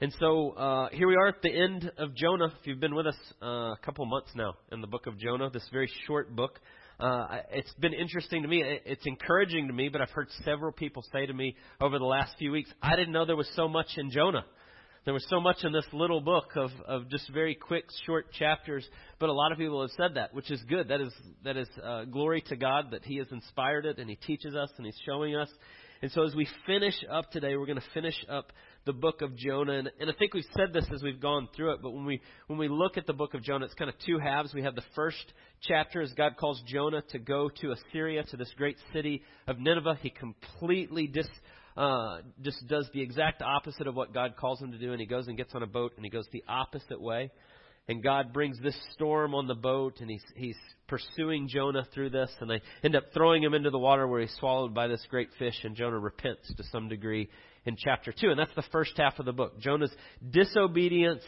And 0.00 0.12
so 0.18 0.50
uh, 0.50 0.88
here 0.90 1.06
we 1.06 1.14
are 1.14 1.28
at 1.28 1.40
the 1.40 1.50
end 1.50 1.90
of 1.98 2.16
Jonah. 2.16 2.46
If 2.46 2.66
you've 2.66 2.80
been 2.80 2.96
with 2.96 3.06
us 3.06 3.16
uh, 3.40 3.46
a 3.46 3.78
couple 3.84 4.04
months 4.06 4.30
now 4.34 4.54
in 4.72 4.80
the 4.80 4.88
book 4.88 5.06
of 5.06 5.16
Jonah, 5.18 5.50
this 5.50 5.66
very 5.72 5.88
short 6.08 6.34
book, 6.34 6.58
uh, 6.98 7.26
it's 7.52 7.72
been 7.74 7.94
interesting 7.94 8.42
to 8.42 8.48
me. 8.48 8.60
It's 8.64 9.06
encouraging 9.06 9.68
to 9.68 9.72
me, 9.72 9.88
but 9.88 10.00
I've 10.00 10.10
heard 10.10 10.26
several 10.44 10.72
people 10.72 11.04
say 11.12 11.26
to 11.26 11.32
me 11.32 11.54
over 11.80 12.00
the 12.00 12.04
last 12.04 12.34
few 12.38 12.50
weeks, 12.50 12.68
I 12.82 12.96
didn't 12.96 13.12
know 13.12 13.24
there 13.24 13.36
was 13.36 13.48
so 13.54 13.68
much 13.68 13.86
in 13.96 14.10
Jonah. 14.10 14.44
There 15.04 15.14
was 15.14 15.24
so 15.28 15.38
much 15.38 15.58
in 15.62 15.70
this 15.70 15.86
little 15.92 16.20
book 16.20 16.46
of, 16.56 16.70
of 16.88 17.08
just 17.08 17.30
very 17.32 17.54
quick, 17.54 17.84
short 18.04 18.32
chapters, 18.32 18.88
but 19.20 19.28
a 19.28 19.32
lot 19.32 19.52
of 19.52 19.58
people 19.58 19.80
have 19.82 19.90
said 19.96 20.14
that, 20.14 20.34
which 20.34 20.50
is 20.50 20.60
good. 20.68 20.88
That 20.88 21.02
is 21.02 21.12
that 21.44 21.56
is 21.56 21.68
uh, 21.82 22.04
glory 22.06 22.42
to 22.48 22.56
God 22.56 22.86
that 22.90 23.04
He 23.04 23.18
has 23.18 23.26
inspired 23.30 23.86
it 23.86 23.98
and 23.98 24.10
He 24.10 24.16
teaches 24.16 24.56
us 24.56 24.70
and 24.76 24.86
He's 24.86 24.98
showing 25.06 25.36
us. 25.36 25.50
And 26.02 26.10
so 26.12 26.24
as 26.24 26.34
we 26.34 26.48
finish 26.66 26.94
up 27.10 27.30
today, 27.30 27.56
we're 27.56 27.66
going 27.66 27.78
to 27.78 27.84
finish 27.94 28.16
up 28.28 28.52
the 28.84 28.92
book 28.92 29.22
of 29.22 29.36
Jonah. 29.36 29.72
And, 29.72 29.90
and, 30.00 30.10
I 30.10 30.12
think 30.18 30.34
we've 30.34 30.44
said 30.56 30.72
this 30.72 30.86
as 30.92 31.02
we've 31.02 31.20
gone 31.20 31.48
through 31.56 31.72
it, 31.72 31.80
but 31.82 31.90
when 31.90 32.04
we, 32.04 32.20
when 32.46 32.58
we 32.58 32.68
look 32.68 32.96
at 32.96 33.06
the 33.06 33.12
book 33.12 33.34
of 33.34 33.42
Jonah, 33.42 33.64
it's 33.64 33.74
kind 33.74 33.88
of 33.88 33.96
two 34.04 34.18
halves. 34.18 34.52
We 34.54 34.62
have 34.62 34.74
the 34.74 34.84
first 34.94 35.32
chapter 35.62 36.02
as 36.02 36.12
God 36.12 36.36
calls 36.36 36.62
Jonah 36.66 37.02
to 37.10 37.18
go 37.18 37.48
to 37.60 37.72
Assyria, 37.72 38.24
to 38.24 38.36
this 38.36 38.52
great 38.56 38.76
city 38.92 39.22
of 39.46 39.58
Nineveh. 39.58 39.98
He 40.02 40.10
completely 40.10 41.06
dis, 41.06 41.28
uh, 41.76 42.18
just 42.42 42.66
does 42.68 42.88
the 42.92 43.00
exact 43.00 43.42
opposite 43.42 43.86
of 43.86 43.94
what 43.94 44.12
God 44.12 44.36
calls 44.36 44.60
him 44.60 44.72
to 44.72 44.78
do, 44.78 44.92
and 44.92 45.00
he 45.00 45.06
goes 45.06 45.28
and 45.28 45.36
gets 45.36 45.54
on 45.54 45.62
a 45.62 45.66
boat 45.66 45.92
and 45.96 46.04
he 46.04 46.10
goes 46.10 46.26
the 46.32 46.44
opposite 46.48 47.00
way. 47.00 47.30
And 47.86 48.02
God 48.02 48.32
brings 48.32 48.58
this 48.62 48.76
storm 48.94 49.34
on 49.34 49.46
the 49.46 49.54
boat, 49.54 49.98
and 50.00 50.08
he's, 50.08 50.24
he's 50.36 50.56
pursuing 50.88 51.48
Jonah 51.48 51.86
through 51.92 52.10
this, 52.10 52.30
and 52.40 52.48
they 52.48 52.62
end 52.82 52.96
up 52.96 53.04
throwing 53.12 53.42
him 53.42 53.52
into 53.52 53.68
the 53.68 53.78
water 53.78 54.06
where 54.08 54.22
he's 54.22 54.34
swallowed 54.38 54.72
by 54.72 54.86
this 54.86 55.04
great 55.10 55.28
fish, 55.38 55.54
and 55.64 55.76
Jonah 55.76 55.98
repents 55.98 56.50
to 56.56 56.64
some 56.72 56.88
degree 56.88 57.28
in 57.66 57.76
chapter 57.76 58.12
2. 58.12 58.30
And 58.30 58.38
that's 58.38 58.54
the 58.54 58.64
first 58.72 58.92
half 58.96 59.18
of 59.18 59.26
the 59.26 59.32
book. 59.32 59.58
Jonah's 59.60 59.94
disobedience 60.30 61.22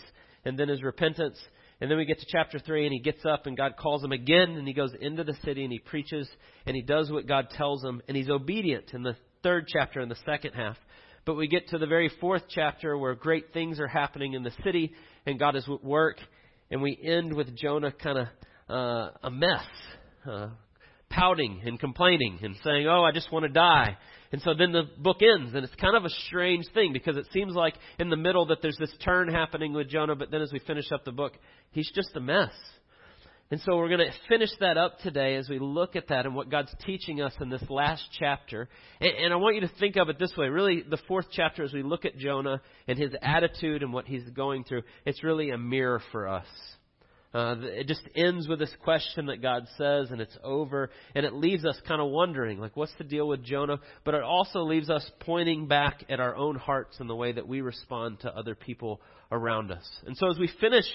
and 0.45 0.59
then 0.59 0.69
his 0.69 0.83
repentance. 0.83 1.39
And 1.81 1.91
then 1.91 1.99
we 1.99 2.07
get 2.07 2.21
to 2.21 2.27
chapter 2.29 2.59
3 2.59 2.87
and 2.87 2.93
he 2.93 3.01
gets 3.01 3.25
up 3.27 3.47
and 3.47 3.57
God 3.57 3.77
calls 3.77 4.03
him 4.03 4.13
again 4.13 4.51
and 4.51 4.67
he 4.67 4.73
goes 4.73 4.93
into 4.99 5.25
the 5.25 5.37
city 5.45 5.63
and 5.63 5.73
he 5.73 5.79
preaches 5.79 6.29
and 6.65 6.75
he 6.75 6.83
does 6.83 7.11
what 7.11 7.27
God 7.27 7.51
tells 7.51 7.85
him 7.85 8.01
and 8.09 8.17
he's 8.17 8.31
obedient 8.31 8.95
in 8.95 9.03
the 9.03 9.17
third 9.43 9.67
chapter 9.69 10.01
in 10.01 10.09
the 10.09 10.17
second 10.25 10.53
half. 10.55 10.77
But 11.25 11.35
we 11.35 11.49
get 11.49 11.69
to 11.69 11.79
the 11.79 11.87
very 11.87 12.11
fourth 12.21 12.45
chapter 12.49 12.97
where 12.97 13.15
great 13.15 13.53
things 13.53 13.81
are 13.81 13.89
happening 13.89 14.35
in 14.35 14.43
the 14.43 14.53
city 14.65 14.93
and 15.27 15.39
God 15.39 15.57
is 15.57 15.69
at 15.69 15.85
work 15.85 16.19
and 16.71 16.81
we 16.81 16.99
end 17.03 17.35
with 17.35 17.55
Jonah 17.57 17.93
kind 17.93 18.19
of 18.19 18.27
uh, 18.69 19.11
a 19.23 19.31
mess, 19.31 19.65
uh, 20.29 20.49
pouting 21.11 21.63
and 21.65 21.79
complaining 21.79 22.39
and 22.43 22.57
saying, 22.65 22.87
"Oh, 22.87 23.05
I 23.05 23.13
just 23.13 23.31
want 23.33 23.45
to 23.45 23.49
die." 23.49 23.97
And 24.33 24.43
so 24.43 24.55
then 24.55 24.73
the 24.73 24.85
book 24.99 25.19
ends, 25.23 25.55
and 25.55 25.65
it's 25.65 25.75
kind 25.77 25.97
of 25.97 26.05
a 26.05 26.11
strange 26.27 26.67
thing 26.75 26.93
because 26.93 27.17
it 27.17 27.27
seems 27.33 27.55
like 27.55 27.75
in 27.99 28.11
the 28.11 28.17
middle 28.17 28.47
that 28.47 28.61
there's 28.61 28.77
this 28.77 28.93
turn 29.05 29.29
happening 29.29 29.73
with 29.73 29.89
Jonah, 29.89 30.17
but 30.17 30.31
then 30.31 30.43
as 30.43 30.53
we 30.53 30.59
finish 30.59 30.91
up 30.93 31.05
the 31.05 31.13
book, 31.13 31.33
he's 31.71 31.91
just 31.95 32.17
a 32.17 32.21
mess. 32.21 32.53
And 33.49 33.61
so 33.61 33.77
we're 33.77 33.89
going 33.89 34.01
to 34.01 34.13
finish 34.29 34.51
that 34.59 34.77
up 34.77 34.99
today 34.99 35.37
as 35.37 35.49
we 35.49 35.61
look 35.61 35.95
at 35.95 36.09
that 36.09 36.27
and 36.27 36.35
what 36.35 36.51
God's 36.51 36.75
teaching 36.85 37.23
us 37.23 37.33
in 37.41 37.49
this 37.49 37.63
last 37.71 38.03
chapter. 38.19 38.69
And, 39.01 39.13
and, 39.13 39.33
I 39.33 39.37
want 39.37 39.55
you 39.55 39.61
to 39.61 39.71
think 39.79 39.95
of 39.97 40.09
it 40.09 40.19
this 40.19 40.37
way. 40.37 40.49
Really, 40.49 40.83
the 40.83 40.99
fourth 41.07 41.27
chapter, 41.31 41.63
as 41.63 41.73
we 41.73 41.85
look 41.85 42.05
at 42.05 42.19
Jonah 42.19 42.61
and 42.89 42.99
his 42.99 43.13
attitude 43.23 43.85
and 43.85 43.93
what 43.93 44.07
he's 44.07 44.29
going 44.31 44.65
through, 44.65 44.83
it's 45.05 45.23
really 45.23 45.51
a 45.51 45.59
mirror 45.59 46.03
for 46.11 46.27
us. 46.27 46.47
Uh, 47.35 47.57
it 47.61 47.87
just 47.87 48.03
ends 48.15 48.49
with 48.49 48.59
this 48.59 48.75
question 48.83 49.27
that 49.27 49.43
God 49.43 49.67
says, 49.77 50.11
and 50.11 50.21
it's 50.21 50.37
over, 50.43 50.91
and 51.15 51.27
it 51.27 51.35
leaves 51.35 51.65
us 51.65 51.79
kind 51.87 52.01
of 52.01 52.09
wondering, 52.11 52.59
like, 52.59 52.77
what's 52.77 52.95
the 52.99 53.05
deal 53.05 53.29
with 53.29 53.45
Jonah? 53.45 53.79
But 54.05 54.15
it 54.15 54.23
also 54.23 54.61
leaves 54.61 54.89
us 54.89 55.09
pointing 55.21 55.67
back 55.69 56.05
at 56.09 56.21
our 56.21 56.35
own 56.35 56.57
hearts 56.57 56.97
and 56.99 57.11
the 57.11 57.17
way 57.17 57.33
that 57.33 57.47
we 57.47 57.61
respond 57.61 58.21
to 58.21 58.35
other 58.35 58.55
people 58.55 59.01
around 59.31 59.71
us. 59.71 59.87
And 60.07 60.17
so, 60.17 60.31
as 60.31 60.39
we 60.39 60.51
finish 60.61 60.87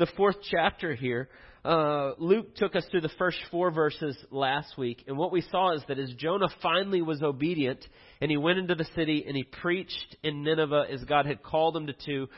the 0.00 0.08
fourth 0.16 0.36
chapter 0.50 0.96
here, 0.96 1.28
uh, 1.64 2.12
Luke 2.18 2.56
took 2.56 2.74
us 2.74 2.84
through 2.90 3.02
the 3.02 3.10
first 3.18 3.38
four 3.52 3.70
verses 3.70 4.16
last 4.32 4.76
week, 4.76 5.04
and 5.06 5.16
what 5.16 5.30
we 5.30 5.42
saw 5.42 5.74
is 5.74 5.82
that 5.86 6.00
as 6.00 6.12
Jonah 6.14 6.48
finally 6.60 7.02
was 7.02 7.22
obedient, 7.22 7.86
and 8.20 8.30
he 8.30 8.36
went 8.36 8.58
into 8.58 8.74
the 8.74 8.86
city 8.96 9.24
and 9.26 9.36
he 9.36 9.44
preached 9.44 10.16
in 10.24 10.42
Nineveh 10.42 10.86
as 10.92 11.04
God 11.04 11.26
had 11.26 11.42
called 11.42 11.76
him 11.76 11.86
to, 11.86 11.92
to 11.92 12.28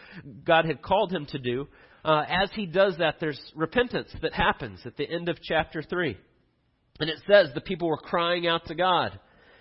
God 0.45 0.67
had 0.67 0.83
called 0.83 1.11
him 1.11 1.25
to 1.27 1.39
do 1.39 1.69
uh, 2.05 2.25
as 2.29 2.51
he 2.55 2.67
does 2.67 2.97
that, 2.99 3.17
there's 3.21 3.41
repentance 3.55 4.11
that 4.23 4.33
happens 4.33 4.81
at 4.85 4.97
the 4.97 5.09
end 5.09 5.29
of 5.29 5.41
chapter 5.41 5.83
3. 5.83 6.17
And 6.99 7.09
it 7.09 7.19
says 7.29 7.49
the 7.55 7.61
people 7.61 7.89
were 7.89 7.97
crying 7.97 8.47
out 8.47 8.67
to 8.67 8.75
God. 8.75 9.19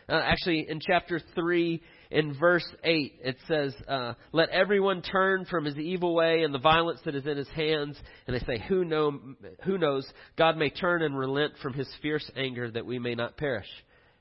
Uh, 0.09 0.19
actually, 0.23 0.66
in 0.67 0.79
chapter 0.79 1.22
3, 1.35 1.81
in 2.11 2.38
verse 2.38 2.67
8, 2.83 3.19
it 3.23 3.38
says, 3.47 3.73
uh, 3.88 4.13
Let 4.33 4.49
everyone 4.49 5.01
turn 5.01 5.45
from 5.45 5.63
his 5.63 5.77
evil 5.77 6.13
way 6.13 6.44
and 6.44 6.53
the 6.53 6.59
violence 6.59 6.99
that 7.05 7.16
is 7.16 7.25
in 7.25 7.38
his 7.38 7.47
hands. 7.49 7.97
And 8.27 8.35
they 8.35 8.45
say, 8.45 8.61
who, 8.67 8.83
know, 8.83 9.17
who 9.63 9.77
knows? 9.77 10.05
God 10.38 10.57
may 10.57 10.69
turn 10.69 11.01
and 11.03 11.17
relent 11.17 11.53
from 11.61 11.73
his 11.73 11.88
fierce 12.01 12.29
anger 12.35 12.69
that 12.69 12.85
we 12.85 12.99
may 12.99 13.16
not 13.16 13.38
perish. 13.38 13.67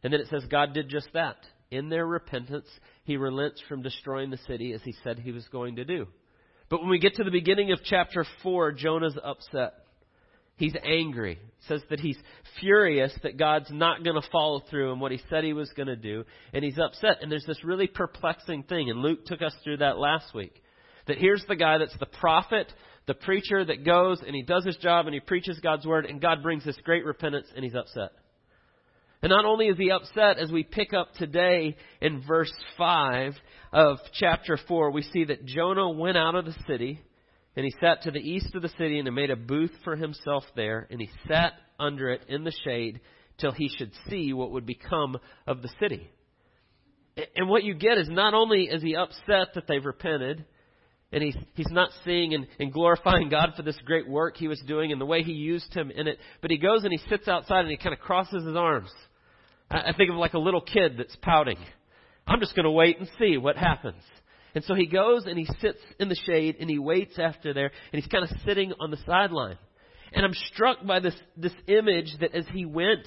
And 0.05 0.13
then 0.13 0.21
it 0.21 0.29
says, 0.29 0.45
God 0.49 0.73
did 0.73 0.89
just 0.89 1.09
that. 1.15 1.37
In 1.73 1.89
their 1.89 2.07
repentance, 2.07 2.69
he 3.05 3.17
relents 3.17 3.61
from 3.69 3.83
destroying 3.83 4.31
the 4.31 4.39
city 4.47 4.73
as 4.73 4.83
he 4.83 4.95
said 5.03 5.19
he 5.19 5.33
was 5.33 5.47
going 5.49 5.77
to 5.77 5.85
do. 5.85 6.07
But 6.69 6.81
when 6.81 6.91
we 6.91 7.01
get 7.01 7.17
to 7.17 7.25
the 7.25 7.31
beginning 7.33 7.73
of 7.73 7.81
chapter 7.85 8.25
4, 8.45 8.73
Jonah's 8.73 9.19
upset. 9.23 9.75
He's 10.61 10.77
angry. 10.85 11.33
It 11.33 11.65
says 11.69 11.83
that 11.89 12.01
he's 12.01 12.19
furious 12.61 13.13
that 13.23 13.39
God's 13.39 13.71
not 13.71 14.05
going 14.05 14.21
to 14.21 14.29
follow 14.31 14.61
through 14.69 14.93
on 14.93 15.01
what 15.01 15.11
he 15.11 15.19
said 15.31 15.43
he 15.43 15.55
was 15.55 15.73
going 15.75 15.87
to 15.87 15.97
do, 15.97 16.25
and 16.53 16.63
he's 16.63 16.79
upset. 16.79 17.23
And 17.23 17.33
there's 17.33 17.47
this 17.47 17.65
really 17.65 17.87
perplexing 17.87 18.65
thing, 18.65 18.91
and 18.91 19.01
Luke 19.01 19.25
took 19.25 19.41
us 19.41 19.55
through 19.65 19.79
that 19.79 19.97
last 19.97 20.35
week. 20.35 20.63
That 21.07 21.17
here's 21.17 21.43
the 21.49 21.57
guy 21.57 21.79
that's 21.79 21.97
the 21.99 22.05
prophet, 22.05 22.71
the 23.07 23.15
preacher 23.15 23.65
that 23.65 23.87
goes 23.87 24.21
and 24.25 24.37
he 24.37 24.43
does 24.43 24.67
his 24.67 24.77
job 24.77 25.07
and 25.07 25.15
he 25.15 25.21
preaches 25.21 25.59
God's 25.61 25.87
word, 25.87 26.05
and 26.05 26.21
God 26.21 26.43
brings 26.43 26.63
this 26.63 26.77
great 26.85 27.07
repentance, 27.07 27.47
and 27.57 27.65
he's 27.65 27.75
upset. 27.75 28.11
And 29.23 29.31
not 29.31 29.47
only 29.47 29.69
is 29.69 29.79
he 29.79 29.91
upset, 29.91 30.39
as 30.39 30.53
we 30.53 30.63
pick 30.63 30.93
up 30.93 31.15
today 31.15 31.77
in 32.03 32.23
verse 32.27 32.53
5, 32.77 33.33
of 33.73 33.99
chapter 34.15 34.59
4, 34.69 34.91
we 34.91 35.03
see 35.03 35.25
that 35.25 35.45
Jonah 35.45 35.91
went 35.91 36.17
out 36.17 36.35
of 36.35 36.45
the 36.45 36.55
city 36.67 37.01
and 37.57 37.65
he 37.65 37.75
sat 37.81 38.03
to 38.03 38.11
the 38.11 38.19
east 38.19 38.55
of 38.55 38.63
the 38.63 38.69
city 38.71 38.99
and 38.99 39.15
made 39.15 39.31
a 39.31 39.37
booth 39.37 39.73
for 39.85 39.97
himself 39.97 40.45
there 40.55 40.87
and 40.91 41.01
he 41.01 41.11
sat 41.29 41.55
under 41.79 42.11
it 42.11 42.23
in 42.29 42.45
the 42.45 42.53
shade 42.65 43.01
till 43.39 43.53
he 43.53 43.69
should 43.69 43.93
see 44.09 44.33
what 44.33 44.53
would 44.53 44.67
become 44.67 45.19
of 45.47 45.63
the 45.63 45.71
city. 45.81 46.11
And 47.35 47.49
what 47.49 47.65
you 47.65 47.75
get 47.75 47.99
is 47.99 48.09
not 48.09 48.35
only 48.35 48.65
is 48.65 48.83
he 48.83 48.97
upset 48.97 49.55
that 49.55 49.65
they've 49.67 49.85
repented, 49.85 50.45
and 51.13 51.23
he's, 51.23 51.37
he's 51.55 51.71
not 51.71 51.91
seeing 52.05 52.35
and, 52.35 52.47
and 52.61 52.73
glorifying 52.73 53.29
God 53.29 53.55
for 53.57 53.63
this 53.63 53.79
great 53.85 54.09
work 54.09 54.37
he 54.37 54.47
was 54.47 54.63
doing 54.67 54.93
and 54.93 55.01
the 55.01 55.07
way 55.07 55.23
he 55.23 55.33
used 55.33 55.75
him 55.75 55.91
in 55.91 56.07
it, 56.07 56.19
but 56.41 56.51
he 56.51 56.59
goes 56.59 56.85
and 56.85 56.93
he 56.93 57.01
sits 57.09 57.27
outside 57.27 57.63
and 57.63 57.71
he 57.71 57.77
kind 57.77 57.93
of 57.93 57.99
crosses 57.99 58.45
his 58.45 58.57
arms. 58.57 58.91
I, 59.71 59.79
I 59.89 59.93
think 59.97 60.11
of 60.11 60.17
like 60.17 60.35
a 60.35 60.39
little 60.39 60.61
kid 60.61 60.97
that's 60.99 61.17
pouting. 61.21 61.59
I'm 62.27 62.39
just 62.39 62.55
going 62.55 62.65
to 62.65 62.71
wait 62.71 62.99
and 63.01 63.09
see 63.19 63.37
what 63.37 63.57
happens. 63.57 64.03
And 64.55 64.65
so 64.65 64.75
he 64.75 64.87
goes 64.87 65.27
and 65.27 65.39
he 65.39 65.47
sits 65.61 65.79
in 65.99 66.09
the 66.09 66.19
shade 66.27 66.57
and 66.61 66.69
he 66.69 66.79
waits 66.79 67.19
after 67.19 67.55
there 67.55 67.71
and 67.93 68.03
he's 68.03 68.11
kind 68.11 68.25
of 68.25 68.31
sitting 68.45 68.73
on 68.81 68.91
the 68.91 68.99
sideline. 69.07 69.59
And 70.13 70.25
I'm 70.25 70.35
struck 70.53 70.85
by 70.85 71.01
this, 71.01 71.15
this 71.37 71.55
image 71.69 72.17
that 72.21 72.35
as 72.35 72.45
he 72.53 72.67
went 72.67 73.07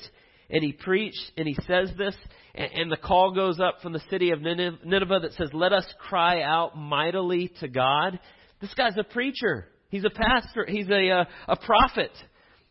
and 0.50 0.64
he 0.64 0.72
preached 0.72 1.31
and 1.38 1.48
he 1.48 1.58
says 1.68 1.92
this 1.98 2.16
and, 2.56 2.72
and 2.74 2.92
the 2.92 2.98
call 2.98 3.34
goes 3.34 3.59
up 3.59 3.81
from 3.81 3.94
the 3.94 4.02
city 4.09 4.31
of 4.31 4.42
Nineveh 4.42 5.20
that 5.22 5.34
says, 5.38 5.50
let 5.54 5.74
us 5.74 5.86
cry 6.00 6.42
out 6.42 6.78
mightily 6.78 7.52
to 7.60 7.68
God. 7.68 8.20
This 8.62 8.74
guy's 8.74 8.98
a 8.98 9.04
preacher. 9.04 9.68
He's 9.90 10.06
a 10.06 10.10
pastor. 10.10 10.66
He's 10.68 10.90
a, 10.90 10.94
a, 10.94 11.20
uh, 11.22 11.25
a 11.50 11.56
prophet 11.58 12.12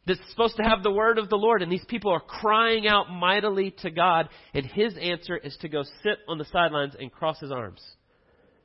that's 0.07 0.21
supposed 0.31 0.57
to 0.57 0.65
have 0.65 0.83
the 0.83 0.91
word 0.91 1.19
of 1.19 1.29
the 1.29 1.37
Lord, 1.37 1.63
and 1.63 1.71
these 1.71 1.85
people 1.87 2.11
are 2.11 2.21
crying 2.21 2.89
out 2.89 3.09
mightily 3.09 3.73
to 3.83 3.91
God, 3.91 4.29
and 4.53 4.67
his 4.67 4.97
answer 5.01 5.37
is 5.37 5.57
to 5.61 5.69
go 5.69 5.85
sit 6.03 6.19
on 6.27 6.39
the 6.39 6.45
sidelines 6.47 6.95
and 6.99 7.13
cross 7.13 7.39
his 7.39 7.53
arms 7.53 7.81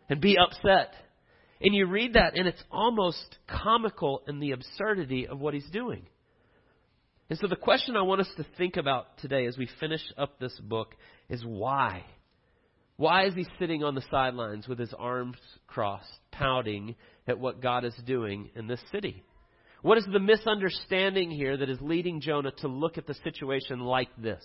and 0.09 0.21
be 0.21 0.37
upset. 0.37 0.93
And 1.61 1.73
you 1.73 1.87
read 1.87 2.13
that, 2.13 2.37
and 2.37 2.47
it's 2.47 2.63
almost 2.71 3.37
comical 3.47 4.21
in 4.27 4.39
the 4.39 4.51
absurdity 4.51 5.27
of 5.27 5.39
what 5.39 5.53
he's 5.53 5.69
doing. 5.71 6.05
And 7.29 7.37
so 7.39 7.47
the 7.47 7.55
question 7.55 7.97
I 7.97 8.03
want 8.03 8.21
us 8.21 8.29
to 8.37 8.45
think 8.57 8.77
about 8.77 9.17
today 9.17 9.47
as 9.47 9.57
we 9.57 9.67
finish 9.79 10.01
up 10.17 10.39
this 10.39 10.57
book 10.59 10.95
is 11.29 11.43
why? 11.43 12.05
Why 12.95 13.25
is 13.25 13.33
he 13.33 13.45
sitting 13.59 13.83
on 13.83 13.95
the 13.95 14.03
sidelines 14.09 14.67
with 14.67 14.79
his 14.79 14.93
arms 14.97 15.37
crossed, 15.67 16.07
pouting 16.31 16.95
at 17.27 17.39
what 17.39 17.61
God 17.61 17.83
is 17.83 17.93
doing 18.05 18.49
in 18.55 18.67
this 18.67 18.81
city? 18.91 19.23
What 19.81 19.97
is 19.97 20.05
the 20.11 20.19
misunderstanding 20.19 21.29
here 21.29 21.57
that 21.57 21.69
is 21.69 21.77
leading 21.81 22.21
Jonah 22.21 22.51
to 22.59 22.67
look 22.67 22.97
at 22.97 23.05
the 23.05 23.13
situation 23.13 23.81
like 23.81 24.09
this? 24.17 24.43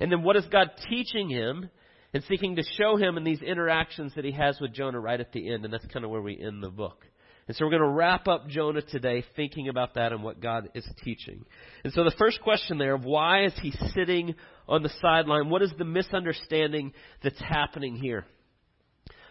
And 0.00 0.10
then 0.10 0.22
what 0.22 0.36
is 0.36 0.46
God 0.50 0.70
teaching 0.88 1.28
him 1.28 1.68
and 2.12 2.24
seeking 2.28 2.56
to 2.56 2.62
show 2.76 2.96
him 2.96 3.16
in 3.16 3.24
these 3.24 3.42
interactions 3.42 4.12
that 4.16 4.24
he 4.24 4.32
has 4.32 4.58
with 4.60 4.72
Jonah 4.72 5.00
right 5.00 5.20
at 5.20 5.32
the 5.32 5.52
end? 5.52 5.64
And 5.64 5.72
that's 5.72 5.86
kind 5.86 6.04
of 6.04 6.10
where 6.10 6.22
we 6.22 6.40
end 6.40 6.62
the 6.62 6.70
book. 6.70 7.06
And 7.48 7.56
so 7.56 7.64
we're 7.64 7.72
going 7.72 7.82
to 7.82 7.88
wrap 7.88 8.28
up 8.28 8.48
Jonah 8.48 8.82
today 8.82 9.24
thinking 9.34 9.68
about 9.68 9.94
that 9.94 10.12
and 10.12 10.22
what 10.22 10.40
God 10.40 10.68
is 10.74 10.88
teaching. 11.02 11.44
And 11.82 11.92
so 11.92 12.04
the 12.04 12.14
first 12.16 12.40
question 12.42 12.78
there 12.78 12.94
of 12.94 13.04
why 13.04 13.44
is 13.44 13.52
he 13.60 13.72
sitting 13.92 14.36
on 14.68 14.84
the 14.84 14.90
sideline? 15.00 15.50
What 15.50 15.62
is 15.62 15.72
the 15.76 15.84
misunderstanding 15.84 16.92
that's 17.24 17.40
happening 17.40 17.96
here? 17.96 18.24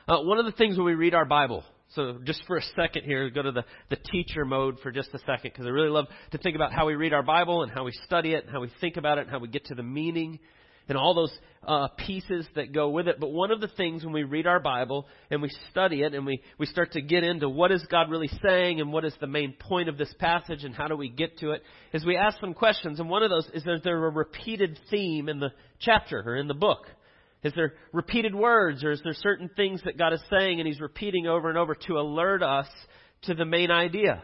Uh, 0.05 0.19
one 0.23 0.37
of 0.37 0.45
the 0.45 0.51
things 0.51 0.75
when 0.75 0.85
we 0.85 0.95
read 0.95 1.13
our 1.13 1.23
Bible, 1.23 1.63
So 1.89 2.17
just 2.23 2.43
for 2.45 2.57
a 2.57 2.61
second 2.75 3.03
here, 3.03 3.29
go 3.29 3.41
to 3.41 3.51
the, 3.51 3.63
the 3.89 3.95
teacher 3.95 4.43
mode 4.43 4.79
for 4.81 4.91
just 4.91 5.13
a 5.13 5.19
second 5.19 5.51
because 5.51 5.65
I 5.65 5.69
really 5.69 5.89
love 5.89 6.07
to 6.31 6.37
think 6.39 6.55
about 6.55 6.73
how 6.73 6.87
we 6.87 6.95
read 6.95 7.13
our 7.13 7.23
Bible 7.23 7.63
and 7.63 7.71
how 7.71 7.83
we 7.83 7.93
study 8.05 8.33
it 8.33 8.43
and 8.43 8.51
how 8.51 8.59
we 8.59 8.71
think 8.81 8.97
about 8.97 9.17
it 9.17 9.21
and 9.21 9.29
how 9.29 9.39
we 9.39 9.47
get 9.47 9.65
to 9.67 9.75
the 9.75 9.83
meaning 9.83 10.39
and 10.89 10.97
all 10.97 11.13
those 11.13 11.31
uh, 11.65 11.87
pieces 12.05 12.47
that 12.55 12.73
go 12.73 12.89
with 12.89 13.07
it. 13.07 13.19
But 13.19 13.31
one 13.31 13.51
of 13.51 13.61
the 13.61 13.67
things 13.67 14.03
when 14.03 14.13
we 14.13 14.23
read 14.23 14.47
our 14.47 14.59
Bible 14.59 15.07
and 15.29 15.41
we 15.41 15.51
study 15.71 16.01
it 16.01 16.13
and 16.13 16.25
we, 16.25 16.41
we 16.57 16.65
start 16.65 16.93
to 16.93 17.01
get 17.01 17.23
into 17.23 17.47
what 17.47 17.71
is 17.71 17.85
God 17.91 18.09
really 18.09 18.29
saying 18.43 18.81
and 18.81 18.91
what 18.91 19.05
is 19.05 19.13
the 19.21 19.27
main 19.27 19.53
point 19.53 19.87
of 19.87 19.97
this 19.97 20.13
passage 20.19 20.63
and 20.63 20.73
how 20.73 20.87
do 20.87 20.95
we 20.95 21.09
get 21.09 21.37
to 21.39 21.51
it 21.51 21.63
is 21.93 22.05
we 22.05 22.17
ask 22.17 22.39
some 22.39 22.53
questions. 22.53 22.99
And 22.99 23.09
one 23.09 23.23
of 23.23 23.29
those 23.29 23.45
is, 23.53 23.65
is 23.65 23.83
there 23.83 24.03
a 24.05 24.09
repeated 24.09 24.79
theme 24.89 25.29
in 25.29 25.39
the 25.39 25.51
chapter 25.79 26.23
or 26.25 26.35
in 26.35 26.47
the 26.47 26.53
book? 26.53 26.87
Is 27.43 27.53
there 27.55 27.75
repeated 27.93 28.35
words 28.35 28.83
or 28.83 28.91
is 28.91 29.01
there 29.03 29.13
certain 29.13 29.49
things 29.55 29.81
that 29.85 29.97
God 29.97 30.11
is 30.11 30.21
saying 30.29 30.59
and 30.59 30.67
He's 30.67 30.81
repeating 30.81 31.27
over 31.27 31.49
and 31.49 31.57
over 31.57 31.75
to 31.87 31.99
alert 31.99 32.43
us 32.43 32.67
to 33.23 33.33
the 33.33 33.45
main 33.45 33.71
idea? 33.71 34.23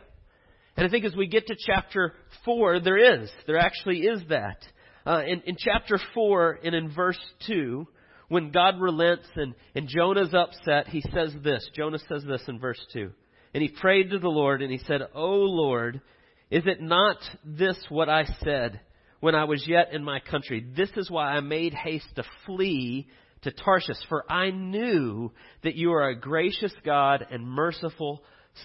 And 0.76 0.86
I 0.86 0.90
think 0.90 1.06
as 1.06 1.16
we 1.16 1.28
get 1.28 1.48
to 1.48 1.56
chapter 1.66 2.14
4, 2.44 2.82
there 2.82 3.22
is. 3.22 3.30
There 3.48 3.58
actually 3.58 4.00
is 4.00 4.22
that. 4.30 4.58
Uh, 5.06 5.22
in, 5.26 5.42
in 5.46 5.56
chapter 5.58 6.00
4 6.14 6.60
and 6.64 6.76
in 6.76 6.90
verse 6.94 7.20
2, 7.48 7.88
when 8.28 8.52
God 8.52 8.80
relents 8.80 9.28
and, 9.36 9.54
and 9.76 9.88
Jonah's 9.88 10.34
upset, 10.34 10.88
he 10.88 11.02
says 11.14 11.34
this. 11.44 11.68
Jonah 11.76 12.00
says 12.10 12.24
this 12.28 12.42
in 12.48 12.60
verse 12.60 12.84
2. 12.94 13.12
And 13.54 13.62
he 13.62 13.70
prayed 13.70 14.10
to 14.10 14.20
the 14.20 14.28
Lord 14.28 14.62
and 14.62 14.72
he 14.72 14.80
said, 14.80 15.02
O 15.14 15.30
Lord, 15.30 16.02
is 16.50 16.64
it 16.66 16.82
not 16.82 17.18
this 17.44 17.78
what 17.90 18.10
I 18.10 18.26
said? 18.44 18.82
when 19.26 19.34
I 19.34 19.46
was 19.46 19.66
yet 19.68 19.92
in 19.92 20.04
my 20.04 20.20
country. 20.20 20.64
This 20.78 20.92
is 20.98 21.10
why 21.10 21.32
I 21.32 21.40
made 21.40 21.74
haste 21.74 22.06
to 22.16 22.24
flee 22.46 23.08
to 23.42 23.52
Tarshish, 23.52 23.98
for 24.08 24.24
I 24.32 24.52
knew 24.52 25.32
that 25.64 25.74
you 25.74 25.94
are 25.94 26.10
a 26.10 26.16
gracious 26.16 26.74
God 26.86 27.26
and 27.32 27.44
merciful, 27.44 28.24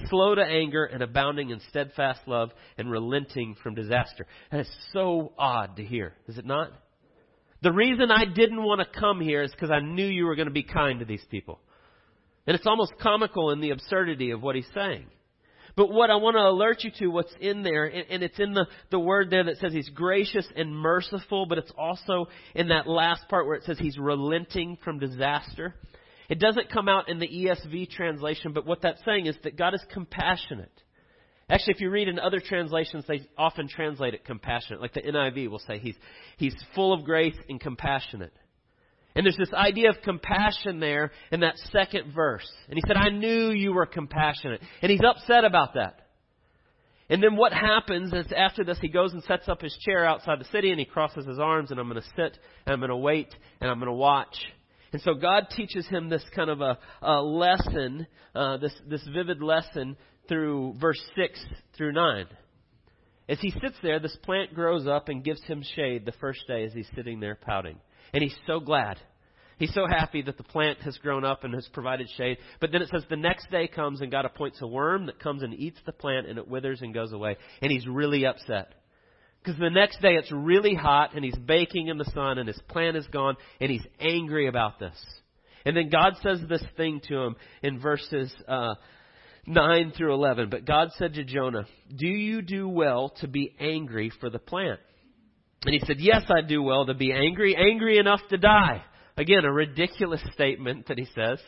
slow 0.09 0.35
to 0.35 0.43
anger, 0.43 0.85
and 0.85 1.03
abounding 1.03 1.51
in 1.51 1.61
steadfast 1.69 2.21
love, 2.27 2.51
and 2.79 2.91
relenting 2.91 3.57
from 3.63 3.75
disaster. 3.75 4.27
That 4.51 4.61
is 4.61 4.71
so 4.93 5.33
odd 5.39 5.77
to 5.77 5.85
hear, 5.85 6.15
is 6.29 6.39
it 6.39 6.47
not? 6.47 6.71
The 7.63 7.73
reason 7.73 8.11
I 8.11 8.25
didn't 8.25 8.63
want 8.63 8.81
to 8.81 9.01
come 9.01 9.21
here 9.21 9.43
is 9.43 9.53
because 9.53 9.71
I 9.71 9.81
knew 9.81 10.07
you 10.07 10.25
were 10.25 10.37
going 10.37 10.49
to 10.49 10.55
be 10.55 10.63
kind 10.63 11.01
to 11.01 11.05
these 11.05 11.25
people. 11.31 11.61
And 12.47 12.57
it's 12.57 12.67
almost 12.67 12.95
comical 13.01 13.51
in 13.51 13.61
the 13.61 13.71
absurdity 13.71 14.31
of 14.31 14.43
what 14.43 14.57
he's 14.57 14.69
saying. 14.75 15.07
But 15.77 15.93
what 15.93 16.11
I 16.11 16.17
want 16.17 16.37
to 16.37 16.43
alert 16.43 16.83
you 16.83 16.91
to, 16.99 17.09
what's 17.09 17.33
in 17.41 17.63
there, 17.63 17.87
and, 17.87 18.05
and 18.11 18.23
it's 18.23 18.39
in 18.39 18.55
the, 18.55 18.67
the 18.91 18.99
word 18.99 19.31
there 19.31 19.45
that 19.45 19.59
says 19.59 19.73
he's 19.73 19.89
gracious 19.91 20.47
and 20.57 20.75
merciful, 20.75 21.47
but 21.47 21.59
it's 21.59 21.73
also 21.79 22.29
in 22.55 22.69
that 22.69 22.89
last 22.89 23.29
part 23.29 23.47
where 23.47 23.57
it 23.57 23.65
says 23.65 23.79
he's 23.79 23.99
relenting 23.99 24.79
from 24.83 24.99
disaster. 24.99 25.75
It 26.31 26.39
doesn't 26.39 26.71
come 26.71 26.89
out 26.89 27.09
in 27.09 27.19
the 27.19 27.27
ESV 27.27 27.91
translation, 27.91 28.53
but 28.53 28.65
what 28.65 28.83
that's 28.83 29.05
saying 29.05 29.27
is 29.27 29.37
that 29.43 29.57
God 29.57 29.75
is 29.75 29.85
compassionate. 29.93 30.73
Actually, 31.51 31.75
if 31.75 31.81
you 31.81 31.91
read 31.91 32.07
in 32.07 32.21
other 32.21 32.39
translations, 32.39 33.05
they 33.09 33.27
often 33.37 33.67
translate 33.69 34.15
it 34.15 34.25
compassionate. 34.25 34.81
Like 34.81 34.95
the 34.95 35.03
NIV 35.03 35.51
will 35.51 35.59
say 35.59 35.79
he's, 35.79 35.97
he's 36.37 36.55
full 36.77 36.93
of 36.93 37.05
grace 37.05 37.35
and 37.49 37.61
compassionate. 37.61 38.33
And 39.17 39.27
there's 39.27 39.37
this 39.37 39.53
idea 39.53 39.91
of 39.91 39.97
compassion 40.05 40.79
there 40.79 41.11
in 41.33 41.41
that 41.41 41.59
second 41.73 42.15
verse. 42.15 42.49
And 42.69 42.77
he 42.77 42.83
said, 42.87 42.97
I 42.97 43.09
knew 43.09 43.51
you 43.51 43.73
were 43.73 43.87
compassionate. 43.87 44.63
And 44.83 44.93
he's 44.93 45.01
upset 45.05 45.45
about 45.45 45.75
that. 45.75 46.07
And 47.09 47.21
then 47.21 47.35
what 47.35 47.53
happens 47.53 48.13
is 48.13 48.27
after 48.37 48.63
this, 48.63 48.79
he 48.81 48.87
goes 48.87 49.13
and 49.13 49.25
sets 49.25 49.49
up 49.49 49.61
his 49.61 49.77
chair 49.85 50.07
outside 50.07 50.39
the 50.39 50.45
city 50.53 50.71
and 50.71 50.79
he 50.79 50.87
crosses 50.87 51.27
his 51.27 51.41
arms 51.41 51.73
and 51.73 51.81
I'm 51.81 51.89
going 51.89 52.01
to 52.01 52.09
sit 52.11 52.39
and 52.67 52.73
I'm 52.73 52.79
going 52.79 52.91
to 52.91 52.97
wait 52.97 53.35
and 53.61 53.69
I'm 53.69 53.81
going 53.81 53.91
to 53.91 53.93
watch. 53.93 54.37
And 54.93 55.01
so 55.03 55.15
God 55.15 55.47
teaches 55.55 55.87
him 55.87 56.09
this 56.09 56.25
kind 56.35 56.51
of 56.51 56.61
a, 56.61 56.79
a 57.03 57.23
lesson, 57.23 58.07
uh, 58.35 58.57
this, 58.57 58.75
this 58.89 59.07
vivid 59.13 59.43
lesson 59.43 59.97
through 60.29 60.75
verse 60.81 61.01
6 61.17 61.41
through 61.77 61.93
9. 61.93 62.27
As 63.29 63.39
he 63.41 63.53
sits 63.53 63.77
there, 63.83 64.01
this 64.01 64.17
plant 64.25 64.55
grows 64.55 64.89
up 64.89 65.09
and 65.09 65.23
gives 65.23 65.43
him 65.45 65.63
shade 65.77 66.05
the 66.05 66.13
first 66.21 66.41
day 66.49 66.65
as 66.65 66.73
he's 66.73 66.89
sitting 66.97 67.21
there 67.21 67.37
pouting. 67.37 67.79
And 68.13 68.23
he's 68.23 68.37
so 68.47 68.59
glad. 68.59 68.99
He's 69.61 69.75
so 69.75 69.87
happy 69.87 70.23
that 70.23 70.37
the 70.37 70.43
plant 70.43 70.79
has 70.81 70.97
grown 70.99 71.25
up 71.25 71.45
and 71.45 71.55
has 71.55 71.69
provided 71.73 72.09
shade. 72.17 72.39
But 72.61 72.73
then 72.73 72.83
it 72.83 72.89
says 72.89 73.05
the 73.09 73.17
next 73.17 73.51
day 73.51 73.69
comes 73.69 74.01
and 74.01 74.11
God 74.11 74.25
appoints 74.25 74.61
a 74.63 74.67
worm 74.67 75.07
that 75.07 75.21
comes 75.21 75.43
and 75.43 75.55
eats 75.55 75.79
the 75.87 75.93
plant 75.93 76.27
and 76.27 76.39
it 76.39 76.49
withers 76.49 76.81
and 76.81 76.95
goes 76.95 77.13
away. 77.13 77.37
And 77.61 77.71
he's 77.71 77.87
really 77.87 78.25
upset. 78.25 78.73
Because 79.43 79.59
the 79.59 79.71
next 79.71 80.03
day 80.03 80.15
it's 80.15 80.31
really 80.31 80.75
hot 80.75 81.15
and 81.15 81.25
he's 81.25 81.37
baking 81.37 81.89
in 81.89 81.97
the 81.97 82.11
sun 82.13 82.39
and 82.39 82.47
his 82.47 82.61
plant 82.69 82.97
is 82.97 83.07
gone 83.07 83.37
and 83.61 83.71
he's 83.71 83.87
angry 83.99 84.49
about 84.49 84.79
this. 84.79 84.97
And 85.65 85.77
then 85.77 85.89
God 85.91 86.15
says 86.23 86.41
this 86.49 86.65
thing 86.77 87.01
to 87.09 87.23
him 87.23 87.37
in 87.63 87.81
verses 87.81 88.33
uh, 88.49 88.75
9 89.47 89.93
through 89.97 90.15
11. 90.15 90.51
But 90.51 90.67
God 90.67 90.89
said 90.97 91.15
to 91.15 91.25
Jonah, 91.25 91.67
Do 91.95 92.07
you 92.07 92.43
do 92.43 92.69
well 92.69 93.11
to 93.21 93.29
be 93.29 93.55
angry 93.59 94.13
for 94.21 94.31
the 94.31 94.39
plant? 94.39 94.81
And 95.65 95.75
he 95.75 95.81
said, 95.87 95.97
Yes, 95.99 96.23
I 96.29 96.47
do 96.47 96.63
well 96.63 96.87
to 96.87 96.95
be 96.95 97.13
angry, 97.13 97.57
angry 97.57 97.99
enough 97.99 98.21
to 98.31 98.39
die. 98.39 98.83
Again, 99.17 99.45
a 99.45 99.53
ridiculous 99.53 100.23
statement 100.33 100.89
that 100.89 100.99
he 100.99 101.07
says. 101.15 101.39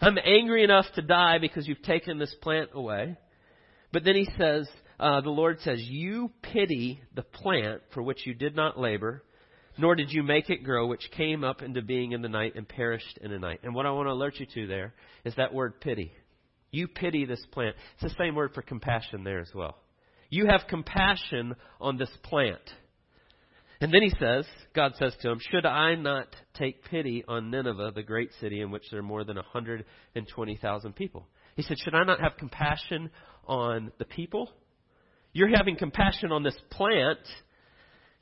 I'm 0.00 0.18
angry 0.18 0.64
enough 0.64 0.86
to 0.94 1.02
die 1.02 1.38
because 1.40 1.66
you've 1.66 1.82
taken 1.82 2.18
this 2.18 2.34
plant 2.40 2.70
away. 2.72 3.16
But 3.92 4.04
then 4.04 4.14
he 4.14 4.28
says, 4.38 4.68
uh, 4.98 5.20
the 5.20 5.30
Lord 5.30 5.60
says, 5.60 5.80
You 5.82 6.30
pity 6.42 7.00
the 7.14 7.22
plant 7.22 7.82
for 7.94 8.02
which 8.02 8.26
you 8.26 8.34
did 8.34 8.56
not 8.56 8.78
labor, 8.78 9.22
nor 9.78 9.94
did 9.94 10.10
you 10.10 10.22
make 10.22 10.50
it 10.50 10.64
grow, 10.64 10.86
which 10.86 11.10
came 11.16 11.44
up 11.44 11.62
into 11.62 11.82
being 11.82 12.12
in 12.12 12.22
the 12.22 12.28
night 12.28 12.54
and 12.56 12.68
perished 12.68 13.18
in 13.22 13.30
the 13.30 13.38
night. 13.38 13.60
And 13.62 13.74
what 13.74 13.86
I 13.86 13.92
want 13.92 14.08
to 14.08 14.12
alert 14.12 14.40
you 14.40 14.46
to 14.54 14.66
there 14.66 14.94
is 15.24 15.34
that 15.36 15.54
word 15.54 15.80
pity. 15.80 16.12
You 16.70 16.88
pity 16.88 17.24
this 17.24 17.44
plant. 17.52 17.76
It's 17.94 18.12
the 18.12 18.22
same 18.22 18.34
word 18.34 18.52
for 18.54 18.62
compassion 18.62 19.24
there 19.24 19.40
as 19.40 19.50
well. 19.54 19.78
You 20.30 20.46
have 20.46 20.62
compassion 20.68 21.54
on 21.80 21.96
this 21.96 22.10
plant. 22.24 22.60
And 23.80 23.94
then 23.94 24.02
he 24.02 24.12
says, 24.18 24.44
God 24.74 24.94
says 24.98 25.14
to 25.22 25.30
him, 25.30 25.38
Should 25.50 25.64
I 25.64 25.94
not 25.94 26.26
take 26.54 26.84
pity 26.84 27.24
on 27.26 27.50
Nineveh, 27.50 27.92
the 27.94 28.02
great 28.02 28.30
city 28.40 28.60
in 28.60 28.70
which 28.70 28.82
there 28.90 29.00
are 29.00 29.04
more 29.04 29.24
than 29.24 29.36
120,000 29.36 30.92
people? 30.96 31.28
He 31.54 31.62
said, 31.62 31.78
Should 31.78 31.94
I 31.94 32.04
not 32.04 32.20
have 32.20 32.36
compassion 32.36 33.10
on 33.46 33.92
the 33.98 34.04
people? 34.04 34.50
You're 35.38 35.56
having 35.56 35.76
compassion 35.76 36.32
on 36.32 36.42
this 36.42 36.56
plant. 36.68 37.20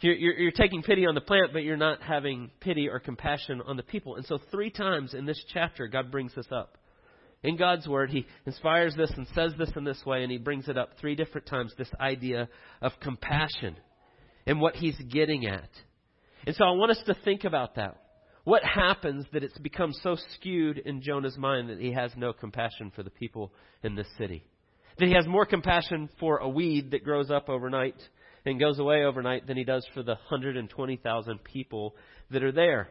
You're, 0.00 0.14
you're, 0.14 0.34
you're, 0.34 0.52
taking 0.52 0.82
pity 0.82 1.06
on 1.06 1.14
the 1.14 1.22
plant, 1.22 1.54
but 1.54 1.62
you're 1.62 1.78
not 1.78 2.02
having 2.02 2.50
pity 2.60 2.90
or 2.90 2.98
compassion 2.98 3.62
on 3.66 3.78
the 3.78 3.82
people. 3.82 4.16
And 4.16 4.26
so, 4.26 4.38
three 4.50 4.68
times 4.68 5.14
in 5.14 5.24
this 5.24 5.42
chapter, 5.54 5.88
God 5.88 6.10
brings 6.10 6.34
this 6.34 6.48
up. 6.52 6.76
In 7.42 7.56
God's 7.56 7.88
Word, 7.88 8.10
He 8.10 8.26
inspires 8.44 8.94
this 8.96 9.10
and 9.16 9.26
says 9.34 9.52
this 9.56 9.70
in 9.76 9.84
this 9.84 10.02
way, 10.04 10.24
and 10.24 10.30
He 10.30 10.36
brings 10.36 10.68
it 10.68 10.76
up 10.76 10.90
three 11.00 11.14
different 11.14 11.46
times 11.46 11.72
this 11.78 11.88
idea 11.98 12.50
of 12.82 12.92
compassion 13.00 13.76
and 14.46 14.60
what 14.60 14.76
he's 14.76 14.98
getting 15.10 15.46
at. 15.46 15.70
And 16.46 16.54
so 16.54 16.66
I 16.66 16.72
want 16.72 16.90
us 16.90 17.00
to 17.06 17.16
think 17.24 17.44
about 17.44 17.76
that. 17.76 17.96
What 18.44 18.62
happens 18.62 19.24
that 19.32 19.42
it's 19.42 19.58
become 19.58 19.94
so 20.02 20.18
skewed 20.34 20.76
in 20.76 21.00
Jonah's 21.00 21.38
mind 21.38 21.70
that 21.70 21.80
he 21.80 21.92
has 21.92 22.12
no 22.14 22.34
compassion 22.34 22.92
for 22.94 23.02
the 23.02 23.10
people 23.10 23.54
in 23.82 23.94
this 23.94 24.06
city? 24.18 24.44
That 24.98 25.08
he 25.08 25.14
has 25.14 25.26
more 25.26 25.44
compassion 25.44 26.08
for 26.18 26.38
a 26.38 26.48
weed 26.48 26.92
that 26.92 27.04
grows 27.04 27.30
up 27.30 27.48
overnight 27.48 27.96
and 28.46 28.60
goes 28.60 28.78
away 28.78 29.04
overnight 29.04 29.46
than 29.46 29.56
he 29.56 29.64
does 29.64 29.86
for 29.92 30.02
the 30.02 30.14
120,000 30.14 31.44
people 31.44 31.94
that 32.30 32.42
are 32.42 32.52
there. 32.52 32.88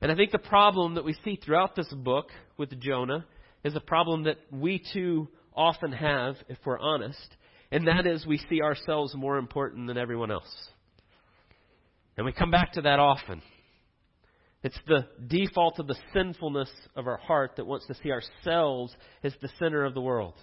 And 0.00 0.10
I 0.10 0.16
think 0.16 0.32
the 0.32 0.38
problem 0.38 0.94
that 0.94 1.04
we 1.04 1.14
see 1.24 1.36
throughout 1.36 1.76
this 1.76 1.92
book 1.92 2.30
with 2.56 2.80
Jonah 2.80 3.24
is 3.62 3.76
a 3.76 3.80
problem 3.80 4.24
that 4.24 4.38
we 4.50 4.82
too 4.92 5.28
often 5.54 5.92
have, 5.92 6.36
if 6.48 6.58
we're 6.64 6.78
honest, 6.78 7.36
and 7.70 7.86
that 7.86 8.06
is 8.06 8.26
we 8.26 8.38
see 8.50 8.60
ourselves 8.60 9.14
more 9.14 9.38
important 9.38 9.86
than 9.86 9.96
everyone 9.96 10.32
else. 10.32 10.52
And 12.16 12.26
we 12.26 12.32
come 12.32 12.50
back 12.50 12.72
to 12.72 12.82
that 12.82 12.98
often. 12.98 13.42
It's 14.62 14.78
the 14.86 15.06
default 15.26 15.78
of 15.78 15.86
the 15.86 15.96
sinfulness 16.12 16.70
of 16.94 17.06
our 17.06 17.16
heart 17.16 17.52
that 17.56 17.66
wants 17.66 17.86
to 17.86 17.94
see 17.94 18.10
ourselves 18.10 18.94
as 19.22 19.34
the 19.40 19.48
center 19.58 19.84
of 19.84 19.94
the 19.94 20.00
world. 20.00 20.34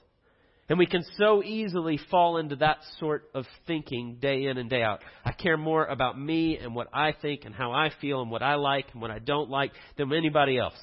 And 0.70 0.78
we 0.78 0.86
can 0.86 1.04
so 1.18 1.44
easily 1.44 2.00
fall 2.12 2.38
into 2.38 2.56
that 2.58 2.78
sort 3.00 3.24
of 3.34 3.46
thinking 3.66 4.18
day 4.22 4.46
in 4.46 4.60
and 4.60 4.70
day 4.70 4.84
out. 4.84 5.02
I 5.26 5.32
care 5.32 5.58
more 5.58 5.84
about 5.86 6.20
me 6.20 6.60
and 6.60 6.76
what 6.76 6.88
I 6.94 7.12
think 7.12 7.46
and 7.46 7.56
how 7.56 7.72
I 7.72 7.90
feel 8.00 8.22
and 8.22 8.30
what 8.30 8.44
I 8.44 8.56
like 8.56 8.86
and 8.94 9.02
what 9.02 9.10
I 9.10 9.18
don't 9.18 9.50
like 9.50 9.72
than 9.98 10.14
anybody 10.14 10.60
else. 10.60 10.80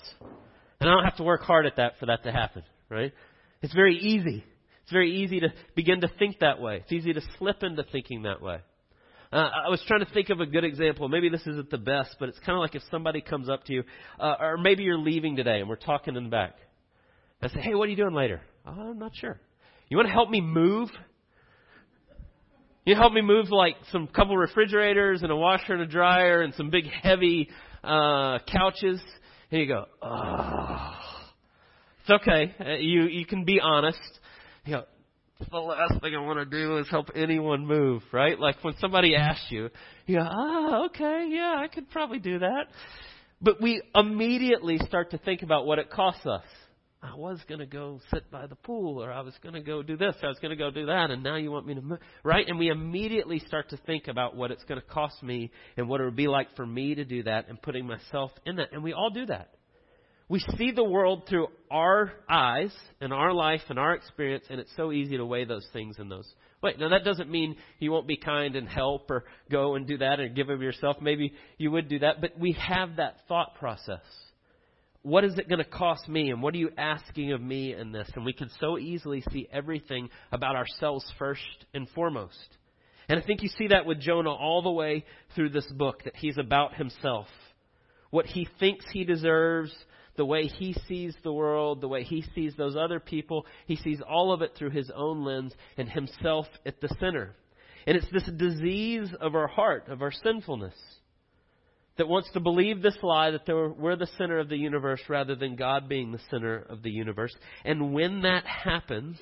And 0.81 0.91
I 0.91 0.93
don't 0.93 1.05
have 1.05 1.17
to 1.19 1.23
work 1.23 1.43
hard 1.43 1.67
at 1.67 1.77
that 1.77 1.93
for 2.01 2.07
that 2.07 2.25
to 2.25 2.33
happen, 2.33 2.65
right? 2.91 3.13
It's 3.63 3.75
very 3.75 3.97
easy. 3.97 4.45
It's 4.83 4.93
very 4.93 5.23
easy 5.23 5.41
to 5.41 5.49
begin 5.77 6.01
to 6.01 6.09
think 6.19 6.41
that 6.41 6.61
way. 6.61 6.79
It's 6.79 6.93
easy 6.93 7.13
to 7.13 7.21
slip 7.39 7.63
into 7.63 7.85
thinking 7.85 8.23
that 8.23 8.43
way. 8.43 8.59
Uh, 9.33 9.49
I 9.67 9.71
was 9.71 9.83
trying 9.87 10.05
to 10.05 10.13
think 10.13 10.31
of 10.31 10.41
a 10.41 10.47
good 10.47 10.65
example. 10.65 11.09
Maybe 11.09 11.29
this 11.29 11.43
isn't 11.43 11.71
the 11.71 11.79
best, 11.79 12.17
but 12.19 12.29
it's 12.29 12.39
kind 12.41 12.57
of 12.57 12.61
like 12.61 12.75
if 12.75 12.83
somebody 12.91 13.21
comes 13.21 13.49
up 13.49 13.65
to 13.65 13.73
you, 13.73 13.85
uh, 14.19 14.35
or 14.41 14.57
maybe 14.57 14.83
you're 14.83 14.99
leaving 14.99 15.37
today 15.37 15.61
and 15.61 15.69
we're 15.69 15.77
talking 15.77 16.17
in 16.17 16.25
the 16.25 16.31
back. 16.31 16.55
I 17.43 17.49
say, 17.49 17.61
hey, 17.61 17.75
what 17.75 17.87
are 17.87 17.91
you 17.91 17.97
doing 17.97 18.15
later? 18.15 18.41
Oh, 18.65 18.91
I'm 18.91 18.99
not 18.99 19.13
sure. 19.15 19.41
You 19.89 19.97
want 19.97 20.09
to 20.09 20.13
help 20.13 20.31
me 20.31 20.41
move? 20.41 20.89
You 22.85 22.95
help 22.95 23.13
me 23.13 23.21
move 23.21 23.51
like 23.51 23.77
some 23.93 24.07
couple 24.09 24.37
refrigerators 24.37 25.23
and 25.23 25.31
a 25.31 25.37
washer 25.37 25.75
and 25.75 25.83
a 25.83 25.87
dryer 25.87 26.43
and 26.43 26.55
some 26.55 26.71
big 26.71 26.87
heavy 26.87 27.49
uh, 27.85 28.39
couches. 28.51 29.01
And 29.51 29.61
you 29.61 29.67
go, 29.67 29.87
oh, 30.03 30.95
It's 32.01 32.23
okay. 32.23 32.55
Uh, 32.61 32.75
you 32.79 33.03
you 33.05 33.27
can 33.27 33.45
be 33.45 33.61
honest. 33.61 33.99
You 34.65 34.73
know, 34.73 34.85
the 35.51 35.59
last 35.59 36.01
thing 36.01 36.15
I 36.15 36.21
want 36.21 36.39
to 36.39 36.45
do 36.45 36.79
is 36.79 36.89
help 36.89 37.11
anyone 37.15 37.67
move, 37.67 38.03
right? 38.13 38.39
Like 38.39 38.63
when 38.63 38.75
somebody 38.81 39.15
asks 39.15 39.47
you, 39.51 39.69
you 40.07 40.19
go, 40.19 40.25
ah, 40.29 40.85
okay, 40.87 41.27
yeah, 41.31 41.57
I 41.59 41.69
could 41.69 41.91
probably 41.91 42.19
do 42.19 42.41
that. 42.41 42.67
But 43.41 43.61
we 43.61 43.83
immediately 43.95 44.79
start 44.87 45.11
to 45.11 45.19
think 45.19 45.43
about 45.43 45.67
what 45.67 45.79
it 45.79 45.91
costs 45.91 46.25
us. 46.27 46.45
I 47.03 47.15
was 47.15 47.39
going 47.49 47.61
to 47.61 47.67
go 47.67 48.01
sit 48.13 48.31
by 48.31 48.47
the 48.47 48.55
pool, 48.55 49.03
or 49.03 49.13
I 49.13 49.21
was 49.21 49.35
going 49.43 49.55
to 49.55 49.61
go 49.61 49.83
do 49.83 49.97
this, 49.97 50.15
or 50.23 50.27
I 50.27 50.29
was 50.29 50.39
going 50.39 50.51
to 50.51 50.57
go 50.57 50.71
do 50.71 50.87
that, 50.87 51.11
and 51.11 51.23
now 51.23 51.37
you 51.37 51.51
want 51.51 51.67
me 51.67 51.75
to 51.75 51.83
move, 51.83 51.99
right? 52.25 52.47
And 52.49 52.59
we 52.59 52.69
immediately 52.69 53.39
start 53.47 53.71
to 53.71 53.77
think 53.77 54.09
about 54.09 54.35
what 54.35 54.51
it's 54.51 54.65
going 54.65 54.81
to 54.81 54.87
cost 54.87 55.23
me 55.23 55.51
and 55.77 55.89
what 55.89 56.01
it 56.01 56.05
would 56.05 56.17
be 56.17 56.27
like 56.27 56.55
for 56.57 56.67
me 56.67 56.95
to 56.95 57.05
do 57.05 57.23
that 57.25 57.49
and 57.49 57.61
putting 57.61 57.87
myself 57.87 58.31
in 58.47 58.57
that. 58.57 58.73
And 58.73 58.83
we 58.83 58.93
all 58.93 59.11
do 59.11 59.27
that. 59.27 59.51
We 60.29 60.41
see 60.59 60.73
the 60.73 60.83
world 60.83 61.25
through 61.29 61.49
our 61.71 62.13
eyes 62.29 62.73
and 63.01 63.13
our 63.13 63.33
life 63.33 63.61
and 63.69 63.79
our 63.79 63.95
experience, 63.95 64.45
and 64.51 64.59
it's 64.59 64.75
so 64.77 64.91
easy 64.91 65.17
to 65.19 65.25
weigh 65.25 65.45
those 65.45 65.67
things 65.73 65.97
in 66.01 66.09
those. 66.09 66.27
Wait, 66.63 66.81
now 66.81 66.89
that 66.89 67.05
doesn't 67.05 67.31
mean 67.31 67.57
you 67.79 67.93
won't 67.93 68.09
be 68.09 68.17
kind 68.17 68.57
and 68.57 68.69
help 68.69 69.09
or 69.11 69.25
go 69.51 69.77
and 69.77 69.87
do 69.87 69.99
that 69.99 70.19
and 70.19 70.35
give 70.35 70.49
of 70.49 70.63
yourself. 70.63 70.97
Maybe 71.01 71.35
you 71.59 71.71
would 71.71 71.89
do 71.89 72.01
that, 72.01 72.21
but 72.21 72.37
we 72.39 72.53
have 72.53 72.97
that 72.97 73.19
thought 73.29 73.55
process. 73.57 74.01
What 75.07 75.23
is 75.23 75.39
it 75.39 75.49
going 75.49 75.63
to 75.63 75.65
cost 75.65 76.09
me, 76.09 76.31
and 76.31 76.43
what 76.43 76.53
are 76.53 76.57
you 76.57 76.71
asking 76.77 77.31
of 77.31 77.41
me 77.41 77.73
in 77.73 77.93
this? 77.93 78.11
And 78.17 78.25
we 78.25 78.33
can 78.33 78.51
so 78.59 78.77
easily 78.77 79.23
see 79.31 79.47
everything 79.53 80.11
about 80.33 80.57
ourselves 80.57 81.05
first 81.17 81.65
and 81.73 81.89
foremost. 81.91 82.49
And 83.09 83.17
I 83.17 83.25
think 83.25 83.45
you 83.45 83.49
see 83.57 83.69
that 83.69 83.87
with 83.87 84.01
Jonah 84.01 84.33
all 84.33 84.63
the 84.63 84.73
way 84.73 85.05
through 85.37 85.51
this 85.51 85.71
book, 85.71 86.03
that 86.03 86.17
he's 86.17 86.39
about 86.39 86.75
himself. 86.75 87.29
What 88.11 88.27
he 88.27 88.49
thinks 88.59 88.85
he 88.93 89.05
deserves, 89.05 89.73
the 90.17 90.25
way 90.25 90.49
he 90.49 90.75
sees 90.89 91.15
the 91.23 91.33
world, 91.33 91.81
the 91.81 91.87
way 91.87 92.03
he 92.03 92.25
sees 92.35 92.55
those 92.57 92.75
other 92.75 92.99
people. 92.99 93.47
He 93.67 93.77
sees 93.77 94.01
all 94.01 94.33
of 94.33 94.43
it 94.43 94.57
through 94.57 94.71
his 94.71 94.91
own 94.93 95.25
lens 95.25 95.55
and 95.77 95.89
himself 95.89 96.47
at 96.67 96.81
the 96.81 96.89
center. 96.99 97.37
And 97.87 97.97
it's 97.97 98.11
this 98.11 98.29
disease 98.37 99.15
of 99.21 99.37
our 99.37 99.47
heart, 99.47 99.87
of 99.89 100.03
our 100.03 100.11
sinfulness, 100.11 100.75
that 101.99 102.09
wants 102.09 102.31
to 102.33 102.41
believe 102.41 102.83
this 102.83 102.97
lie 103.03 103.31
that 103.31 103.75
we're 103.79 103.97
the 103.97 104.09
center 104.19 104.39
of 104.39 104.49
the 104.49 104.57
universe 104.57 105.01
rather 105.09 105.35
than 105.35 105.57
God 105.57 105.89
being 105.89 106.13
the 106.13 106.21
center 106.31 106.59
of 106.69 106.83
the 106.83 106.91
universe. 106.91 107.35
And 107.65 107.95
when 107.95 108.23
that 108.23 108.45
happens, 108.45 109.19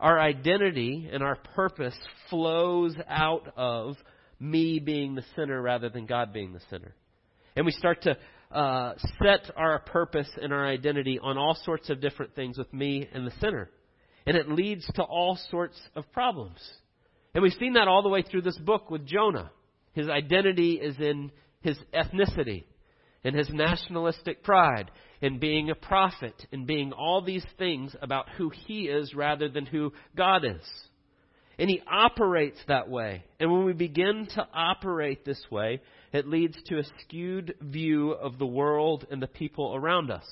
our 0.00 0.18
identity 0.18 1.08
and 1.12 1.22
our 1.22 1.36
purpose 1.36 1.96
flows 2.30 2.96
out 3.08 3.52
of 3.56 3.96
me 4.40 4.80
being 4.80 5.14
the 5.14 5.24
center 5.36 5.60
rather 5.62 5.88
than 5.88 6.06
God 6.06 6.32
being 6.32 6.52
the 6.52 6.60
center. 6.68 6.94
And 7.56 7.64
we 7.64 7.72
start 7.72 8.02
to 8.02 8.16
uh, 8.50 8.94
set 9.22 9.50
our 9.56 9.78
purpose 9.80 10.28
and 10.40 10.52
our 10.52 10.66
identity 10.66 11.18
on 11.20 11.38
all 11.38 11.56
sorts 11.64 11.90
of 11.90 12.00
different 12.00 12.34
things 12.34 12.58
with 12.58 12.72
me 12.72 13.08
and 13.12 13.26
the 13.26 13.32
sinner. 13.40 13.70
And 14.26 14.36
it 14.36 14.48
leads 14.48 14.86
to 14.94 15.02
all 15.02 15.38
sorts 15.50 15.80
of 15.94 16.10
problems. 16.12 16.58
And 17.34 17.42
we've 17.42 17.52
seen 17.52 17.74
that 17.74 17.88
all 17.88 18.02
the 18.02 18.08
way 18.08 18.22
through 18.22 18.42
this 18.42 18.58
book 18.58 18.90
with 18.90 19.06
Jonah. 19.06 19.50
His 19.92 20.08
identity 20.08 20.74
is 20.74 20.98
in 20.98 21.30
his 21.64 21.76
ethnicity, 21.92 22.62
and 23.24 23.34
his 23.34 23.48
nationalistic 23.48 24.44
pride, 24.44 24.90
in 25.20 25.38
being 25.38 25.70
a 25.70 25.74
prophet, 25.74 26.46
in 26.52 26.66
being 26.66 26.92
all 26.92 27.22
these 27.22 27.44
things 27.58 27.96
about 28.02 28.28
who 28.36 28.50
he 28.50 28.82
is 28.82 29.14
rather 29.14 29.48
than 29.48 29.64
who 29.64 29.92
God 30.14 30.44
is. 30.44 30.60
And 31.58 31.70
he 31.70 31.80
operates 31.90 32.58
that 32.68 32.90
way. 32.90 33.24
And 33.40 33.50
when 33.50 33.64
we 33.64 33.72
begin 33.72 34.28
to 34.34 34.46
operate 34.52 35.24
this 35.24 35.42
way, 35.50 35.80
it 36.12 36.28
leads 36.28 36.56
to 36.66 36.78
a 36.78 36.84
skewed 37.00 37.54
view 37.60 38.10
of 38.10 38.38
the 38.38 38.46
world 38.46 39.06
and 39.10 39.22
the 39.22 39.26
people 39.26 39.74
around 39.74 40.10
us. 40.10 40.26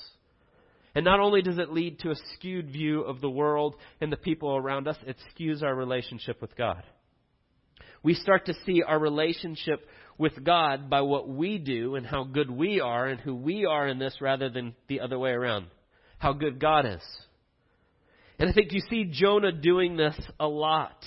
And 0.93 1.03
not 1.03 1.19
only 1.19 1.41
does 1.41 1.57
it 1.57 1.71
lead 1.71 1.99
to 1.99 2.11
a 2.11 2.15
skewed 2.35 2.69
view 2.69 3.01
of 3.01 3.21
the 3.21 3.29
world 3.29 3.75
and 3.99 4.11
the 4.11 4.17
people 4.17 4.55
around 4.55 4.87
us, 4.87 4.97
it 5.07 5.17
skews 5.33 5.63
our 5.63 5.73
relationship 5.73 6.39
with 6.41 6.55
God. 6.55 6.83
We 8.03 8.13
start 8.13 8.45
to 8.47 8.53
see 8.65 8.83
our 8.83 8.99
relationship 8.99 9.87
with 10.17 10.43
God 10.43 10.89
by 10.89 11.01
what 11.01 11.27
we 11.27 11.57
do 11.57 11.95
and 11.95 12.05
how 12.05 12.23
good 12.23 12.49
we 12.49 12.79
are 12.79 13.07
and 13.07 13.19
who 13.19 13.35
we 13.35 13.65
are 13.65 13.87
in 13.87 13.99
this 13.99 14.15
rather 14.21 14.49
than 14.49 14.75
the 14.87 15.01
other 15.01 15.17
way 15.17 15.31
around. 15.31 15.67
How 16.17 16.33
good 16.33 16.59
God 16.59 16.85
is. 16.85 17.03
And 18.39 18.49
I 18.49 18.53
think 18.53 18.71
you 18.71 18.81
see 18.89 19.05
Jonah 19.11 19.51
doing 19.51 19.97
this 19.97 20.19
a 20.39 20.47
lot. 20.47 21.03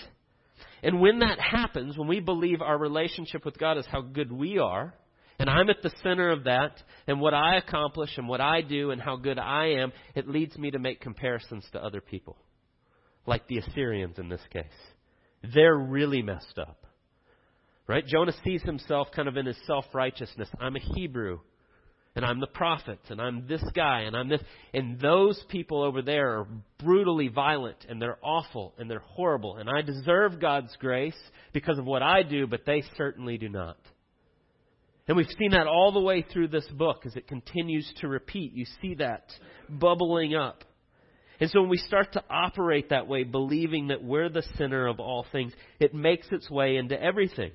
And 0.83 1.01
when 1.01 1.21
that 1.21 1.41
happens, 1.41 1.97
when 1.97 2.09
we 2.09 2.21
believe 2.21 2.61
our 2.61 2.79
relationship 2.79 3.45
with 3.45 3.59
God 3.59 3.79
is 3.79 3.87
how 3.91 4.03
good 4.03 4.31
we 4.31 4.59
are, 4.59 4.95
and 5.39 5.51
I'm 5.51 5.69
at 5.69 5.83
the 5.83 5.93
center 6.03 6.31
of 6.31 6.45
that, 6.45 6.83
and 7.07 7.21
what 7.21 7.35
I 7.35 7.57
accomplish 7.57 8.11
and 8.17 8.29
what 8.29 8.41
I 8.41 8.63
do 8.63 8.91
and 8.91 9.01
how 9.01 9.17
good 9.17 9.39
I 9.39 9.73
am, 9.81 9.93
it 10.15 10.29
leads 10.29 10.57
me 10.57 10.71
to 10.71 10.79
make 10.79 11.01
comparisons 11.01 11.67
to 11.73 11.83
other 11.83 12.01
people. 12.01 12.37
Like 13.27 13.47
the 13.49 13.59
Assyrians 13.59 14.19
in 14.19 14.29
this 14.29 14.41
case. 14.51 14.65
They're 15.55 15.77
really 15.77 16.23
messed 16.23 16.59
up. 16.59 16.86
Right? 17.89 18.05
Jonah 18.07 18.35
sees 18.45 18.63
himself 18.63 19.09
kind 19.15 19.29
of 19.29 19.37
in 19.37 19.47
his 19.47 19.57
self 19.67 19.85
righteousness. 19.95 20.49
I'm 20.61 20.77
a 20.77 20.81
Hebrew 20.81 21.39
and 22.17 22.25
I'm 22.25 22.41
the 22.41 22.47
prophet, 22.47 22.99
and 23.11 23.21
I'm 23.21 23.47
this 23.47 23.63
guy, 23.75 24.01
and 24.01 24.17
I'm 24.17 24.31
this. 24.31 24.41
And 24.73 24.99
those 24.99 25.39
people 25.51 25.83
over 25.83 26.01
there 26.01 26.39
are 26.39 26.47
brutally 26.83 27.29
violent, 27.29 27.77
and 27.87 28.01
they're 28.01 28.19
awful, 28.23 28.73
and 28.79 28.91
they're 28.91 29.01
horrible. 29.01 29.59
And 29.59 29.69
I 29.69 29.83
deserve 29.83 30.41
God's 30.41 30.75
grace 30.81 31.19
because 31.53 31.79
of 31.79 31.85
what 31.85 32.03
I 32.03 32.23
do, 32.23 32.47
but 32.47 32.65
they 32.65 32.83
certainly 32.97 33.37
do 33.37 33.51
not. 33.51 33.77
And 35.07 35.17
we've 35.17 35.27
seen 35.39 35.51
that 35.51 35.67
all 35.67 35.93
the 35.93 36.01
way 36.01 36.23
through 36.23 36.49
this 36.49 36.67
book 36.69 37.03
as 37.05 37.15
it 37.17 37.29
continues 37.29 37.87
to 38.01 38.09
repeat. 38.09 38.55
You 38.55 38.65
see 38.81 38.95
that 38.95 39.31
bubbling 39.69 40.35
up. 40.35 40.65
And 41.39 41.51
so 41.51 41.61
when 41.61 41.69
we 41.69 41.77
start 41.77 42.15
to 42.15 42.25
operate 42.31 42.89
that 42.89 43.07
way, 43.07 43.25
believing 43.25 43.89
that 43.89 44.03
we're 44.03 44.31
the 44.31 44.43
center 44.57 44.87
of 44.87 45.01
all 45.01 45.27
things, 45.31 45.53
it 45.79 45.95
makes 45.95 46.27
its 46.33 46.51
way 46.51 46.79
into 46.79 47.01
everything. 47.01 47.53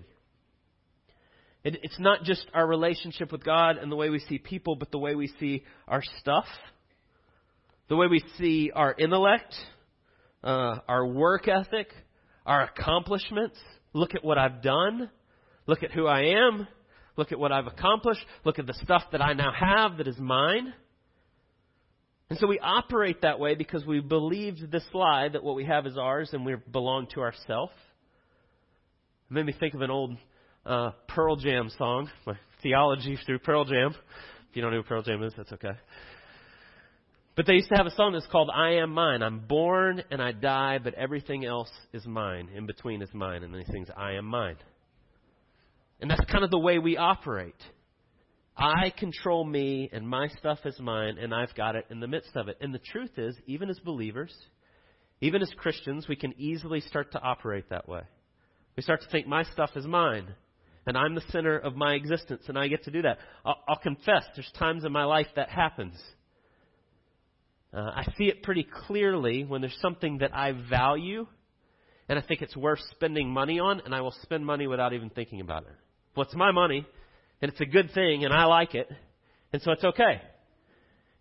It, 1.64 1.80
it's 1.84 2.00
not 2.00 2.24
just 2.24 2.46
our 2.54 2.66
relationship 2.66 3.32
with 3.32 3.44
God 3.44 3.78
and 3.78 3.92
the 3.92 3.96
way 3.96 4.10
we 4.10 4.20
see 4.20 4.38
people, 4.38 4.76
but 4.76 4.92
the 4.92 4.98
way 4.98 5.16
we 5.16 5.32
see 5.40 5.64
our 5.88 6.04
stuff, 6.20 6.46
the 7.90 7.96
way 7.96 8.08
we 8.08 8.24
see 8.38 8.72
our 8.74 8.94
intellect, 8.98 9.54
uh, 10.44 10.78
our 10.88 11.06
work 11.06 11.48
ethic, 11.48 11.90
our 12.46 12.64
accomplishments. 12.64 13.58
Look 13.94 14.16
at 14.16 14.24
what 14.24 14.38
I've 14.38 14.62
done. 14.62 15.10
Look 15.68 15.84
at 15.84 15.92
who 15.92 16.08
I 16.08 16.34
am. 16.48 16.68
Look 17.18 17.32
at 17.32 17.40
what 17.40 17.52
I've 17.52 17.68
accomplished. 17.68 18.26
Look 18.44 18.58
at 18.58 18.66
the 18.66 18.74
stuff 18.84 19.04
that 19.12 19.22
I 19.22 19.34
now 19.34 19.52
have 19.54 19.98
that 19.98 20.08
is 20.08 20.18
mine. 20.18 20.74
And 22.30 22.40
so 22.40 22.48
we 22.48 22.60
operate 22.60 23.22
that 23.24 23.40
way 23.40 23.56
because 23.56 23.86
we 23.86 24.00
believed 24.00 24.72
this 24.72 24.86
lie 24.94 25.28
that 25.28 25.44
what 25.44 25.56
we 25.56 25.66
have 25.66 25.86
is 25.86 25.98
ours 25.98 26.30
and 26.32 26.46
we 26.46 26.56
belong 26.72 27.08
to 27.14 27.20
ourselves. 27.20 27.74
It 29.30 29.34
made 29.34 29.46
me 29.46 29.54
think 29.60 29.74
of 29.74 29.82
an 29.82 29.92
old 29.92 30.18
uh, 30.66 30.92
Pearl 31.08 31.36
Jam 31.36 31.70
song, 31.78 32.10
my 32.26 32.38
theology 32.62 33.18
through 33.26 33.40
Pearl 33.40 33.66
Jam. 33.66 33.96
If 34.50 34.56
you 34.56 34.62
don't 34.62 34.72
know 34.72 34.82
who 34.82 34.88
Pearl 34.88 35.02
Jam 35.02 35.24
is, 35.24 35.34
that's 35.36 35.52
okay. 35.54 35.74
But 37.36 37.48
they 37.48 37.54
used 37.54 37.70
to 37.70 37.76
have 37.76 37.86
a 37.86 37.96
song 37.96 38.14
that's 38.14 38.28
called 38.28 38.50
I 38.54 38.74
Am 38.74 38.92
Mine. 38.92 39.24
I'm 39.24 39.40
born 39.40 40.04
and 40.12 40.22
I 40.22 40.34
die, 40.34 40.80
but 40.84 40.94
everything 40.96 41.46
else 41.46 41.72
is 41.94 42.06
mine. 42.06 42.50
In 42.56 42.66
between 42.66 43.02
is 43.02 43.10
mine. 43.14 43.44
And 43.44 43.54
then 43.54 43.62
he 43.66 43.72
sings, 43.72 43.88
I 43.96 44.14
am 44.14 44.26
mine. 44.26 44.58
And 46.02 46.12
that's 46.12 46.26
kind 46.30 46.44
of 46.44 46.52
the 46.52 46.60
way 46.60 46.78
we 46.78 46.98
operate. 46.98 47.56
I 48.58 48.92
control 48.98 49.46
me 49.46 49.90
and 49.94 50.08
my 50.08 50.28
stuff 50.28 50.60
is 50.66 50.78
mine 50.80 51.18
and 51.18 51.34
I've 51.34 51.56
got 51.56 51.76
it 51.76 51.86
in 51.90 52.02
the 52.02 52.08
midst 52.08 52.36
of 52.36 52.50
it. 52.50 52.58
And 52.60 52.74
the 52.74 52.80
truth 52.80 53.18
is, 53.18 53.36
even 53.48 53.70
as 53.70 53.80
believers, 53.80 54.36
even 55.22 55.42
as 55.42 55.50
Christians, 55.58 56.08
we 56.10 56.18
can 56.18 56.34
easily 56.38 56.82
start 56.82 57.14
to 57.14 57.22
operate 57.22 57.70
that 57.70 57.88
way. 57.88 58.02
We 58.76 58.84
start 58.84 59.02
to 59.02 59.10
think 59.10 59.26
my 59.26 59.44
stuff 59.44 59.72
is 59.76 59.86
mine 59.86 60.36
and 60.86 60.98
I'm 60.98 61.16
the 61.16 61.22
center 61.30 61.58
of 61.58 61.76
my 61.76 61.94
existence, 61.94 62.44
and 62.48 62.58
I 62.58 62.68
get 62.68 62.84
to 62.86 62.92
do 62.92 63.04
that. 63.04 63.20
I'll, 63.46 63.58
I'll 63.68 63.78
confess, 63.78 64.24
there's 64.36 64.52
times 64.58 64.84
in 64.84 64.92
my 64.92 65.04
life 65.04 65.28
that 65.36 65.50
happens. 65.50 65.96
Uh, 67.74 67.80
I 67.82 68.06
see 68.18 68.26
it 68.26 68.44
pretty 68.44 68.68
clearly 68.88 69.44
when 69.44 69.62
there's 69.62 69.78
something 69.82 70.18
that 70.20 70.36
I 70.36 70.54
value, 70.70 71.28
and 72.10 72.18
I 72.18 72.22
think 72.22 72.42
it's 72.42 72.58
worth 72.58 72.80
spending 72.92 73.30
money 73.30 73.60
on, 73.60 73.82
and 73.86 73.94
I 73.94 74.02
will 74.02 74.16
spend 74.24 74.46
money 74.46 74.68
without 74.68 74.94
even 74.94 75.10
thinking 75.10 75.40
about 75.40 75.64
it. 75.64 75.76
Well, 76.16 76.26
it's 76.26 76.36
my 76.36 76.52
money, 76.52 76.86
and 77.42 77.52
it's 77.52 77.62
a 77.62 77.66
good 77.66 77.92
thing, 77.94 78.26
and 78.26 78.34
I 78.34 78.46
like 78.46 78.76
it, 78.76 78.90
and 79.54 79.62
so 79.62 79.72
it's 79.72 79.84
okay. 79.84 80.22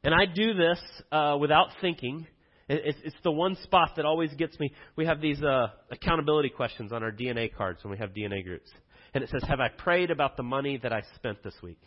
And 0.03 0.15
I 0.15 0.25
do 0.25 0.55
this 0.55 0.81
uh, 1.13 1.37
without 1.39 1.69
thinking. 1.81 2.27
It's, 2.73 3.17
the 3.25 3.33
one 3.33 3.57
spot 3.65 3.95
that 3.97 4.05
always 4.05 4.33
gets 4.35 4.59
me. 4.61 4.73
We 4.95 5.05
have 5.05 5.21
these 5.21 5.43
uh, 5.43 5.67
accountability 5.91 6.51
questions 6.51 6.93
on 6.93 7.03
our 7.03 7.11
DNA 7.11 7.53
cards 7.53 7.83
when 7.83 7.91
we 7.91 7.99
have 7.99 8.11
DNA 8.11 8.45
groups 8.45 8.71
and 9.15 9.25
it 9.25 9.31
says, 9.31 9.43
Have 9.49 9.61
I 9.61 9.69
prayed 9.69 10.11
about 10.11 10.37
the 10.37 10.43
money 10.43 10.79
that 10.83 10.93
I 10.93 11.03
spent 11.15 11.43
this 11.43 11.55
week? 11.63 11.81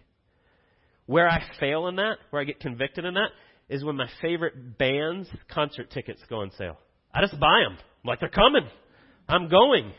Where 1.05 1.27
I 1.27 1.41
fail 1.59 1.87
in 1.87 1.97
that, 1.97 2.17
where 2.29 2.41
I 2.41 2.45
get 2.45 2.59
convicted 2.59 3.05
in 3.05 3.13
that, 3.15 3.29
is 3.69 3.83
when 3.83 3.95
my 3.95 4.09
favorite 4.21 4.77
band's 4.77 5.29
concert 5.49 5.91
tickets 5.91 6.21
go 6.29 6.41
on 6.41 6.51
sale. 6.57 6.77
I 7.13 7.21
just 7.21 7.39
buy 7.39 7.61
them. 7.67 7.77
I'm 7.77 8.07
like, 8.07 8.19
they're 8.19 8.29
coming. 8.29 8.67
I'm 9.27 9.49
going. 9.49 9.93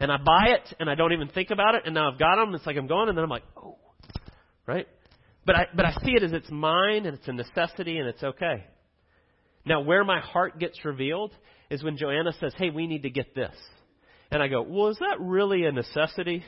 And 0.00 0.10
I 0.10 0.16
buy 0.16 0.48
it, 0.48 0.74
and 0.80 0.90
I 0.90 0.94
don't 0.94 1.12
even 1.12 1.28
think 1.28 1.50
about 1.50 1.74
it, 1.74 1.82
and 1.86 1.94
now 1.94 2.10
I've 2.10 2.18
got 2.18 2.36
them. 2.36 2.54
It's 2.54 2.66
like 2.66 2.76
I'm 2.76 2.86
going, 2.86 3.08
and 3.08 3.16
then 3.16 3.24
I'm 3.24 3.30
like, 3.30 3.44
oh. 3.56 3.78
Right? 4.66 4.88
But 5.46 5.56
I, 5.56 5.66
but 5.74 5.84
I 5.84 5.92
see 6.04 6.12
it 6.12 6.22
as 6.22 6.32
it's 6.32 6.50
mine, 6.50 7.06
and 7.06 7.16
it's 7.16 7.28
a 7.28 7.32
necessity, 7.32 7.98
and 7.98 8.08
it's 8.08 8.22
okay. 8.22 8.64
Now, 9.66 9.80
where 9.80 10.04
my 10.04 10.20
heart 10.20 10.58
gets 10.58 10.84
revealed 10.84 11.32
is 11.70 11.82
when 11.82 11.96
Joanna 11.96 12.32
says, 12.40 12.52
Hey, 12.56 12.70
we 12.70 12.86
need 12.86 13.02
to 13.02 13.10
get 13.10 13.34
this. 13.34 13.54
And 14.30 14.42
I 14.42 14.48
go, 14.48 14.62
Well, 14.62 14.88
is 14.88 14.98
that 14.98 15.20
really 15.20 15.64
a 15.64 15.72
necessity? 15.72 16.44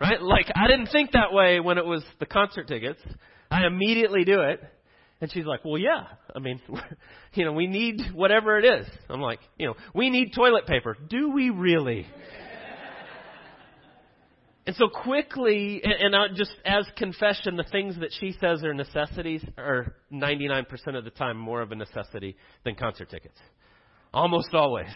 Right? 0.00 0.20
Like, 0.20 0.50
I 0.54 0.68
didn't 0.68 0.88
think 0.88 1.12
that 1.12 1.32
way 1.32 1.60
when 1.60 1.78
it 1.78 1.86
was 1.86 2.04
the 2.20 2.26
concert 2.26 2.68
tickets. 2.68 3.00
I 3.50 3.66
immediately 3.66 4.24
do 4.24 4.40
it. 4.40 4.60
And 5.20 5.32
she's 5.32 5.46
like, 5.46 5.64
well, 5.64 5.78
yeah. 5.78 6.04
I 6.34 6.38
mean, 6.38 6.60
you 7.34 7.44
know, 7.44 7.52
we 7.52 7.66
need 7.66 8.00
whatever 8.12 8.58
it 8.58 8.64
is. 8.64 8.86
I'm 9.08 9.20
like, 9.20 9.40
you 9.58 9.66
know, 9.66 9.74
we 9.94 10.10
need 10.10 10.32
toilet 10.34 10.66
paper. 10.66 10.96
Do 11.08 11.30
we 11.30 11.50
really? 11.50 12.06
and 14.66 14.76
so 14.76 14.88
quickly, 14.88 15.80
and, 15.82 16.14
and 16.14 16.36
just 16.36 16.52
as 16.64 16.86
confession, 16.96 17.56
the 17.56 17.64
things 17.64 17.96
that 18.00 18.10
she 18.18 18.32
says 18.40 18.62
are 18.64 18.74
necessities 18.74 19.44
are 19.56 19.94
99% 20.12 20.66
of 20.94 21.04
the 21.04 21.10
time 21.10 21.36
more 21.36 21.62
of 21.62 21.72
a 21.72 21.76
necessity 21.76 22.36
than 22.64 22.74
concert 22.74 23.08
tickets. 23.08 23.38
Almost 24.12 24.52
always. 24.52 24.92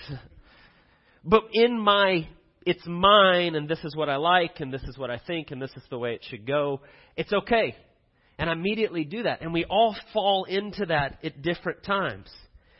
But 1.24 1.44
in 1.52 1.78
my, 1.78 2.28
it's 2.68 2.86
mine, 2.86 3.54
and 3.54 3.68
this 3.68 3.82
is 3.84 3.96
what 3.96 4.08
I 4.08 4.16
like, 4.16 4.60
and 4.60 4.72
this 4.72 4.82
is 4.84 4.96
what 4.96 5.10
I 5.10 5.20
think, 5.26 5.50
and 5.50 5.60
this 5.60 5.72
is 5.76 5.82
the 5.90 5.98
way 5.98 6.14
it 6.14 6.24
should 6.28 6.46
go, 6.46 6.80
it's 7.16 7.32
okay 7.32 7.74
and 8.38 8.48
I 8.48 8.52
immediately 8.52 9.04
do 9.04 9.24
that. 9.24 9.42
And 9.42 9.52
we 9.52 9.64
all 9.64 9.96
fall 10.12 10.44
into 10.44 10.86
that 10.86 11.18
at 11.24 11.42
different 11.42 11.82
times. 11.82 12.30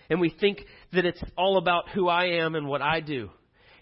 And 0.08 0.20
we 0.20 0.30
think 0.30 0.60
that 0.92 1.04
it's 1.04 1.22
all 1.36 1.58
about 1.58 1.88
who 1.90 2.08
I 2.08 2.40
am 2.42 2.54
and 2.54 2.68
what 2.68 2.80
I 2.80 3.00
do. 3.00 3.30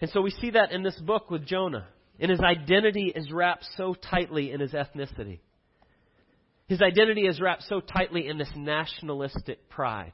And 0.01 0.09
so 0.09 0.21
we 0.21 0.31
see 0.31 0.51
that 0.51 0.71
in 0.71 0.83
this 0.83 0.99
book 0.99 1.29
with 1.29 1.45
Jonah. 1.45 1.87
And 2.19 2.31
his 2.31 2.39
identity 2.39 3.13
is 3.15 3.31
wrapped 3.31 3.65
so 3.77 3.93
tightly 3.93 4.51
in 4.51 4.59
his 4.59 4.71
ethnicity. 4.71 5.39
His 6.67 6.81
identity 6.81 7.27
is 7.27 7.39
wrapped 7.39 7.63
so 7.63 7.79
tightly 7.79 8.27
in 8.27 8.39
this 8.39 8.51
nationalistic 8.55 9.69
pride. 9.69 10.13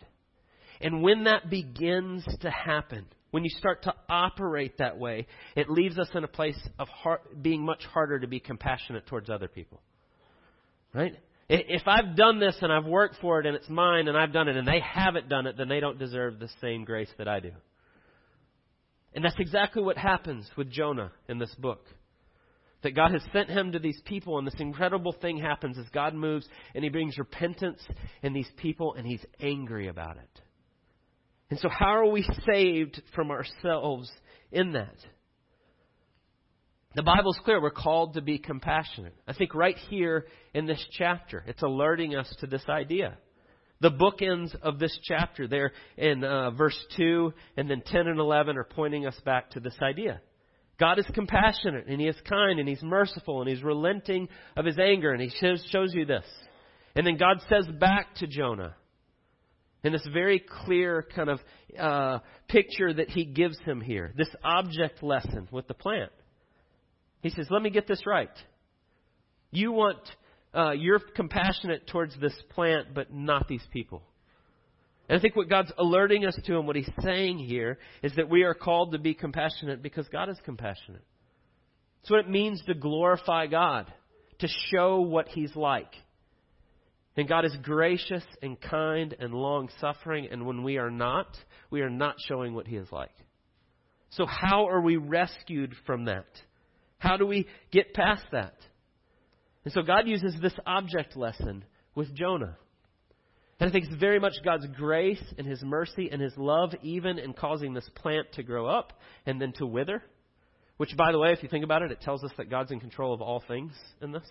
And 0.82 1.02
when 1.02 1.24
that 1.24 1.50
begins 1.50 2.26
to 2.42 2.52
happen, 2.52 3.06
when 3.34 3.44
you 3.44 3.50
start 3.50 3.82
to 3.82 3.94
operate 4.08 4.78
that 4.78 5.00
way, 5.00 5.26
it 5.56 5.68
leaves 5.68 5.98
us 5.98 6.08
in 6.14 6.24
a 6.24 6.28
place 6.28 6.60
of 6.78 6.88
heart, 6.88 7.42
being 7.42 7.66
much 7.66 7.84
harder 7.84 8.20
to 8.20 8.28
be 8.28 8.40
compassionate 8.40 9.08
towards 9.08 9.28
other 9.28 9.48
people. 9.48 9.82
Right? 10.94 11.16
If 11.50 11.88
I've 11.88 12.16
done 12.16 12.40
this 12.40 12.56
and 12.62 12.72
I've 12.72 12.86
worked 12.86 13.16
for 13.22 13.40
it 13.40 13.48
and 13.48 13.56
it's 13.56 13.68
mine 13.68 14.08
and 14.08 14.16
I've 14.16 14.34
done 14.34 14.50
it 14.50 14.56
and 14.56 14.68
they 14.68 14.80
haven't 14.80 15.30
done 15.30 15.48
it, 15.48 15.58
then 15.58 15.68
they 15.68 15.80
don't 15.80 15.98
deserve 15.98 16.38
the 16.38 16.48
same 16.62 16.86
grace 16.86 17.10
that 17.18 17.28
I 17.28 17.40
do. 17.40 17.54
And 19.16 19.26
that's 19.26 19.40
exactly 19.40 19.82
what 19.82 19.98
happens 19.98 20.48
with 20.56 20.70
Jonah 20.70 21.12
in 21.28 21.40
this 21.40 21.56
book. 21.56 21.88
That 22.84 22.92
God 22.92 23.14
has 23.14 23.24
sent 23.34 23.50
him 23.50 23.72
to 23.72 23.80
these 23.80 24.00
people, 24.06 24.38
and 24.38 24.46
this 24.46 24.60
incredible 24.60 25.16
thing 25.20 25.40
happens 25.40 25.80
as 25.80 25.90
God 25.92 26.14
moves 26.14 26.48
and 26.76 26.84
he 26.84 26.92
brings 26.92 27.18
repentance 27.18 27.82
in 28.22 28.34
these 28.34 28.50
people, 28.58 28.94
and 28.94 29.08
he's 29.08 29.26
angry 29.40 29.88
about 29.88 30.18
it. 30.18 30.43
And 31.54 31.60
so, 31.60 31.70
how 31.70 32.00
are 32.00 32.10
we 32.10 32.28
saved 32.52 33.00
from 33.14 33.30
ourselves 33.30 34.12
in 34.52 34.72
that? 34.72 34.96
The 36.96 37.04
Bible's 37.04 37.40
clear. 37.46 37.62
We're 37.62 37.70
called 37.70 38.16
to 38.16 38.24
be 38.24 38.40
compassionate. 38.40 39.14
I 39.28 39.34
think 39.34 39.54
right 39.54 39.78
here 39.78 40.26
in 40.56 40.66
this 40.66 40.84
chapter, 40.98 41.44
it's 41.46 41.62
alerting 41.62 42.16
us 42.16 42.36
to 42.40 42.48
this 42.48 42.64
idea. 42.68 43.20
The 43.82 43.92
bookends 43.92 44.56
of 44.64 44.80
this 44.80 44.98
chapter, 45.04 45.48
there 45.48 45.74
in 45.96 46.24
uh, 46.24 46.50
verse 46.50 46.80
2 46.98 47.32
and 47.56 47.70
then 47.70 47.84
10 47.86 48.08
and 48.08 48.20
11, 48.20 48.58
are 48.58 48.64
pointing 48.64 49.06
us 49.06 49.20
back 49.24 49.52
to 49.52 49.60
this 49.60 49.76
idea. 49.80 50.22
God 50.80 50.98
is 50.98 51.06
compassionate 51.14 51.86
and 51.86 52.02
He 52.02 52.08
is 52.08 52.18
kind 52.28 52.60
and 52.60 52.68
He's 52.68 52.82
merciful 52.82 53.42
and 53.42 53.48
He's 53.48 53.62
relenting 53.62 54.28
of 54.58 54.66
His 54.66 54.80
anger 54.80 55.12
and 55.12 55.22
He 55.22 55.30
shows, 55.40 55.64
shows 55.72 55.94
you 55.94 56.06
this. 56.06 56.26
And 56.96 57.06
then 57.06 57.18
God 57.18 57.44
says 57.48 57.68
back 57.80 58.16
to 58.16 58.26
Jonah 58.26 58.76
in 59.84 59.92
this 59.92 60.08
very 60.12 60.40
clear 60.40 61.06
kind 61.16 61.30
of 61.30 61.40
uh, 61.80 62.20
picture 62.48 62.94
that 62.94 63.10
He 63.10 63.26
gives 63.26 63.58
him 63.60 63.82
here, 63.82 64.14
this 64.18 64.30
object 64.44 65.04
lesson 65.04 65.48
with 65.52 65.68
the 65.68 65.74
plant. 65.74 66.12
He 67.22 67.30
says, 67.30 67.48
Let 67.50 67.62
me 67.62 67.70
get 67.70 67.88
this 67.88 68.06
right. 68.06 68.30
You 69.52 69.72
want, 69.72 70.00
uh, 70.54 70.72
you're 70.72 71.00
compassionate 71.00 71.88
towards 71.88 72.20
this 72.20 72.34
plant, 72.50 72.94
but 72.94 73.14
not 73.14 73.48
these 73.48 73.66
people. 73.72 74.04
And 75.10 75.20
I 75.20 75.22
think 75.22 75.36
what 75.36 75.50
God's 75.50 75.72
alerting 75.78 76.26
us 76.26 76.38
to 76.46 76.58
and 76.58 76.66
what 76.66 76.76
He's 76.76 76.90
saying 77.02 77.40
here 77.40 77.78
is 78.02 78.14
that 78.16 78.30
we 78.30 78.44
are 78.44 78.54
called 78.54 78.94
to 78.94 79.00
be 79.00 79.14
compassionate 79.14 79.82
because 79.82 80.08
God 80.08 80.30
is 80.30 80.38
compassionate. 80.46 81.04
It's 82.02 82.10
what 82.10 82.22
it 82.22 82.30
means 82.30 82.62
to 82.68 82.74
glorify 82.74 83.48
God, 83.48 83.92
to 84.40 84.48
show 84.72 85.02
what 85.02 85.28
He's 85.28 85.56
like. 85.56 85.94
And 87.16 87.28
God 87.28 87.46
is 87.46 87.56
gracious 87.62 88.24
and 88.42 88.60
kind 88.60 89.16
and 89.20 89.34
long 89.34 89.70
suffering, 89.80 90.28
and 90.32 90.46
when 90.46 90.64
we 90.64 90.78
are 90.78 90.90
not, 90.90 91.28
we 91.70 91.82
are 91.82 91.90
not 91.90 92.16
showing 92.28 92.56
what 92.56 92.68
He 92.68 92.76
is 92.76 92.92
like. 92.92 93.14
So, 94.12 94.26
how 94.26 94.68
are 94.68 94.82
we 94.82 94.98
rescued 94.98 95.76
from 95.86 96.06
that? 96.06 96.26
How 96.98 97.18
do 97.18 97.28
we 97.28 97.48
get 97.72 97.94
past 97.94 98.26
that? 98.32 98.56
And 99.66 99.74
so 99.74 99.82
God 99.82 100.08
uses 100.08 100.36
this 100.42 100.54
object 100.66 101.16
lesson 101.16 101.64
with 101.96 102.14
Jonah. 102.16 102.58
And 103.60 103.70
I 103.70 103.72
think 103.72 103.86
it's 103.86 103.96
very 103.96 104.20
much 104.20 104.34
God's 104.44 104.68
grace 104.76 105.24
and 105.38 105.48
His 105.48 105.62
mercy 105.64 106.10
and 106.12 106.22
His 106.22 106.36
love, 106.38 106.74
even 106.82 107.20
in 107.20 107.34
causing 107.34 107.74
this 107.74 107.90
plant 107.96 108.28
to 108.34 108.44
grow 108.44 108.68
up 108.68 108.94
and 109.26 109.42
then 109.42 109.54
to 109.54 109.66
wither. 109.66 110.04
Which, 110.78 110.98
by 110.98 111.12
the 111.12 111.20
way, 111.20 111.32
if 111.32 111.44
you 111.44 111.50
think 111.50 111.64
about 111.64 111.82
it, 111.82 111.92
it 111.92 112.02
tells 112.02 112.24
us 112.24 112.32
that 112.38 112.50
God's 112.50 112.72
in 112.72 112.80
control 112.80 113.14
of 113.14 113.22
all 113.22 113.44
things 113.48 113.74
in 114.02 114.12
this. 114.12 114.28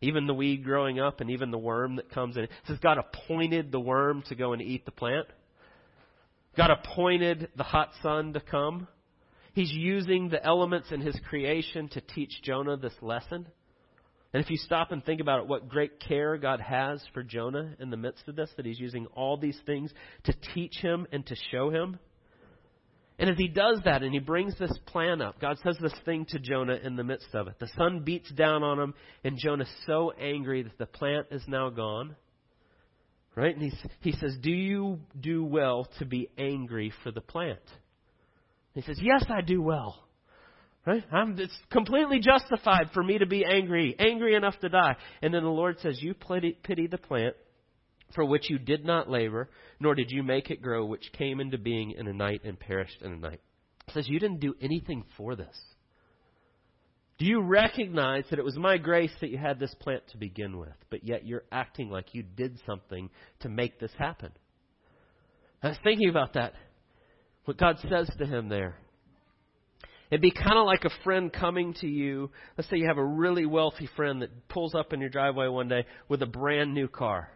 Even 0.00 0.26
the 0.26 0.34
weed 0.34 0.64
growing 0.64 0.98
up 0.98 1.20
and 1.20 1.30
even 1.30 1.50
the 1.50 1.58
worm 1.58 1.96
that 1.96 2.10
comes 2.10 2.36
in. 2.36 2.44
It 2.44 2.50
says 2.66 2.78
God 2.82 2.98
appointed 2.98 3.70
the 3.70 3.80
worm 3.80 4.22
to 4.28 4.34
go 4.34 4.52
and 4.52 4.62
eat 4.62 4.84
the 4.84 4.90
plant. 4.90 5.26
God 6.56 6.70
appointed 6.70 7.48
the 7.56 7.62
hot 7.62 7.90
sun 8.02 8.32
to 8.32 8.40
come. 8.40 8.88
He's 9.52 9.70
using 9.70 10.28
the 10.28 10.44
elements 10.44 10.90
in 10.90 11.00
his 11.00 11.18
creation 11.28 11.88
to 11.90 12.00
teach 12.00 12.42
Jonah 12.42 12.76
this 12.76 12.94
lesson. 13.02 13.46
And 14.32 14.42
if 14.42 14.50
you 14.50 14.56
stop 14.56 14.92
and 14.92 15.04
think 15.04 15.20
about 15.20 15.40
it, 15.40 15.48
what 15.48 15.68
great 15.68 15.98
care 16.00 16.38
God 16.38 16.60
has 16.60 17.02
for 17.12 17.22
Jonah 17.22 17.74
in 17.80 17.90
the 17.90 17.96
midst 17.96 18.28
of 18.28 18.36
this, 18.36 18.50
that 18.56 18.64
he's 18.64 18.78
using 18.78 19.06
all 19.08 19.36
these 19.36 19.58
things 19.66 19.92
to 20.24 20.34
teach 20.54 20.76
him 20.76 21.06
and 21.10 21.26
to 21.26 21.34
show 21.50 21.70
him. 21.70 21.98
And 23.20 23.28
as 23.28 23.36
he 23.36 23.48
does 23.48 23.80
that 23.84 24.02
and 24.02 24.14
he 24.14 24.18
brings 24.18 24.58
this 24.58 24.72
plan 24.86 25.20
up, 25.20 25.38
God 25.38 25.58
says 25.62 25.76
this 25.78 25.92
thing 26.06 26.24
to 26.30 26.38
Jonah 26.38 26.78
in 26.82 26.96
the 26.96 27.04
midst 27.04 27.34
of 27.34 27.48
it. 27.48 27.58
The 27.60 27.68
sun 27.76 28.00
beats 28.02 28.30
down 28.30 28.62
on 28.62 28.80
him, 28.80 28.94
and 29.22 29.36
Jonah's 29.36 29.70
so 29.86 30.10
angry 30.18 30.62
that 30.62 30.78
the 30.78 30.86
plant 30.86 31.26
is 31.30 31.42
now 31.46 31.68
gone. 31.68 32.16
Right? 33.36 33.54
And 33.54 33.70
he, 33.70 33.78
he 34.00 34.12
says, 34.12 34.38
Do 34.42 34.50
you 34.50 35.00
do 35.20 35.44
well 35.44 35.86
to 35.98 36.06
be 36.06 36.30
angry 36.38 36.94
for 37.04 37.10
the 37.12 37.20
plant? 37.20 37.60
He 38.72 38.80
says, 38.80 38.98
Yes, 39.02 39.26
I 39.28 39.42
do 39.42 39.60
well. 39.60 40.02
Right? 40.86 41.04
I'm, 41.12 41.38
it's 41.38 41.56
completely 41.70 42.20
justified 42.20 42.88
for 42.94 43.02
me 43.02 43.18
to 43.18 43.26
be 43.26 43.44
angry, 43.44 43.94
angry 43.98 44.34
enough 44.34 44.58
to 44.60 44.70
die. 44.70 44.96
And 45.20 45.34
then 45.34 45.42
the 45.42 45.50
Lord 45.50 45.76
says, 45.80 45.98
You 46.00 46.14
pity, 46.14 46.56
pity 46.62 46.86
the 46.86 46.96
plant 46.96 47.36
for 48.14 48.24
which 48.24 48.50
you 48.50 48.58
did 48.58 48.84
not 48.84 49.10
labor, 49.10 49.48
nor 49.78 49.94
did 49.94 50.10
you 50.10 50.22
make 50.22 50.50
it 50.50 50.62
grow, 50.62 50.84
which 50.84 51.12
came 51.12 51.40
into 51.40 51.58
being 51.58 51.92
in 51.92 52.06
a 52.06 52.12
night 52.12 52.42
and 52.44 52.58
perished 52.58 53.02
in 53.02 53.12
a 53.12 53.16
night. 53.16 53.40
He 53.86 53.92
says, 53.92 54.08
You 54.08 54.18
didn't 54.18 54.40
do 54.40 54.54
anything 54.60 55.04
for 55.16 55.36
this. 55.36 55.56
Do 57.18 57.26
you 57.26 57.42
recognize 57.42 58.24
that 58.30 58.38
it 58.38 58.44
was 58.44 58.56
my 58.56 58.78
grace 58.78 59.12
that 59.20 59.30
you 59.30 59.36
had 59.36 59.58
this 59.58 59.74
plant 59.80 60.02
to 60.08 60.16
begin 60.16 60.58
with, 60.58 60.72
but 60.88 61.04
yet 61.06 61.26
you're 61.26 61.44
acting 61.52 61.90
like 61.90 62.14
you 62.14 62.22
did 62.22 62.58
something 62.66 63.10
to 63.40 63.48
make 63.48 63.78
this 63.78 63.92
happen? 63.98 64.32
I 65.62 65.68
was 65.68 65.78
thinking 65.84 66.08
about 66.08 66.34
that 66.34 66.54
what 67.44 67.56
God 67.56 67.78
says 67.88 68.08
to 68.18 68.26
him 68.26 68.48
there. 68.48 68.76
It'd 70.10 70.20
be 70.20 70.30
kind 70.30 70.58
of 70.58 70.66
like 70.66 70.84
a 70.84 71.04
friend 71.04 71.32
coming 71.32 71.74
to 71.80 71.86
you. 71.86 72.30
Let's 72.56 72.68
say 72.70 72.76
you 72.76 72.86
have 72.86 72.98
a 72.98 73.04
really 73.04 73.46
wealthy 73.46 73.88
friend 73.96 74.22
that 74.22 74.48
pulls 74.48 74.74
up 74.74 74.92
in 74.92 75.00
your 75.00 75.08
driveway 75.08 75.48
one 75.48 75.68
day 75.68 75.84
with 76.08 76.22
a 76.22 76.26
brand 76.26 76.74
new 76.74 76.88
car, 76.88 77.30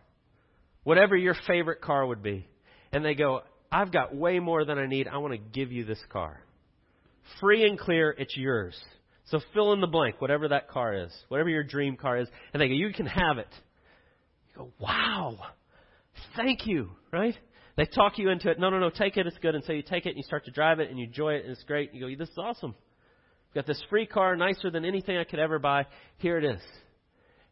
whatever 0.85 1.16
your 1.16 1.35
favorite 1.47 1.81
car 1.81 2.07
would 2.07 2.23
be. 2.23 2.47
And 2.92 3.05
they 3.05 3.14
go, 3.14 3.42
I've 3.73 3.90
got 3.90 4.14
way 4.14 4.38
more 4.38 4.64
than 4.64 4.79
I 4.79 4.87
need. 4.87 5.09
I 5.09 5.18
want 5.18 5.33
to 5.33 5.38
give 5.38 5.73
you 5.73 5.85
this 5.85 6.01
car. 6.11 6.40
Free 7.40 7.66
and 7.66 7.79
clear, 7.79 8.14
it's 8.16 8.37
yours. 8.37 8.79
So 9.27 9.40
fill 9.53 9.73
in 9.73 9.81
the 9.81 9.87
blank, 9.87 10.20
whatever 10.20 10.49
that 10.49 10.68
car 10.68 10.94
is, 10.94 11.12
whatever 11.29 11.49
your 11.49 11.64
dream 11.64 11.97
car 11.97 12.18
is. 12.18 12.29
And 12.53 12.61
they 12.61 12.68
go, 12.68 12.75
You 12.75 12.92
can 12.92 13.07
have 13.07 13.38
it. 13.38 13.49
You 14.51 14.59
go, 14.59 14.73
Wow. 14.79 15.38
Thank 16.37 16.66
you, 16.66 16.90
right? 17.12 17.35
They 17.77 17.87
talk 17.87 18.18
you 18.18 18.29
into 18.29 18.51
it. 18.51 18.61
No, 18.61 18.70
no, 18.70 18.79
no, 18.79 18.90
take 18.90 19.16
it. 19.16 19.27
It's 19.27 19.38
good. 19.38 19.55
And 19.55 19.64
so 19.64 19.73
you 19.73 19.83
take 19.83 20.07
it 20.07 20.11
and 20.11 20.18
you 20.18 20.23
start 20.23 20.44
to 20.44 20.53
drive 20.53 20.79
it 20.79 20.90
and 20.90 20.99
you 20.99 21.07
enjoy 21.07 21.35
it 21.35 21.44
and 21.44 21.53
it's 21.53 21.64
great. 21.64 21.92
You 21.92 22.09
go, 22.09 22.16
this 22.16 22.29
is 22.29 22.38
awesome. 22.38 22.75
I've 23.51 23.55
got 23.55 23.66
this 23.66 23.83
free 23.90 24.07
car, 24.07 24.37
nicer 24.37 24.70
than 24.70 24.85
anything 24.85 25.16
I 25.16 25.25
could 25.25 25.40
ever 25.40 25.59
buy. 25.59 25.87
Here 26.18 26.38
it 26.38 26.44
is. 26.44 26.61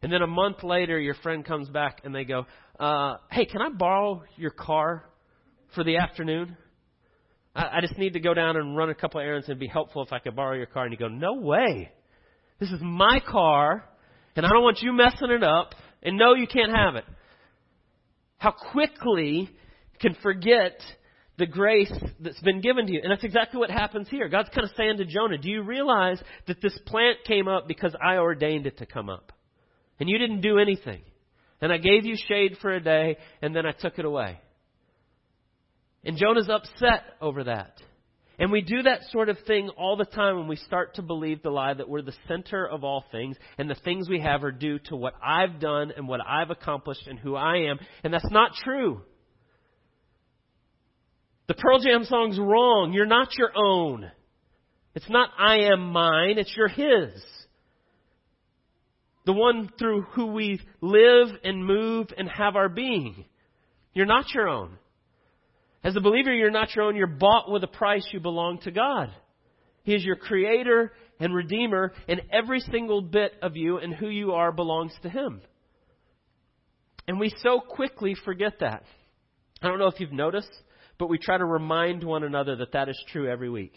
And 0.03 0.11
then 0.11 0.21
a 0.21 0.27
month 0.27 0.63
later, 0.63 0.99
your 0.99 1.15
friend 1.15 1.45
comes 1.45 1.69
back 1.69 2.01
and 2.03 2.13
they 2.13 2.25
go, 2.25 2.45
uh, 2.79 3.15
hey, 3.31 3.45
can 3.45 3.61
I 3.61 3.69
borrow 3.69 4.23
your 4.35 4.51
car 4.51 5.05
for 5.73 5.83
the 5.83 5.97
afternoon? 5.97 6.57
I, 7.55 7.77
I 7.77 7.81
just 7.81 7.97
need 7.97 8.13
to 8.13 8.19
go 8.19 8.33
down 8.33 8.57
and 8.57 8.75
run 8.75 8.89
a 8.89 8.95
couple 8.95 9.21
errands 9.21 9.47
and 9.47 9.59
be 9.59 9.67
helpful 9.67 10.03
if 10.03 10.11
I 10.11 10.19
could 10.19 10.35
borrow 10.35 10.55
your 10.55 10.65
car. 10.65 10.83
And 10.83 10.91
you 10.91 10.99
go, 10.99 11.07
no 11.07 11.35
way. 11.35 11.91
This 12.59 12.69
is 12.69 12.79
my 12.81 13.19
car 13.25 13.85
and 14.35 14.45
I 14.45 14.49
don't 14.49 14.63
want 14.63 14.81
you 14.81 14.91
messing 14.93 15.31
it 15.31 15.43
up. 15.43 15.73
And 16.01 16.17
no, 16.17 16.33
you 16.33 16.47
can't 16.47 16.75
have 16.75 16.95
it. 16.95 17.05
How 18.37 18.51
quickly 18.51 19.49
can 20.01 20.15
forget 20.21 20.81
the 21.37 21.45
grace 21.45 21.93
that's 22.19 22.41
been 22.41 22.61
given 22.61 22.85
to 22.87 22.93
you. 22.93 22.99
And 23.01 23.11
that's 23.11 23.23
exactly 23.23 23.59
what 23.59 23.71
happens 23.71 24.07
here. 24.09 24.27
God's 24.27 24.49
kind 24.49 24.65
of 24.65 24.71
saying 24.75 24.97
to 24.97 25.05
Jonah, 25.05 25.37
Do 25.37 25.49
you 25.49 25.63
realize 25.63 26.21
that 26.47 26.61
this 26.61 26.77
plant 26.85 27.19
came 27.25 27.47
up 27.47 27.67
because 27.67 27.95
I 28.03 28.17
ordained 28.17 28.67
it 28.67 28.77
to 28.79 28.85
come 28.85 29.09
up? 29.09 29.32
And 29.99 30.09
you 30.09 30.17
didn't 30.17 30.41
do 30.41 30.57
anything. 30.57 31.01
And 31.61 31.71
I 31.71 31.77
gave 31.77 32.05
you 32.05 32.15
shade 32.27 32.57
for 32.61 32.73
a 32.73 32.81
day, 32.81 33.17
and 33.41 33.55
then 33.55 33.65
I 33.65 33.71
took 33.71 33.97
it 33.97 34.05
away. 34.05 34.39
And 36.03 36.17
Jonah's 36.17 36.49
upset 36.49 37.03
over 37.21 37.45
that. 37.45 37.81
And 38.39 38.51
we 38.51 38.61
do 38.61 38.81
that 38.83 39.01
sort 39.11 39.29
of 39.29 39.37
thing 39.45 39.69
all 39.77 39.95
the 39.95 40.05
time 40.05 40.37
when 40.37 40.47
we 40.47 40.55
start 40.55 40.95
to 40.95 41.01
believe 41.01 41.43
the 41.43 41.51
lie 41.51 41.73
that 41.73 41.87
we're 41.87 42.01
the 42.01 42.15
center 42.27 42.67
of 42.67 42.83
all 42.83 43.05
things 43.11 43.37
and 43.57 43.69
the 43.69 43.75
things 43.85 44.09
we 44.09 44.19
have 44.19 44.43
are 44.43 44.51
due 44.51 44.79
to 44.85 44.95
what 44.95 45.13
I've 45.23 45.59
done 45.59 45.93
and 45.95 46.07
what 46.07 46.19
I've 46.27 46.49
accomplished 46.49 47.07
and 47.07 47.19
who 47.19 47.35
I 47.35 47.69
am. 47.69 47.77
And 48.03 48.13
that's 48.13 48.29
not 48.31 48.51
true. 48.63 49.01
The 51.47 51.53
Pearl 51.53 51.79
Jam 51.79 52.05
song's 52.05 52.39
wrong. 52.39 52.91
You're 52.93 53.05
not 53.05 53.37
your 53.37 53.51
own. 53.55 54.09
It's 54.95 55.09
not 55.09 55.29
I 55.37 55.71
am 55.71 55.91
mine, 55.91 56.37
it's 56.37 56.55
your 56.55 56.67
his. 56.67 57.23
The 59.25 59.33
one 59.33 59.69
through 59.79 60.01
who 60.13 60.27
we 60.27 60.59
live 60.81 61.29
and 61.43 61.65
move 61.65 62.07
and 62.17 62.29
have 62.29 62.55
our 62.55 62.69
being. 62.69 63.25
You're 63.93 64.05
not 64.05 64.33
your 64.33 64.49
own. 64.49 64.77
As 65.83 65.95
a 65.95 66.01
believer, 66.01 66.33
you're 66.33 66.51
not 66.51 66.75
your 66.75 66.85
own. 66.85 66.95
You're 66.95 67.07
bought 67.07 67.51
with 67.51 67.63
a 67.63 67.67
price. 67.67 68.07
You 68.11 68.19
belong 68.19 68.59
to 68.59 68.71
God. 68.71 69.09
He 69.83 69.93
is 69.93 70.03
your 70.03 70.15
creator 70.15 70.93
and 71.19 71.33
redeemer, 71.33 71.93
and 72.07 72.21
every 72.31 72.59
single 72.59 73.01
bit 73.01 73.33
of 73.41 73.55
you 73.55 73.77
and 73.77 73.93
who 73.93 74.07
you 74.07 74.31
are 74.31 74.51
belongs 74.51 74.93
to 75.03 75.09
Him. 75.09 75.41
And 77.07 77.19
we 77.19 77.33
so 77.37 77.59
quickly 77.59 78.15
forget 78.25 78.53
that. 78.61 78.83
I 79.61 79.67
don't 79.67 79.79
know 79.79 79.87
if 79.87 79.99
you've 79.99 80.11
noticed, 80.11 80.51
but 80.97 81.09
we 81.09 81.17
try 81.17 81.37
to 81.37 81.45
remind 81.45 82.03
one 82.03 82.23
another 82.23 82.55
that 82.57 82.73
that 82.73 82.89
is 82.89 83.01
true 83.09 83.29
every 83.29 83.49
week. 83.49 83.73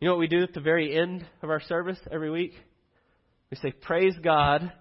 You 0.00 0.08
know 0.08 0.14
what 0.14 0.20
we 0.20 0.28
do 0.28 0.42
at 0.42 0.54
the 0.54 0.60
very 0.60 0.96
end 0.96 1.26
of 1.42 1.50
our 1.50 1.60
service 1.60 1.98
every 2.10 2.30
week? 2.30 2.52
We 3.50 3.56
say, 3.56 3.72
Praise 3.72 4.14
God 4.22 4.72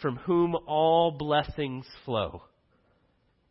from 0.00 0.16
whom 0.16 0.54
all 0.66 1.12
blessings 1.12 1.86
flow. 2.04 2.42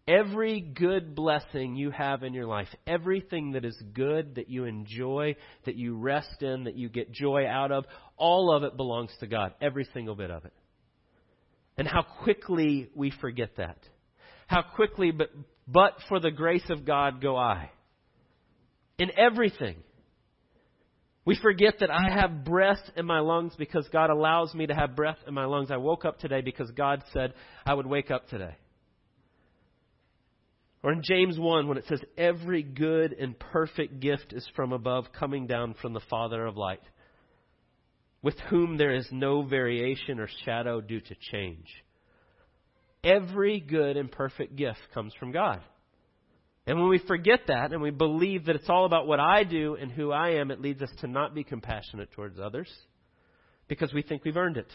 Every 0.07 0.59
good 0.59 1.15
blessing 1.15 1.75
you 1.75 1.91
have 1.91 2.23
in 2.23 2.33
your 2.33 2.47
life, 2.47 2.67
everything 2.87 3.51
that 3.51 3.63
is 3.63 3.79
good, 3.93 4.35
that 4.35 4.49
you 4.49 4.65
enjoy, 4.65 5.35
that 5.65 5.75
you 5.75 5.95
rest 5.95 6.41
in, 6.41 6.65
that 6.65 6.75
you 6.75 6.89
get 6.89 7.11
joy 7.11 7.45
out 7.47 7.71
of, 7.71 7.85
all 8.17 8.53
of 8.53 8.63
it 8.63 8.75
belongs 8.75 9.11
to 9.19 9.27
God. 9.27 9.53
Every 9.61 9.87
single 9.93 10.15
bit 10.15 10.31
of 10.31 10.43
it. 10.43 10.53
And 11.77 11.87
how 11.87 12.01
quickly 12.01 12.89
we 12.95 13.11
forget 13.21 13.57
that. 13.57 13.77
How 14.47 14.63
quickly, 14.63 15.11
but, 15.11 15.29
but 15.67 15.93
for 16.09 16.19
the 16.19 16.31
grace 16.31 16.69
of 16.69 16.83
God, 16.83 17.21
go 17.21 17.37
I. 17.37 17.69
In 18.97 19.11
everything. 19.17 19.77
We 21.23 21.37
forget 21.39 21.75
that 21.79 21.91
I 21.91 22.09
have 22.09 22.43
breath 22.43 22.81
in 22.95 23.05
my 23.05 23.19
lungs 23.19 23.53
because 23.57 23.87
God 23.93 24.09
allows 24.09 24.53
me 24.55 24.65
to 24.65 24.73
have 24.73 24.95
breath 24.95 25.19
in 25.27 25.33
my 25.33 25.45
lungs. 25.45 25.69
I 25.69 25.77
woke 25.77 26.03
up 26.03 26.19
today 26.19 26.41
because 26.41 26.71
God 26.71 27.03
said 27.13 27.33
I 27.65 27.75
would 27.75 27.85
wake 27.85 28.09
up 28.09 28.27
today. 28.27 28.55
Or 30.83 30.91
in 30.91 31.03
James 31.03 31.37
1, 31.37 31.67
when 31.67 31.77
it 31.77 31.85
says, 31.87 32.01
Every 32.17 32.63
good 32.63 33.13
and 33.13 33.37
perfect 33.37 33.99
gift 33.99 34.33
is 34.33 34.47
from 34.55 34.73
above, 34.73 35.05
coming 35.17 35.45
down 35.45 35.75
from 35.79 35.93
the 35.93 36.01
Father 36.09 36.43
of 36.45 36.57
light, 36.57 36.81
with 38.23 38.39
whom 38.49 38.77
there 38.77 38.93
is 38.93 39.07
no 39.11 39.43
variation 39.43 40.19
or 40.19 40.27
shadow 40.43 40.81
due 40.81 41.01
to 41.01 41.15
change. 41.31 41.67
Every 43.03 43.59
good 43.59 43.95
and 43.95 44.11
perfect 44.11 44.55
gift 44.55 44.79
comes 44.91 45.13
from 45.19 45.31
God. 45.31 45.61
And 46.67 46.79
when 46.79 46.89
we 46.89 46.99
forget 46.99 47.41
that 47.47 47.73
and 47.73 47.81
we 47.81 47.89
believe 47.89 48.45
that 48.45 48.55
it's 48.55 48.69
all 48.69 48.85
about 48.85 49.07
what 49.07 49.19
I 49.19 49.43
do 49.43 49.75
and 49.75 49.91
who 49.91 50.11
I 50.11 50.35
am, 50.35 50.51
it 50.51 50.61
leads 50.61 50.81
us 50.81 50.91
to 50.99 51.07
not 51.07 51.33
be 51.33 51.43
compassionate 51.43 52.11
towards 52.11 52.39
others 52.39 52.71
because 53.67 53.93
we 53.93 54.03
think 54.03 54.23
we've 54.23 54.37
earned 54.37 54.57
it. 54.57 54.71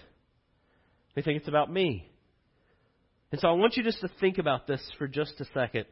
We 1.15 1.23
think 1.23 1.39
it's 1.39 1.49
about 1.49 1.73
me. 1.73 2.11
And 3.31 3.41
so 3.41 3.49
I 3.49 3.53
want 3.53 3.77
you 3.77 3.83
just 3.83 4.01
to 4.01 4.11
think 4.21 4.39
about 4.39 4.67
this 4.67 4.81
for 4.99 5.07
just 5.07 5.41
a 5.41 5.45
second. 5.55 5.87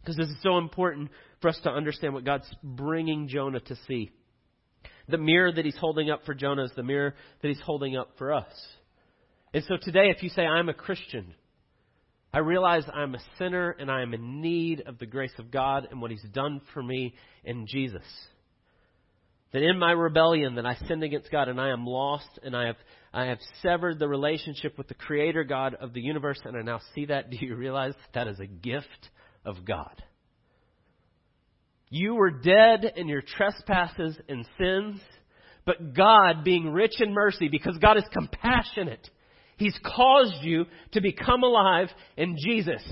Because 0.00 0.16
this 0.16 0.28
is 0.28 0.36
so 0.42 0.58
important 0.58 1.10
for 1.40 1.48
us 1.48 1.60
to 1.64 1.70
understand 1.70 2.14
what 2.14 2.24
God's 2.24 2.50
bringing 2.62 3.28
Jonah 3.28 3.60
to 3.60 3.76
see. 3.86 4.10
The 5.08 5.18
mirror 5.18 5.52
that 5.52 5.64
he's 5.64 5.76
holding 5.76 6.10
up 6.10 6.24
for 6.24 6.34
Jonah 6.34 6.64
is 6.64 6.72
the 6.74 6.82
mirror 6.82 7.14
that 7.42 7.48
he's 7.48 7.60
holding 7.60 7.96
up 7.96 8.10
for 8.16 8.32
us. 8.32 8.52
And 9.52 9.64
so 9.64 9.76
today, 9.80 10.10
if 10.14 10.22
you 10.22 10.28
say, 10.30 10.42
I'm 10.42 10.68
a 10.68 10.74
Christian, 10.74 11.34
I 12.32 12.38
realize 12.38 12.84
I'm 12.92 13.14
a 13.14 13.22
sinner 13.38 13.70
and 13.70 13.90
I 13.90 14.02
am 14.02 14.14
in 14.14 14.40
need 14.40 14.82
of 14.86 14.98
the 14.98 15.06
grace 15.06 15.32
of 15.38 15.50
God 15.50 15.88
and 15.90 16.00
what 16.00 16.10
he's 16.10 16.22
done 16.32 16.60
for 16.72 16.82
me 16.82 17.14
in 17.44 17.66
Jesus. 17.66 18.04
That 19.52 19.62
in 19.62 19.78
my 19.78 19.90
rebellion 19.90 20.54
that 20.54 20.66
I 20.66 20.76
sinned 20.86 21.02
against 21.02 21.32
God 21.32 21.48
and 21.48 21.60
I 21.60 21.70
am 21.70 21.84
lost 21.84 22.38
and 22.44 22.56
I 22.56 22.66
have 22.66 22.76
I 23.12 23.24
have 23.24 23.38
severed 23.62 23.98
the 23.98 24.06
relationship 24.06 24.78
with 24.78 24.86
the 24.86 24.94
creator 24.94 25.42
God 25.42 25.74
of 25.74 25.92
the 25.92 26.00
universe 26.00 26.38
and 26.44 26.56
I 26.56 26.62
now 26.62 26.80
see 26.94 27.06
that. 27.06 27.30
Do 27.30 27.38
you 27.40 27.56
realize 27.56 27.94
that 28.14 28.28
is 28.28 28.38
a 28.38 28.46
gift 28.46 29.10
of 29.44 29.64
God? 29.64 30.02
You 31.88 32.14
were 32.14 32.30
dead 32.30 32.92
in 32.94 33.08
your 33.08 33.22
trespasses 33.22 34.16
and 34.28 34.46
sins, 34.56 35.00
but 35.66 35.92
God, 35.92 36.44
being 36.44 36.72
rich 36.72 37.00
in 37.00 37.12
mercy, 37.12 37.48
because 37.48 37.76
God 37.78 37.96
is 37.96 38.04
compassionate, 38.12 39.10
He's 39.60 39.78
caused 39.84 40.42
you 40.42 40.64
to 40.92 41.02
become 41.02 41.42
alive 41.42 41.88
in 42.16 42.36
Jesus. 42.42 42.82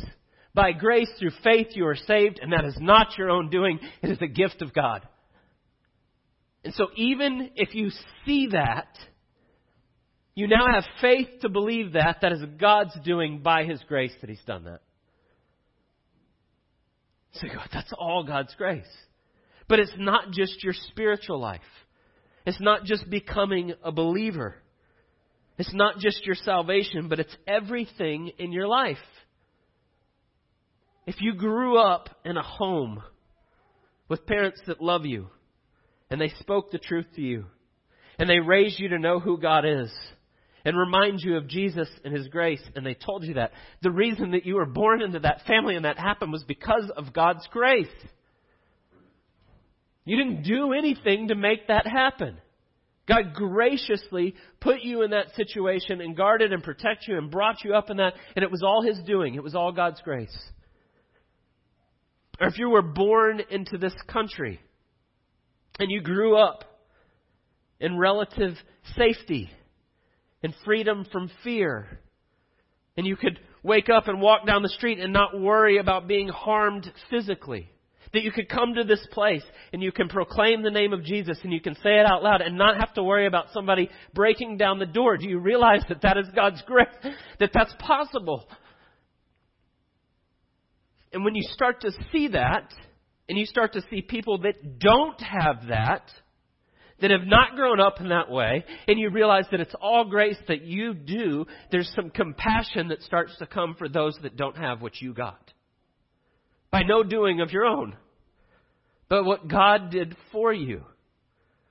By 0.52 0.72
grace 0.72 1.08
through 1.18 1.30
faith 1.42 1.68
you 1.70 1.86
are 1.86 1.96
saved, 1.96 2.40
and 2.42 2.52
that 2.52 2.66
is 2.66 2.76
not 2.78 3.16
your 3.16 3.30
own 3.30 3.48
doing. 3.48 3.80
It 4.02 4.10
is 4.10 4.18
a 4.20 4.26
gift 4.26 4.60
of 4.60 4.74
God. 4.74 5.08
And 6.62 6.74
so 6.74 6.88
even 6.94 7.52
if 7.56 7.74
you 7.74 7.88
see 8.26 8.48
that, 8.52 8.88
you 10.34 10.46
now 10.46 10.66
have 10.70 10.84
faith 11.00 11.28
to 11.40 11.48
believe 11.48 11.94
that. 11.94 12.18
That 12.20 12.32
is 12.32 12.44
God's 12.60 13.00
doing 13.02 13.40
by 13.40 13.64
His 13.64 13.80
grace 13.88 14.12
that 14.20 14.28
He's 14.28 14.44
done 14.46 14.64
that. 14.64 14.80
So 17.32 17.46
you 17.46 17.54
go, 17.54 17.60
that's 17.72 17.94
all 17.98 18.24
God's 18.24 18.54
grace. 18.56 18.84
But 19.68 19.78
it's 19.78 19.94
not 19.96 20.32
just 20.32 20.62
your 20.62 20.74
spiritual 20.90 21.40
life. 21.40 21.60
It's 22.44 22.60
not 22.60 22.84
just 22.84 23.08
becoming 23.08 23.72
a 23.82 23.90
believer. 23.90 24.56
It's 25.58 25.74
not 25.74 25.98
just 25.98 26.24
your 26.24 26.36
salvation, 26.36 27.08
but 27.08 27.18
it's 27.18 27.36
everything 27.46 28.30
in 28.38 28.52
your 28.52 28.68
life. 28.68 28.96
If 31.06 31.20
you 31.20 31.34
grew 31.34 31.78
up 31.78 32.08
in 32.24 32.36
a 32.36 32.42
home 32.42 33.02
with 34.08 34.26
parents 34.26 34.60
that 34.66 34.80
love 34.80 35.04
you, 35.04 35.28
and 36.10 36.20
they 36.20 36.32
spoke 36.40 36.70
the 36.70 36.78
truth 36.78 37.06
to 37.16 37.22
you, 37.22 37.46
and 38.18 38.28
they 38.28 38.38
raised 38.38 38.78
you 38.78 38.88
to 38.90 38.98
know 38.98 39.18
who 39.18 39.38
God 39.38 39.64
is, 39.64 39.90
and 40.64 40.76
remind 40.76 41.20
you 41.20 41.36
of 41.36 41.48
Jesus 41.48 41.88
and 42.04 42.14
His 42.14 42.28
grace, 42.28 42.62
and 42.76 42.84
they 42.84 42.94
told 42.94 43.24
you 43.24 43.34
that. 43.34 43.52
The 43.82 43.90
reason 43.90 44.32
that 44.32 44.44
you 44.44 44.56
were 44.56 44.66
born 44.66 45.02
into 45.02 45.20
that 45.20 45.46
family 45.46 45.76
and 45.76 45.84
that 45.84 45.98
happened 45.98 46.32
was 46.32 46.44
because 46.44 46.90
of 46.96 47.12
God's 47.12 47.46
grace. 47.50 47.86
You 50.04 50.16
didn't 50.16 50.42
do 50.42 50.72
anything 50.72 51.28
to 51.28 51.34
make 51.34 51.68
that 51.68 51.86
happen. 51.86 52.38
God 53.08 53.32
graciously 53.32 54.34
put 54.60 54.82
you 54.82 55.02
in 55.02 55.10
that 55.12 55.34
situation 55.34 56.00
and 56.00 56.16
guarded 56.16 56.52
and 56.52 56.62
protected 56.62 57.08
you 57.08 57.18
and 57.18 57.30
brought 57.30 57.64
you 57.64 57.74
up 57.74 57.90
in 57.90 57.96
that, 57.96 58.14
and 58.36 58.42
it 58.42 58.50
was 58.50 58.62
all 58.62 58.82
His 58.82 58.98
doing. 59.06 59.34
It 59.34 59.42
was 59.42 59.54
all 59.54 59.72
God's 59.72 60.00
grace. 60.02 60.36
Or 62.40 62.46
if 62.46 62.58
you 62.58 62.68
were 62.68 62.82
born 62.82 63.40
into 63.50 63.78
this 63.78 63.94
country 64.06 64.60
and 65.78 65.90
you 65.90 66.00
grew 66.00 66.36
up 66.36 66.64
in 67.80 67.98
relative 67.98 68.54
safety 68.96 69.50
and 70.42 70.54
freedom 70.64 71.06
from 71.10 71.30
fear. 71.42 72.00
And 72.96 73.06
you 73.06 73.16
could 73.16 73.38
wake 73.62 73.88
up 73.88 74.08
and 74.08 74.20
walk 74.20 74.46
down 74.46 74.62
the 74.62 74.68
street 74.68 74.98
and 74.98 75.12
not 75.12 75.38
worry 75.38 75.78
about 75.78 76.08
being 76.08 76.28
harmed 76.28 76.90
physically. 77.10 77.70
That 78.12 78.22
you 78.22 78.32
could 78.32 78.48
come 78.48 78.74
to 78.74 78.84
this 78.84 79.06
place 79.12 79.42
and 79.72 79.82
you 79.82 79.92
can 79.92 80.08
proclaim 80.08 80.62
the 80.62 80.70
name 80.70 80.92
of 80.92 81.04
Jesus 81.04 81.38
and 81.42 81.52
you 81.52 81.60
can 81.60 81.74
say 81.76 81.98
it 81.98 82.06
out 82.06 82.22
loud 82.22 82.40
and 82.40 82.56
not 82.56 82.78
have 82.80 82.94
to 82.94 83.02
worry 83.02 83.26
about 83.26 83.52
somebody 83.52 83.90
breaking 84.14 84.56
down 84.56 84.78
the 84.78 84.86
door. 84.86 85.16
Do 85.16 85.28
you 85.28 85.38
realize 85.38 85.82
that 85.88 86.02
that 86.02 86.16
is 86.16 86.26
God's 86.34 86.62
grace? 86.66 86.88
That 87.38 87.50
that's 87.52 87.74
possible? 87.78 88.48
And 91.12 91.24
when 91.24 91.34
you 91.34 91.42
start 91.52 91.82
to 91.82 91.92
see 92.12 92.28
that, 92.28 92.72
and 93.28 93.38
you 93.38 93.44
start 93.44 93.74
to 93.74 93.82
see 93.90 94.00
people 94.00 94.38
that 94.38 94.78
don't 94.78 95.20
have 95.20 95.68
that, 95.68 96.10
that 97.00 97.10
have 97.10 97.26
not 97.26 97.54
grown 97.54 97.80
up 97.80 98.00
in 98.00 98.08
that 98.08 98.30
way, 98.30 98.64
and 98.86 98.98
you 98.98 99.10
realize 99.10 99.44
that 99.50 99.60
it's 99.60 99.74
all 99.80 100.08
grace 100.08 100.38
that 100.48 100.62
you 100.62 100.94
do, 100.94 101.46
there's 101.70 101.90
some 101.94 102.10
compassion 102.10 102.88
that 102.88 103.02
starts 103.02 103.36
to 103.38 103.46
come 103.46 103.74
for 103.78 103.88
those 103.88 104.18
that 104.22 104.36
don't 104.36 104.56
have 104.56 104.82
what 104.82 105.00
you 105.00 105.14
got. 105.14 105.52
By 106.70 106.82
no 106.82 107.02
doing 107.02 107.40
of 107.40 107.50
your 107.50 107.64
own, 107.64 107.96
but 109.08 109.24
what 109.24 109.48
God 109.48 109.90
did 109.90 110.14
for 110.32 110.52
you, 110.52 110.82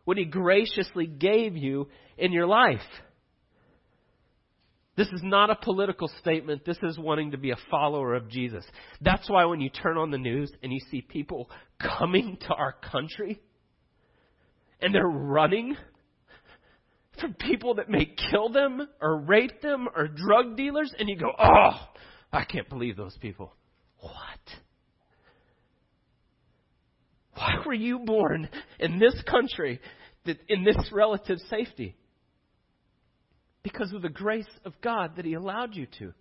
what 0.06 0.18
He 0.18 0.26
graciously 0.26 1.06
gave 1.06 1.56
you 1.56 1.88
in 2.18 2.32
your 2.32 2.48
life. 2.48 2.80
This 4.96 5.08
is 5.10 5.22
not 5.22 5.52
a 5.52 5.56
political 5.56 6.10
statement. 6.20 6.66
This 6.66 6.80
is 6.82 6.98
wanting 6.98 7.32
to 7.32 7.38
be 7.38 7.52
a 7.52 7.58
follower 7.70 8.16
of 8.16 8.28
Jesus. 8.30 8.66
That's 9.00 9.30
why 9.30 9.46
when 9.46 9.62
you 9.62 9.70
turn 9.70 9.96
on 9.96 10.10
the 10.10 10.18
news 10.18 10.52
and 10.64 10.74
you 10.74 10.80
see 10.90 11.02
people 11.02 11.52
coming 11.80 12.38
to 12.48 12.54
our 12.56 12.74
country 12.74 13.40
and 14.82 14.96
they're 14.96 15.06
running 15.06 15.78
from 17.20 17.34
people 17.36 17.76
that 17.76 17.90
may 17.90 18.12
kill 18.32 18.50
them 18.50 18.88
or 19.02 19.20
rape 19.20 19.62
them 19.62 19.88
or 19.96 20.08
drug 20.08 20.56
dealers, 20.56 20.94
and 20.98 21.10
you 21.10 21.18
go, 21.18 21.32
oh, 21.38 21.88
I 22.32 22.44
can't 22.46 22.70
believe 22.70 22.96
those 22.96 23.18
people. 23.20 23.54
What? 24.00 24.37
Why 27.38 27.56
were 27.64 27.74
you 27.74 28.00
born 28.00 28.50
in 28.80 28.98
this 28.98 29.14
country, 29.30 29.80
in 30.50 30.64
this 30.64 30.90
relative 30.92 31.38
safety? 31.50 31.96
Because 33.62 33.94
of 33.94 34.02
the 34.02 34.10
grace 34.10 34.50
of 34.66 34.74
God 34.82 35.18
that 35.18 35.26
He 35.26 35.36
allowed 35.36 35.76
you 35.76 35.88
to. 36.00 36.14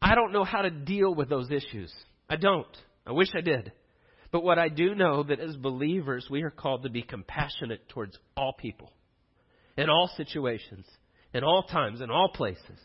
I 0.00 0.14
don't 0.14 0.32
know 0.32 0.44
how 0.44 0.62
to 0.62 0.70
deal 0.70 1.12
with 1.12 1.28
those 1.28 1.50
issues. 1.50 1.92
I 2.28 2.36
don't. 2.36 2.68
I 3.04 3.12
wish 3.12 3.30
I 3.34 3.40
did. 3.40 3.72
But 4.30 4.44
what 4.44 4.58
I 4.58 4.68
do 4.68 4.94
know 4.94 5.24
that 5.24 5.40
as 5.40 5.56
believers, 5.56 6.28
we 6.30 6.42
are 6.42 6.50
called 6.50 6.84
to 6.84 6.90
be 6.90 7.02
compassionate 7.02 7.88
towards 7.88 8.16
all 8.36 8.52
people, 8.52 8.92
in 9.76 9.90
all 9.90 10.08
situations, 10.16 10.86
in 11.32 11.42
all 11.42 11.64
times, 11.64 12.00
in 12.00 12.10
all 12.10 12.28
places. 12.28 12.78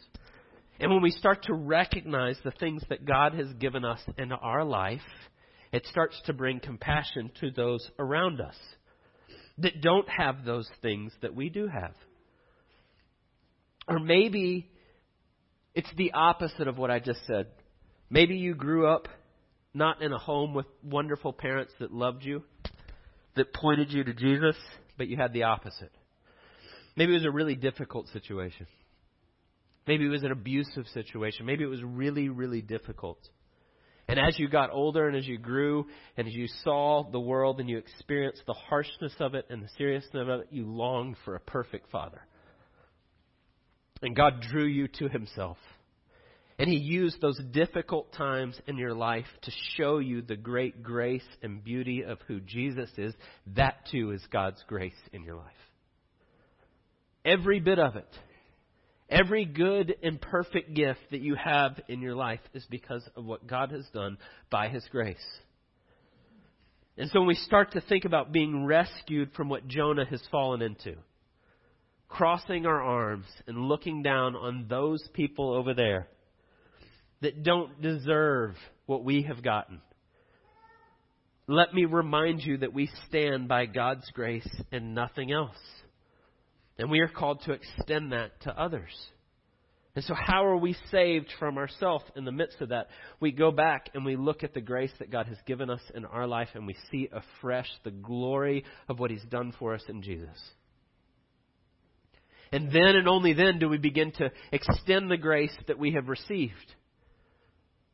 And 0.79 0.91
when 0.91 1.01
we 1.01 1.11
start 1.11 1.43
to 1.43 1.53
recognize 1.53 2.37
the 2.43 2.51
things 2.51 2.81
that 2.89 3.05
God 3.05 3.33
has 3.33 3.51
given 3.59 3.85
us 3.85 3.99
in 4.17 4.31
our 4.31 4.63
life, 4.63 5.01
it 5.71 5.85
starts 5.87 6.19
to 6.25 6.33
bring 6.33 6.59
compassion 6.59 7.31
to 7.39 7.51
those 7.51 7.89
around 7.99 8.41
us 8.41 8.55
that 9.59 9.81
don't 9.81 10.07
have 10.09 10.45
those 10.45 10.69
things 10.81 11.11
that 11.21 11.35
we 11.35 11.49
do 11.49 11.67
have. 11.67 11.93
Or 13.87 13.99
maybe 13.99 14.69
it's 15.75 15.89
the 15.97 16.13
opposite 16.13 16.67
of 16.67 16.77
what 16.77 16.91
I 16.91 16.99
just 16.99 17.25
said. 17.27 17.47
Maybe 18.09 18.35
you 18.35 18.55
grew 18.55 18.87
up 18.87 19.07
not 19.73 20.01
in 20.01 20.11
a 20.11 20.17
home 20.17 20.53
with 20.53 20.65
wonderful 20.83 21.33
parents 21.33 21.73
that 21.79 21.91
loved 21.91 22.23
you, 22.23 22.43
that 23.35 23.53
pointed 23.53 23.91
you 23.91 24.03
to 24.03 24.13
Jesus, 24.13 24.55
but 24.97 25.07
you 25.07 25.17
had 25.17 25.33
the 25.33 25.43
opposite. 25.43 25.91
Maybe 26.95 27.11
it 27.11 27.17
was 27.17 27.25
a 27.25 27.31
really 27.31 27.55
difficult 27.55 28.07
situation. 28.09 28.65
Maybe 29.87 30.05
it 30.05 30.09
was 30.09 30.23
an 30.23 30.31
abusive 30.31 30.85
situation. 30.93 31.45
Maybe 31.45 31.63
it 31.63 31.67
was 31.67 31.83
really, 31.83 32.29
really 32.29 32.61
difficult. 32.61 33.19
And 34.09 34.17
as 34.17 34.39
you 34.39 34.49
got 34.49 34.71
older 34.71 35.07
and 35.07 35.15
as 35.15 35.27
you 35.27 35.37
grew 35.37 35.85
and 36.17 36.27
as 36.27 36.33
you 36.33 36.47
saw 36.63 37.03
the 37.11 37.19
world 37.19 37.59
and 37.59 37.69
you 37.69 37.77
experienced 37.77 38.41
the 38.47 38.55
harshness 38.55 39.13
of 39.19 39.35
it 39.35 39.45
and 39.51 39.61
the 39.61 39.69
seriousness 39.77 40.23
of 40.27 40.29
it, 40.29 40.47
you 40.49 40.65
longed 40.65 41.15
for 41.23 41.35
a 41.35 41.39
perfect 41.39 41.91
father. 41.91 42.19
And 44.01 44.15
God 44.15 44.41
drew 44.41 44.65
you 44.65 44.87
to 44.97 45.09
himself. 45.09 45.57
And 46.57 46.67
He 46.67 46.77
used 46.77 47.21
those 47.21 47.39
difficult 47.51 48.11
times 48.13 48.59
in 48.65 48.77
your 48.77 48.95
life 48.95 49.27
to 49.43 49.51
show 49.77 49.99
you 49.99 50.23
the 50.23 50.35
great 50.35 50.81
grace 50.81 51.21
and 51.43 51.63
beauty 51.63 52.03
of 52.03 52.17
who 52.27 52.39
Jesus 52.39 52.89
is. 52.97 53.13
That 53.55 53.85
too 53.91 54.09
is 54.09 54.21
God's 54.31 54.61
grace 54.67 54.91
in 55.13 55.21
your 55.23 55.35
life. 55.35 55.45
Every 57.23 57.59
bit 57.59 57.77
of 57.77 57.95
it. 57.95 58.09
Every 59.09 59.45
good 59.45 59.95
and 60.03 60.21
perfect 60.21 60.73
gift 60.73 60.99
that 61.11 61.21
you 61.21 61.35
have 61.35 61.79
in 61.87 62.01
your 62.01 62.15
life 62.15 62.41
is 62.53 62.65
because 62.69 63.07
of 63.15 63.25
what 63.25 63.47
God 63.47 63.71
has 63.71 63.85
done 63.93 64.17
by 64.51 64.69
His 64.69 64.85
grace. 64.91 65.17
And 66.97 67.09
so 67.09 67.19
when 67.19 67.27
we 67.27 67.35
start 67.35 67.71
to 67.71 67.81
think 67.81 68.05
about 68.05 68.31
being 68.31 68.65
rescued 68.65 69.31
from 69.33 69.49
what 69.49 69.67
Jonah 69.67 70.05
has 70.05 70.21
fallen 70.29 70.61
into, 70.61 70.95
crossing 72.07 72.65
our 72.65 72.81
arms 72.81 73.25
and 73.47 73.57
looking 73.57 74.03
down 74.03 74.35
on 74.35 74.65
those 74.67 75.07
people 75.13 75.53
over 75.53 75.73
there 75.73 76.07
that 77.21 77.43
don't 77.43 77.81
deserve 77.81 78.55
what 78.85 79.03
we 79.03 79.23
have 79.23 79.43
gotten. 79.43 79.81
Let 81.47 81.73
me 81.73 81.85
remind 81.85 82.41
you 82.41 82.57
that 82.57 82.73
we 82.73 82.89
stand 83.07 83.47
by 83.47 83.65
God's 83.65 84.09
grace 84.11 84.47
and 84.71 84.93
nothing 84.93 85.31
else. 85.31 85.57
And 86.79 86.89
we 86.89 87.01
are 87.01 87.09
called 87.09 87.41
to 87.41 87.51
extend 87.51 88.13
that 88.13 88.39
to 88.41 88.59
others. 88.59 88.93
And 89.95 90.05
so, 90.05 90.13
how 90.13 90.45
are 90.45 90.55
we 90.55 90.77
saved 90.91 91.27
from 91.37 91.57
ourselves 91.57 92.05
in 92.15 92.23
the 92.23 92.31
midst 92.31 92.61
of 92.61 92.69
that? 92.69 92.87
We 93.19 93.33
go 93.33 93.51
back 93.51 93.89
and 93.93 94.05
we 94.05 94.15
look 94.15 94.45
at 94.45 94.53
the 94.53 94.61
grace 94.61 94.93
that 94.99 95.11
God 95.11 95.25
has 95.27 95.37
given 95.45 95.69
us 95.69 95.81
in 95.93 96.05
our 96.05 96.25
life 96.25 96.47
and 96.53 96.65
we 96.65 96.77
see 96.89 97.09
afresh 97.11 97.67
the 97.83 97.91
glory 97.91 98.63
of 98.87 98.97
what 98.97 99.11
He's 99.11 99.25
done 99.25 99.53
for 99.59 99.73
us 99.73 99.83
in 99.89 100.01
Jesus. 100.01 100.37
And 102.53 102.71
then 102.71 102.95
and 102.95 103.09
only 103.09 103.33
then 103.33 103.59
do 103.59 103.67
we 103.67 103.77
begin 103.77 104.13
to 104.13 104.31
extend 104.53 105.11
the 105.11 105.17
grace 105.17 105.55
that 105.67 105.77
we 105.77 105.91
have 105.93 106.07
received. 106.07 106.75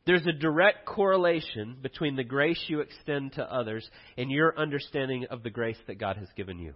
There's 0.06 0.28
a 0.28 0.32
direct 0.32 0.86
correlation 0.86 1.78
between 1.82 2.15
the 2.15 2.24
grace 2.24 2.63
you 2.67 2.82
extend 2.82 3.34
to 3.34 3.52
others 3.52 3.89
and 4.15 4.30
your 4.30 4.58
understanding 4.58 5.26
of 5.32 5.41
the 5.41 5.50
grace 5.50 5.80
that 5.88 6.00
God 6.00 6.17
has 6.17 6.28
given 6.36 6.60
you. 6.60 6.76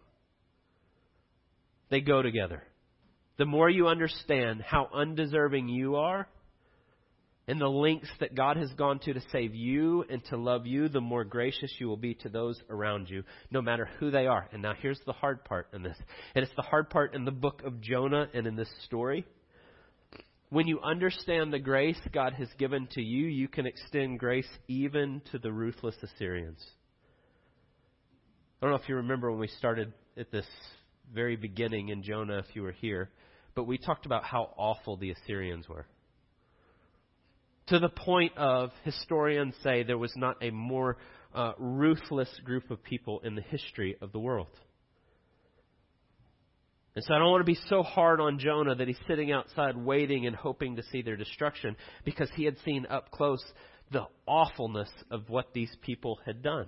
They 1.90 2.02
go 2.02 2.22
together. 2.22 2.64
The 3.38 3.46
more 3.46 3.70
you 3.70 3.88
understand 3.88 4.62
how 4.62 4.90
undeserving 4.94 5.70
you 5.70 5.96
are 5.96 6.28
and 7.48 7.60
the 7.60 7.68
lengths 7.68 8.12
that 8.20 8.36
God 8.36 8.58
has 8.58 8.70
gone 8.74 9.00
to 9.00 9.14
to 9.14 9.22
save 9.32 9.56
you 9.56 10.04
and 10.08 10.24
to 10.26 10.38
love 10.38 10.68
you, 10.68 10.88
the 10.88 11.02
more 11.02 11.24
gracious 11.24 11.74
you 11.80 11.88
will 11.88 11.98
be 11.98 12.14
to 12.16 12.30
those 12.30 12.62
around 12.70 13.10
you, 13.10 13.24
no 13.50 13.62
matter 13.62 13.90
who 13.98 14.12
they 14.12 14.28
are. 14.28 14.48
And 14.52 14.62
now 14.62 14.74
here's 14.80 15.00
the 15.08 15.14
hard 15.14 15.44
part 15.46 15.68
in 15.74 15.82
this. 15.82 15.98
And 16.36 16.44
it's 16.44 16.56
the 16.56 16.62
hard 16.62 16.92
part 16.92 17.16
in 17.16 17.26
the 17.26 17.32
book 17.32 17.64
of 17.66 17.82
Jonah 17.82 18.28
and 18.36 18.46
in 18.46 18.56
this 18.56 18.70
story. 18.86 19.26
When 20.50 20.68
you 20.68 20.80
understand 20.82 21.52
the 21.52 21.60
grace 21.60 22.00
God 22.14 22.34
has 22.34 22.50
given 22.60 22.88
to 22.92 23.02
you, 23.02 23.26
you 23.26 23.48
can 23.48 23.66
extend 23.66 24.20
grace 24.20 24.50
even 24.68 25.22
to 25.32 25.40
the 25.40 25.52
ruthless 25.52 25.96
Assyrians. 26.04 26.64
I 28.62 28.66
don't 28.66 28.76
know 28.76 28.82
if 28.82 28.90
you 28.90 28.96
remember 28.96 29.32
when 29.32 29.40
we 29.40 29.48
started 29.48 29.94
at 30.18 30.32
this 30.32 30.46
very 31.14 31.36
beginning 31.36 31.90
in 31.90 32.04
Jonah, 32.04 32.40
if 32.40 32.46
you 32.54 32.64
were 32.64 32.72
here, 32.72 33.10
but 33.56 33.66
we 33.66 33.78
talked 33.78 34.06
about 34.06 34.24
how 34.24 34.54
awful 34.58 34.98
the 34.98 35.12
Assyrians 35.12 35.68
were. 35.68 35.86
To 37.68 37.80
the 37.80 37.90
point 37.90 38.36
of 38.38 38.72
historians 38.84 39.54
say 39.64 39.84
there 39.84 39.98
was 39.98 40.14
not 40.16 40.38
a 40.42 40.50
more 40.50 40.98
uh, 41.34 41.54
ruthless 41.60 42.30
group 42.44 42.72
of 42.72 42.84
people 42.84 43.20
in 43.24 43.36
the 43.36 43.42
history 43.42 43.96
of 44.02 44.12
the 44.12 44.20
world. 44.20 44.48
And 46.96 47.06
so 47.06 47.14
I 47.14 47.20
don't 47.20 47.32
want 47.32 47.42
to 47.42 47.52
be 47.52 47.60
so 47.70 47.84
hard 47.84 48.20
on 48.20 48.40
Jonah 48.40 48.76
that 48.76 48.88
he's 48.88 49.00
sitting 49.08 49.32
outside 49.32 49.78
waiting 49.78 50.26
and 50.26 50.36
hoping 50.36 50.76
to 50.78 50.84
see 50.92 51.02
their 51.02 51.16
destruction 51.16 51.76
because 52.04 52.30
he 52.36 52.44
had 52.44 52.58
seen 52.66 52.88
up 52.88 53.12
close 53.12 53.44
the 53.92 54.08
awfulness 54.28 54.90
of 55.12 55.30
what 55.30 55.54
these 55.54 55.72
people 55.82 56.20
had 56.26 56.42
done. 56.42 56.68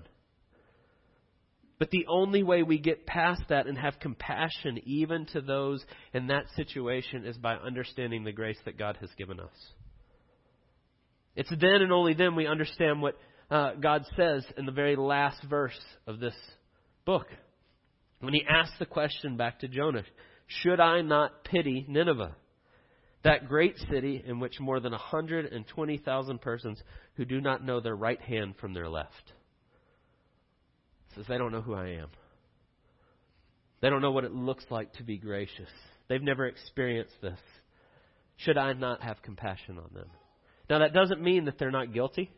But 1.81 1.89
the 1.89 2.05
only 2.07 2.43
way 2.43 2.61
we 2.61 2.77
get 2.77 3.07
past 3.07 3.41
that 3.49 3.65
and 3.65 3.75
have 3.75 3.99
compassion 3.99 4.79
even 4.85 5.25
to 5.33 5.41
those 5.41 5.83
in 6.13 6.27
that 6.27 6.45
situation 6.55 7.25
is 7.25 7.35
by 7.37 7.55
understanding 7.55 8.23
the 8.23 8.31
grace 8.31 8.59
that 8.65 8.77
God 8.77 8.99
has 9.01 9.09
given 9.17 9.39
us. 9.39 9.49
It's 11.35 11.49
then 11.49 11.81
and 11.81 11.91
only 11.91 12.13
then 12.13 12.35
we 12.35 12.45
understand 12.45 13.01
what 13.01 13.17
uh, 13.49 13.73
God 13.81 14.05
says 14.15 14.45
in 14.57 14.67
the 14.67 14.71
very 14.71 14.95
last 14.95 15.41
verse 15.49 15.79
of 16.05 16.19
this 16.19 16.35
book. 17.03 17.25
When 18.19 18.35
he 18.35 18.45
asks 18.47 18.77
the 18.77 18.85
question 18.85 19.35
back 19.35 19.61
to 19.61 19.67
Jonah, 19.67 20.03
Should 20.45 20.79
I 20.79 21.01
not 21.01 21.43
pity 21.45 21.83
Nineveh, 21.89 22.35
that 23.23 23.47
great 23.47 23.79
city 23.89 24.23
in 24.23 24.39
which 24.39 24.59
more 24.59 24.79
than 24.79 24.91
120,000 24.91 26.41
persons 26.41 26.79
who 27.15 27.25
do 27.25 27.41
not 27.41 27.65
know 27.65 27.79
their 27.79 27.95
right 27.95 28.21
hand 28.21 28.53
from 28.61 28.75
their 28.75 28.87
left? 28.87 29.33
Says, 31.15 31.25
They 31.27 31.37
don't 31.37 31.51
know 31.51 31.61
who 31.61 31.73
I 31.73 31.89
am. 31.89 32.09
They 33.81 33.89
don't 33.89 34.01
know 34.01 34.11
what 34.11 34.23
it 34.23 34.33
looks 34.33 34.65
like 34.69 34.93
to 34.93 35.03
be 35.03 35.17
gracious. 35.17 35.69
They've 36.07 36.21
never 36.21 36.45
experienced 36.45 37.15
this. 37.21 37.39
Should 38.37 38.57
I 38.57 38.73
not 38.73 39.01
have 39.01 39.21
compassion 39.21 39.77
on 39.77 39.89
them? 39.93 40.09
Now, 40.69 40.79
that 40.79 40.93
doesn't 40.93 41.21
mean 41.21 41.45
that 41.45 41.57
they're 41.57 41.71
not 41.71 41.93
guilty. 41.93 42.31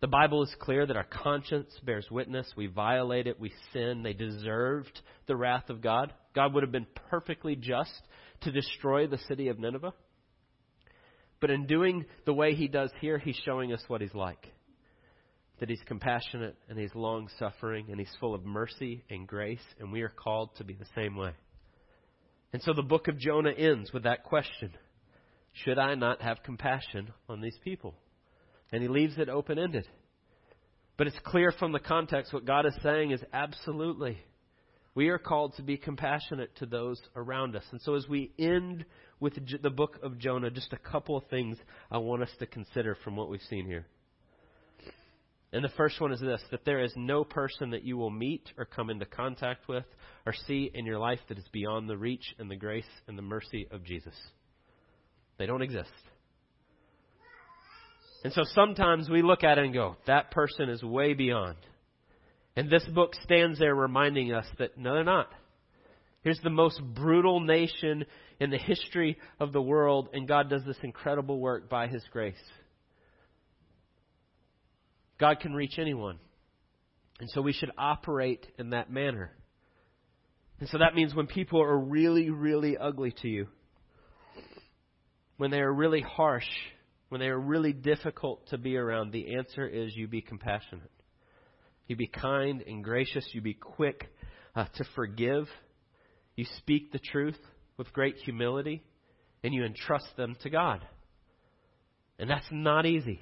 The 0.00 0.08
Bible 0.08 0.42
is 0.42 0.54
clear 0.58 0.84
that 0.84 0.96
our 0.96 1.04
conscience 1.04 1.70
bears 1.84 2.06
witness. 2.10 2.52
We 2.56 2.66
violate 2.66 3.28
it. 3.28 3.38
We 3.38 3.52
sin. 3.72 4.02
They 4.02 4.12
deserved 4.12 5.00
the 5.28 5.36
wrath 5.36 5.70
of 5.70 5.80
God. 5.80 6.12
God 6.34 6.54
would 6.54 6.64
have 6.64 6.72
been 6.72 6.88
perfectly 7.08 7.54
just 7.54 8.02
to 8.42 8.50
destroy 8.50 9.06
the 9.06 9.18
city 9.28 9.48
of 9.48 9.60
Nineveh. 9.60 9.94
But 11.40 11.50
in 11.50 11.66
doing 11.66 12.04
the 12.26 12.34
way 12.34 12.54
he 12.54 12.68
does 12.68 12.90
here, 13.00 13.18
he's 13.18 13.40
showing 13.44 13.72
us 13.72 13.82
what 13.86 14.00
he's 14.00 14.14
like. 14.14 14.52
That 15.62 15.70
he's 15.70 15.78
compassionate 15.86 16.56
and 16.68 16.76
he's 16.76 16.92
long 16.92 17.28
suffering 17.38 17.86
and 17.88 18.00
he's 18.00 18.10
full 18.18 18.34
of 18.34 18.44
mercy 18.44 19.04
and 19.08 19.28
grace, 19.28 19.62
and 19.78 19.92
we 19.92 20.02
are 20.02 20.08
called 20.08 20.50
to 20.56 20.64
be 20.64 20.74
the 20.74 20.88
same 20.96 21.16
way. 21.16 21.30
And 22.52 22.60
so 22.62 22.72
the 22.72 22.82
book 22.82 23.06
of 23.06 23.16
Jonah 23.16 23.52
ends 23.52 23.92
with 23.92 24.02
that 24.02 24.24
question 24.24 24.72
Should 25.52 25.78
I 25.78 25.94
not 25.94 26.20
have 26.20 26.42
compassion 26.42 27.12
on 27.28 27.40
these 27.40 27.56
people? 27.62 27.94
And 28.72 28.82
he 28.82 28.88
leaves 28.88 29.18
it 29.18 29.28
open 29.28 29.56
ended. 29.56 29.86
But 30.96 31.06
it's 31.06 31.20
clear 31.22 31.52
from 31.52 31.70
the 31.70 31.78
context 31.78 32.32
what 32.32 32.44
God 32.44 32.66
is 32.66 32.74
saying 32.82 33.12
is 33.12 33.20
absolutely. 33.32 34.18
We 34.96 35.10
are 35.10 35.18
called 35.18 35.54
to 35.58 35.62
be 35.62 35.76
compassionate 35.76 36.56
to 36.56 36.66
those 36.66 37.00
around 37.14 37.54
us. 37.54 37.64
And 37.70 37.80
so 37.82 37.94
as 37.94 38.08
we 38.08 38.32
end 38.36 38.84
with 39.20 39.34
the 39.62 39.70
book 39.70 40.00
of 40.02 40.18
Jonah, 40.18 40.50
just 40.50 40.72
a 40.72 40.90
couple 40.90 41.16
of 41.16 41.28
things 41.28 41.56
I 41.88 41.98
want 41.98 42.24
us 42.24 42.32
to 42.40 42.46
consider 42.46 42.96
from 43.04 43.14
what 43.14 43.30
we've 43.30 43.40
seen 43.48 43.64
here. 43.64 43.86
And 45.52 45.62
the 45.62 45.68
first 45.70 46.00
one 46.00 46.12
is 46.12 46.20
this 46.20 46.40
that 46.50 46.64
there 46.64 46.82
is 46.82 46.92
no 46.96 47.24
person 47.24 47.70
that 47.70 47.84
you 47.84 47.96
will 47.96 48.10
meet 48.10 48.50
or 48.56 48.64
come 48.64 48.88
into 48.88 49.04
contact 49.04 49.68
with 49.68 49.84
or 50.24 50.32
see 50.46 50.70
in 50.72 50.86
your 50.86 50.98
life 50.98 51.20
that 51.28 51.38
is 51.38 51.48
beyond 51.52 51.88
the 51.88 51.96
reach 51.96 52.34
and 52.38 52.50
the 52.50 52.56
grace 52.56 52.84
and 53.06 53.18
the 53.18 53.22
mercy 53.22 53.66
of 53.70 53.84
Jesus. 53.84 54.14
They 55.38 55.46
don't 55.46 55.62
exist. 55.62 55.90
And 58.24 58.32
so 58.32 58.42
sometimes 58.54 59.10
we 59.10 59.20
look 59.22 59.42
at 59.42 59.58
it 59.58 59.64
and 59.64 59.74
go, 59.74 59.96
that 60.06 60.30
person 60.30 60.68
is 60.68 60.82
way 60.82 61.12
beyond. 61.12 61.56
And 62.54 62.70
this 62.70 62.84
book 62.84 63.14
stands 63.24 63.58
there 63.58 63.74
reminding 63.74 64.32
us 64.32 64.46
that 64.58 64.78
no, 64.78 64.94
they're 64.94 65.04
not. 65.04 65.28
Here's 66.22 66.40
the 66.40 66.50
most 66.50 66.80
brutal 66.94 67.40
nation 67.40 68.04
in 68.38 68.50
the 68.50 68.58
history 68.58 69.18
of 69.40 69.52
the 69.52 69.62
world, 69.62 70.08
and 70.12 70.28
God 70.28 70.48
does 70.48 70.64
this 70.64 70.76
incredible 70.82 71.40
work 71.40 71.68
by 71.68 71.88
His 71.88 72.04
grace. 72.12 72.34
God 75.18 75.40
can 75.40 75.54
reach 75.54 75.78
anyone. 75.78 76.18
And 77.20 77.30
so 77.30 77.40
we 77.40 77.52
should 77.52 77.70
operate 77.78 78.46
in 78.58 78.70
that 78.70 78.90
manner. 78.90 79.30
And 80.58 80.68
so 80.68 80.78
that 80.78 80.94
means 80.94 81.14
when 81.14 81.26
people 81.26 81.62
are 81.62 81.78
really, 81.78 82.30
really 82.30 82.76
ugly 82.76 83.14
to 83.22 83.28
you, 83.28 83.46
when 85.36 85.50
they 85.50 85.60
are 85.60 85.72
really 85.72 86.00
harsh, 86.00 86.48
when 87.08 87.20
they 87.20 87.28
are 87.28 87.38
really 87.38 87.72
difficult 87.72 88.46
to 88.48 88.58
be 88.58 88.76
around, 88.76 89.12
the 89.12 89.34
answer 89.36 89.66
is 89.66 89.94
you 89.94 90.08
be 90.08 90.22
compassionate. 90.22 90.90
You 91.86 91.96
be 91.96 92.06
kind 92.06 92.62
and 92.66 92.82
gracious. 92.82 93.28
You 93.32 93.40
be 93.40 93.54
quick 93.54 94.08
uh, 94.54 94.66
to 94.76 94.84
forgive. 94.94 95.46
You 96.36 96.46
speak 96.58 96.92
the 96.92 96.98
truth 96.98 97.38
with 97.76 97.92
great 97.92 98.16
humility, 98.16 98.82
and 99.42 99.52
you 99.52 99.64
entrust 99.64 100.16
them 100.16 100.36
to 100.42 100.50
God. 100.50 100.86
And 102.18 102.30
that's 102.30 102.46
not 102.50 102.86
easy. 102.86 103.20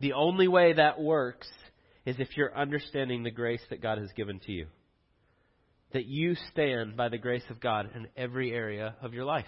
The 0.00 0.12
only 0.12 0.48
way 0.48 0.74
that 0.74 1.00
works 1.00 1.48
is 2.04 2.16
if 2.18 2.36
you're 2.36 2.56
understanding 2.56 3.22
the 3.22 3.30
grace 3.30 3.62
that 3.70 3.82
God 3.82 3.98
has 3.98 4.12
given 4.12 4.40
to 4.40 4.52
you. 4.52 4.66
That 5.92 6.06
you 6.06 6.36
stand 6.52 6.96
by 6.96 7.08
the 7.08 7.18
grace 7.18 7.44
of 7.50 7.60
God 7.60 7.90
in 7.94 8.08
every 8.16 8.52
area 8.52 8.94
of 9.02 9.14
your 9.14 9.24
life. 9.24 9.44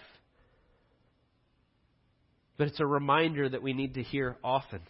But 2.56 2.68
it's 2.68 2.80
a 2.80 2.86
reminder 2.86 3.48
that 3.48 3.62
we 3.62 3.72
need 3.72 3.94
to 3.94 4.02
hear 4.02 4.36
often. 4.42 4.80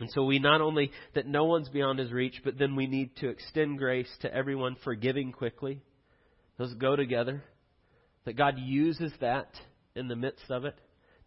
And 0.00 0.10
so 0.10 0.24
we 0.24 0.38
not 0.38 0.60
only 0.60 0.90
that 1.14 1.26
no 1.26 1.44
one's 1.44 1.68
beyond 1.68 1.98
his 1.98 2.12
reach, 2.12 2.40
but 2.44 2.58
then 2.58 2.76
we 2.76 2.86
need 2.86 3.16
to 3.16 3.28
extend 3.28 3.78
grace 3.78 4.10
to 4.20 4.34
everyone, 4.34 4.76
forgiving 4.82 5.32
quickly. 5.32 5.80
Those 6.58 6.74
go 6.74 6.96
together. 6.96 7.44
That 8.24 8.36
God 8.36 8.58
uses 8.58 9.12
that 9.20 9.48
in 9.94 10.08
the 10.08 10.16
midst 10.16 10.50
of 10.50 10.64
it. 10.64 10.74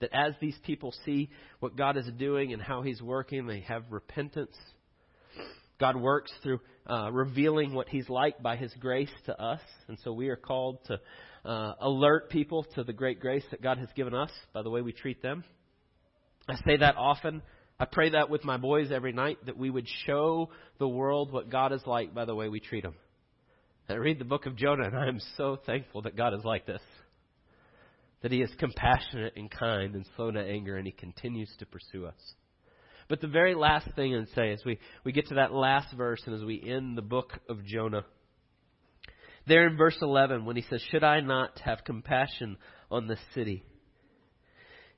That 0.02 0.10
as 0.14 0.34
these 0.42 0.58
people 0.64 0.94
see 1.06 1.30
what 1.60 1.76
God 1.76 1.98
is 1.98 2.10
doing 2.18 2.54
and 2.54 2.62
how 2.62 2.82
He's 2.82 3.02
working, 3.02 3.48
they 3.48 3.62
have 3.62 3.84
repentance. 3.90 4.56
God 5.80 5.96
works 5.96 6.32
through 6.44 6.60
uh, 6.88 7.12
revealing 7.12 7.74
what 7.74 7.90
He's 7.90 8.10
like 8.10 8.42
by 8.42 8.56
His 8.56 8.74
grace 8.80 9.12
to 9.26 9.42
us. 9.42 9.62
And 9.88 9.98
so 10.04 10.14
we 10.14 10.30
are 10.30 10.36
called 10.36 10.80
to 10.86 11.00
uh, 11.46 11.74
alert 11.80 12.30
people 12.30 12.66
to 12.76 12.84
the 12.84 12.94
great 12.94 13.20
grace 13.20 13.44
that 13.52 13.62
God 13.62 13.78
has 13.78 13.90
given 13.96 14.14
us 14.14 14.32
by 14.54 14.62
the 14.62 14.70
way 14.70 14.82
we 14.82 14.92
treat 14.92 15.22
them. 15.22 15.44
I 16.48 16.56
say 16.66 16.78
that 16.78 16.96
often. 16.98 17.42
I 17.80 17.86
pray 17.86 18.12
that 18.12 18.30
with 18.30 18.46
my 18.46 18.58
boys 18.58 18.92
every 18.92 19.12
night 19.12 19.38
that 19.48 19.58
we 19.58 19.70
would 19.70 19.88
show 20.06 20.50
the 20.80 20.88
world 20.88 21.34
what 21.34 21.50
God 21.50 21.74
is 21.74 21.82
like 21.86 22.14
by 22.14 22.24
the 22.24 22.36
way 22.36 22.48
we 22.48 22.60
treat 22.60 22.84
them. 22.84 22.96
I 23.90 23.96
read 23.96 24.18
the 24.18 24.26
book 24.26 24.46
of 24.46 24.56
Jonah 24.56 24.86
and 24.86 24.98
I 24.98 25.08
am 25.08 25.20
so 25.38 25.60
thankful 25.66 26.04
that 26.04 26.16
God 26.16 26.34
is 26.34 26.44
like 26.44 26.66
this 26.66 26.82
that 28.26 28.32
he 28.32 28.42
is 28.42 28.50
compassionate 28.58 29.34
and 29.36 29.52
kind 29.52 29.94
and 29.94 30.04
slow 30.16 30.32
to 30.32 30.40
anger, 30.40 30.78
and 30.78 30.88
he 30.88 30.92
continues 30.92 31.48
to 31.60 31.66
pursue 31.68 32.08
us. 32.08 32.34
But 33.08 33.22
the 33.22 33.28
very 33.28 33.54
last 33.54 33.88
thing 33.96 34.16
I'd 34.16 34.34
say 34.34 34.52
as 34.52 34.64
we, 34.66 34.80
we 35.04 35.12
get 35.12 35.28
to 35.28 35.36
that 35.36 35.54
last 35.54 35.94
verse 35.96 36.24
and 36.26 36.34
as 36.34 36.44
we 36.44 36.60
end 36.60 36.98
the 36.98 37.04
book 37.04 37.34
of 37.48 37.64
Jonah, 37.64 38.04
there 39.46 39.68
in 39.68 39.78
verse 39.78 39.98
11, 40.02 40.44
when 40.44 40.56
he 40.56 40.66
says, 40.68 40.82
Should 40.90 41.04
I 41.04 41.20
not 41.20 41.60
have 41.66 41.84
compassion 41.86 42.58
on 42.90 43.06
this 43.06 43.20
city, 43.36 43.64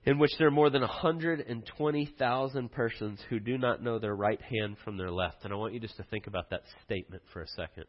in 0.05 0.19
which 0.19 0.31
there 0.39 0.47
are 0.47 0.51
more 0.51 0.69
than 0.69 0.79
120,000 0.79 2.71
persons 2.71 3.19
who 3.29 3.41
do 3.41 3.57
not 3.57 3.83
know 3.83 3.99
their 3.99 4.15
right 4.15 4.41
hand 4.41 4.77
from 4.85 4.95
their 4.95 5.11
left? 5.11 5.43
And 5.43 5.51
I 5.51 5.57
want 5.57 5.73
you 5.73 5.81
just 5.81 5.97
to 5.97 6.03
think 6.03 6.27
about 6.27 6.51
that 6.51 6.61
statement 6.85 7.23
for 7.33 7.41
a 7.41 7.47
second. 7.57 7.87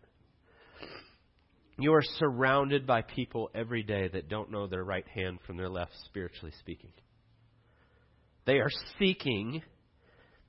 You 1.79 1.95
are 1.95 2.03
surrounded 2.03 2.87
by 2.87 3.03
people 3.03 3.51
every 3.55 3.85
day 3.85 4.09
that 4.09 4.29
don't 4.29 4.51
know 4.51 4.67
their 4.67 4.83
right 4.83 5.07
hand 5.07 5.39
from 5.47 5.57
their 5.57 5.69
left, 5.69 5.93
spiritually 6.07 6.53
speaking. 6.59 6.91
They 8.47 8.59
are 8.59 8.71
seeking 8.99 9.63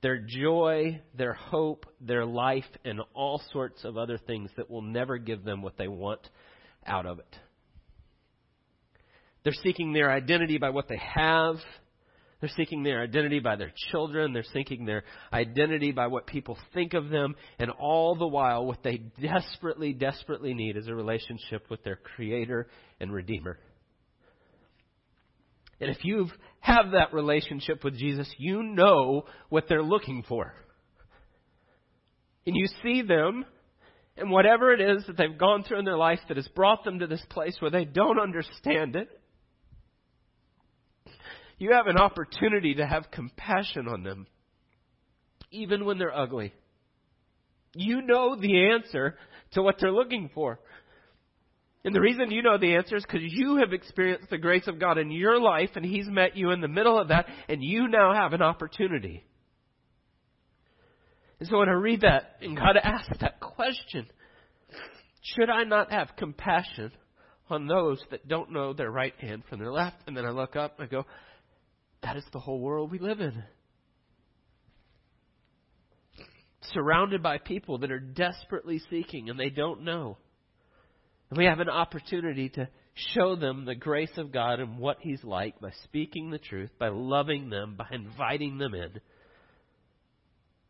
their 0.02 0.18
joy, 0.18 1.00
their 1.14 1.34
hope, 1.34 1.86
their 2.00 2.26
life, 2.26 2.64
and 2.84 3.00
all 3.14 3.40
sorts 3.52 3.84
of 3.84 3.96
other 3.96 4.18
things 4.18 4.50
that 4.56 4.68
will 4.68 4.82
never 4.82 5.18
give 5.18 5.44
them 5.44 5.62
what 5.62 5.76
they 5.76 5.86
want 5.86 6.28
out 6.84 7.06
of 7.06 7.20
it. 7.20 7.36
They're 9.44 9.52
seeking 9.62 9.92
their 9.92 10.10
identity 10.10 10.58
by 10.58 10.70
what 10.70 10.88
they 10.88 11.00
have 11.14 11.56
they're 12.40 12.50
seeking 12.56 12.82
their 12.82 13.02
identity 13.02 13.38
by 13.38 13.56
their 13.56 13.72
children. 13.90 14.32
They're 14.32 14.44
seeking 14.54 14.86
their 14.86 15.04
identity 15.32 15.92
by 15.92 16.06
what 16.06 16.26
people 16.26 16.56
think 16.72 16.94
of 16.94 17.10
them. 17.10 17.34
And 17.58 17.70
all 17.70 18.14
the 18.14 18.26
while, 18.26 18.64
what 18.64 18.82
they 18.82 18.96
desperately, 18.96 19.92
desperately 19.92 20.54
need 20.54 20.76
is 20.76 20.88
a 20.88 20.94
relationship 20.94 21.68
with 21.68 21.84
their 21.84 21.96
Creator 21.96 22.68
and 22.98 23.12
Redeemer. 23.12 23.58
And 25.80 25.90
if 25.90 26.04
you 26.04 26.28
have 26.60 26.92
that 26.92 27.12
relationship 27.12 27.84
with 27.84 27.98
Jesus, 27.98 28.30
you 28.38 28.62
know 28.62 29.24
what 29.48 29.64
they're 29.68 29.82
looking 29.82 30.24
for. 30.26 30.54
And 32.46 32.56
you 32.56 32.66
see 32.82 33.02
them, 33.02 33.44
and 34.16 34.30
whatever 34.30 34.72
it 34.72 34.80
is 34.80 35.04
that 35.06 35.16
they've 35.16 35.38
gone 35.38 35.62
through 35.62 35.78
in 35.78 35.84
their 35.84 35.96
life 35.96 36.20
that 36.28 36.36
has 36.36 36.48
brought 36.48 36.84
them 36.84 36.98
to 36.98 37.06
this 37.06 37.24
place 37.30 37.56
where 37.60 37.70
they 37.70 37.84
don't 37.84 38.18
understand 38.18 38.96
it, 38.96 39.08
you 41.60 41.72
have 41.72 41.86
an 41.86 41.98
opportunity 41.98 42.74
to 42.74 42.86
have 42.86 43.10
compassion 43.10 43.86
on 43.86 44.02
them, 44.02 44.26
even 45.52 45.84
when 45.84 45.98
they're 45.98 46.16
ugly. 46.16 46.54
You 47.74 48.00
know 48.00 48.34
the 48.34 48.70
answer 48.70 49.16
to 49.52 49.62
what 49.62 49.76
they're 49.78 49.92
looking 49.92 50.30
for. 50.34 50.58
And 51.84 51.94
the 51.94 52.00
reason 52.00 52.30
you 52.30 52.42
know 52.42 52.56
the 52.56 52.76
answer 52.76 52.96
is 52.96 53.04
because 53.04 53.20
you 53.22 53.58
have 53.58 53.74
experienced 53.74 54.30
the 54.30 54.38
grace 54.38 54.66
of 54.68 54.80
God 54.80 54.96
in 54.96 55.10
your 55.10 55.38
life, 55.38 55.70
and 55.76 55.84
He's 55.84 56.08
met 56.08 56.34
you 56.34 56.50
in 56.50 56.62
the 56.62 56.68
middle 56.68 56.98
of 56.98 57.08
that, 57.08 57.26
and 57.48 57.62
you 57.62 57.88
now 57.88 58.14
have 58.14 58.32
an 58.32 58.42
opportunity. 58.42 59.22
And 61.40 61.48
so 61.48 61.58
when 61.58 61.68
I 61.68 61.72
read 61.72 62.00
that, 62.00 62.36
and 62.40 62.56
God 62.56 62.76
asks 62.82 63.18
that 63.20 63.38
question, 63.38 64.06
should 65.22 65.50
I 65.50 65.64
not 65.64 65.92
have 65.92 66.16
compassion 66.16 66.90
on 67.50 67.66
those 67.66 68.02
that 68.10 68.26
don't 68.28 68.50
know 68.50 68.72
their 68.72 68.90
right 68.90 69.14
hand 69.18 69.42
from 69.48 69.58
their 69.58 69.72
left? 69.72 69.96
And 70.06 70.16
then 70.16 70.24
I 70.24 70.30
look 70.30 70.56
up 70.56 70.78
and 70.78 70.88
I 70.88 70.90
go, 70.90 71.04
that 72.02 72.16
is 72.16 72.24
the 72.32 72.40
whole 72.40 72.60
world 72.60 72.90
we 72.90 72.98
live 72.98 73.20
in. 73.20 73.42
Surrounded 76.72 77.22
by 77.22 77.38
people 77.38 77.78
that 77.78 77.90
are 77.90 77.98
desperately 77.98 78.80
seeking 78.90 79.28
and 79.28 79.38
they 79.38 79.50
don't 79.50 79.82
know. 79.82 80.16
And 81.28 81.38
we 81.38 81.44
have 81.44 81.60
an 81.60 81.68
opportunity 81.68 82.48
to 82.50 82.68
show 83.14 83.36
them 83.36 83.64
the 83.64 83.74
grace 83.74 84.16
of 84.16 84.32
God 84.32 84.60
and 84.60 84.78
what 84.78 84.98
He's 85.00 85.22
like 85.22 85.60
by 85.60 85.70
speaking 85.84 86.30
the 86.30 86.38
truth, 86.38 86.70
by 86.78 86.88
loving 86.88 87.50
them, 87.50 87.76
by 87.76 87.86
inviting 87.92 88.58
them 88.58 88.74
in. 88.74 89.00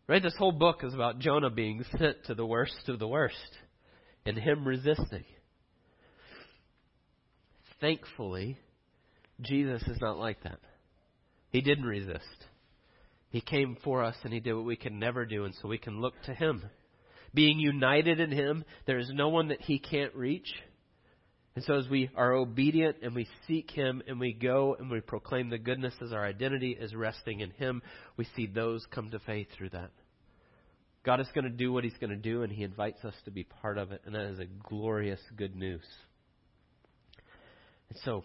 Right? 0.06 0.22
This 0.22 0.36
whole 0.36 0.52
book 0.52 0.82
is 0.82 0.92
about 0.92 1.20
Jonah 1.20 1.50
being 1.50 1.84
sent 1.96 2.24
to 2.24 2.34
the 2.34 2.46
worst 2.46 2.88
of 2.88 2.98
the 2.98 3.08
worst 3.08 3.36
and 4.26 4.36
him 4.36 4.66
resisting. 4.66 5.24
Thankfully, 7.80 8.58
Jesus 9.40 9.82
is 9.82 9.98
not 10.00 10.18
like 10.18 10.42
that. 10.42 10.58
He 11.50 11.60
didn't 11.60 11.84
resist. 11.84 12.24
He 13.30 13.40
came 13.40 13.76
for 13.84 14.02
us 14.02 14.16
and 14.24 14.32
he 14.32 14.40
did 14.40 14.54
what 14.54 14.64
we 14.64 14.76
can 14.76 14.98
never 14.98 15.24
do, 15.24 15.44
and 15.44 15.54
so 15.60 15.68
we 15.68 15.78
can 15.78 16.00
look 16.00 16.14
to 16.24 16.34
him. 16.34 16.64
Being 17.32 17.60
united 17.60 18.18
in 18.18 18.32
him, 18.32 18.64
there 18.86 18.98
is 18.98 19.10
no 19.12 19.28
one 19.28 19.48
that 19.48 19.60
he 19.60 19.78
can't 19.78 20.14
reach. 20.14 20.52
And 21.54 21.64
so 21.64 21.74
as 21.74 21.88
we 21.88 22.10
are 22.16 22.32
obedient 22.32 22.96
and 23.02 23.14
we 23.14 23.28
seek 23.46 23.70
him 23.70 24.02
and 24.06 24.18
we 24.18 24.32
go 24.32 24.76
and 24.78 24.90
we 24.90 25.00
proclaim 25.00 25.50
the 25.50 25.58
goodness 25.58 25.94
as 26.02 26.12
our 26.12 26.24
identity 26.24 26.76
is 26.78 26.94
resting 26.94 27.40
in 27.40 27.50
him, 27.50 27.82
we 28.16 28.26
see 28.36 28.46
those 28.46 28.84
come 28.90 29.10
to 29.10 29.18
faith 29.20 29.48
through 29.56 29.70
that. 29.70 29.90
God 31.04 31.20
is 31.20 31.28
going 31.34 31.44
to 31.44 31.50
do 31.50 31.72
what 31.72 31.84
he's 31.84 31.96
going 31.98 32.10
to 32.10 32.16
do, 32.16 32.42
and 32.42 32.52
he 32.52 32.62
invites 32.62 33.04
us 33.04 33.14
to 33.24 33.30
be 33.30 33.44
part 33.44 33.78
of 33.78 33.90
it, 33.90 34.02
and 34.04 34.14
that 34.14 34.26
is 34.32 34.38
a 34.38 34.44
glorious 34.68 35.20
good 35.36 35.56
news. 35.56 35.84
And 37.88 37.98
so, 38.04 38.22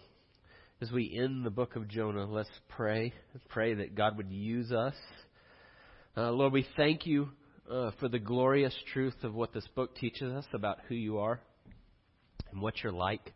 as 0.82 0.90
we 0.90 1.18
end 1.18 1.44
the 1.44 1.50
book 1.50 1.74
of 1.74 1.88
Jonah, 1.88 2.26
let's 2.26 2.50
pray. 2.68 3.14
Let's 3.32 3.46
pray 3.48 3.74
that 3.74 3.94
God 3.94 4.18
would 4.18 4.30
use 4.30 4.72
us. 4.72 4.94
Uh, 6.16 6.30
Lord, 6.32 6.52
we 6.52 6.66
thank 6.76 7.06
you 7.06 7.30
uh, 7.70 7.92
for 7.98 8.08
the 8.08 8.18
glorious 8.18 8.74
truth 8.92 9.16
of 9.22 9.34
what 9.34 9.54
this 9.54 9.66
book 9.74 9.96
teaches 9.96 10.30
us 10.32 10.44
about 10.52 10.78
who 10.88 10.94
you 10.94 11.18
are 11.18 11.40
and 12.50 12.60
what 12.60 12.74
you're 12.82 12.92
like 12.92 13.32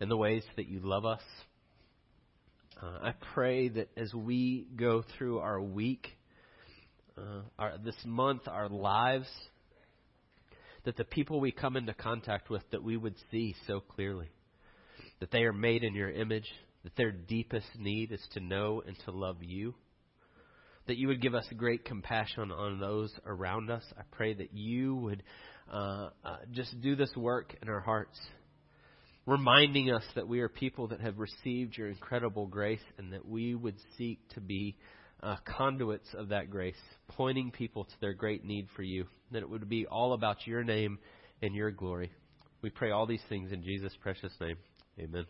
and 0.00 0.08
the 0.08 0.16
ways 0.16 0.44
that 0.54 0.68
you 0.68 0.78
love 0.80 1.04
us. 1.04 1.22
Uh, 2.80 2.98
I 3.02 3.14
pray 3.34 3.68
that 3.68 3.88
as 3.96 4.14
we 4.14 4.68
go 4.76 5.04
through 5.18 5.40
our 5.40 5.60
week, 5.60 6.08
uh, 7.18 7.40
our, 7.58 7.76
this 7.78 7.96
month, 8.04 8.42
our 8.46 8.68
lives, 8.68 9.28
that 10.84 10.96
the 10.96 11.04
people 11.04 11.40
we 11.40 11.50
come 11.50 11.76
into 11.76 11.92
contact 11.92 12.50
with, 12.50 12.62
that 12.70 12.84
we 12.84 12.96
would 12.96 13.16
see 13.32 13.56
so 13.66 13.80
clearly 13.80 14.28
that 15.22 15.30
they 15.30 15.44
are 15.44 15.52
made 15.52 15.84
in 15.84 15.94
your 15.94 16.10
image, 16.10 16.48
that 16.82 16.96
their 16.96 17.12
deepest 17.12 17.68
need 17.78 18.10
is 18.10 18.20
to 18.32 18.40
know 18.40 18.82
and 18.84 18.96
to 19.04 19.12
love 19.12 19.36
you, 19.40 19.72
that 20.88 20.96
you 20.96 21.06
would 21.06 21.22
give 21.22 21.32
us 21.32 21.46
great 21.56 21.84
compassion 21.84 22.50
on 22.50 22.80
those 22.80 23.14
around 23.24 23.70
us. 23.70 23.84
I 23.96 24.02
pray 24.10 24.34
that 24.34 24.52
you 24.52 24.96
would 24.96 25.22
uh, 25.72 26.08
uh, 26.24 26.36
just 26.50 26.74
do 26.80 26.96
this 26.96 27.12
work 27.16 27.54
in 27.62 27.68
our 27.68 27.78
hearts, 27.78 28.18
reminding 29.24 29.92
us 29.92 30.02
that 30.16 30.26
we 30.26 30.40
are 30.40 30.48
people 30.48 30.88
that 30.88 31.00
have 31.00 31.20
received 31.20 31.78
your 31.78 31.86
incredible 31.86 32.48
grace 32.48 32.82
and 32.98 33.12
that 33.12 33.24
we 33.24 33.54
would 33.54 33.76
seek 33.96 34.28
to 34.30 34.40
be 34.40 34.76
uh, 35.22 35.36
conduits 35.56 36.08
of 36.14 36.30
that 36.30 36.50
grace, 36.50 36.74
pointing 37.10 37.52
people 37.52 37.84
to 37.84 37.94
their 38.00 38.12
great 38.12 38.44
need 38.44 38.66
for 38.74 38.82
you, 38.82 39.06
that 39.30 39.42
it 39.42 39.48
would 39.48 39.68
be 39.68 39.86
all 39.86 40.14
about 40.14 40.48
your 40.48 40.64
name 40.64 40.98
and 41.42 41.54
your 41.54 41.70
glory. 41.70 42.10
We 42.60 42.70
pray 42.70 42.90
all 42.90 43.06
these 43.06 43.22
things 43.28 43.52
in 43.52 43.62
Jesus' 43.62 43.96
precious 44.02 44.32
name. 44.40 44.56
Amen. 44.98 45.26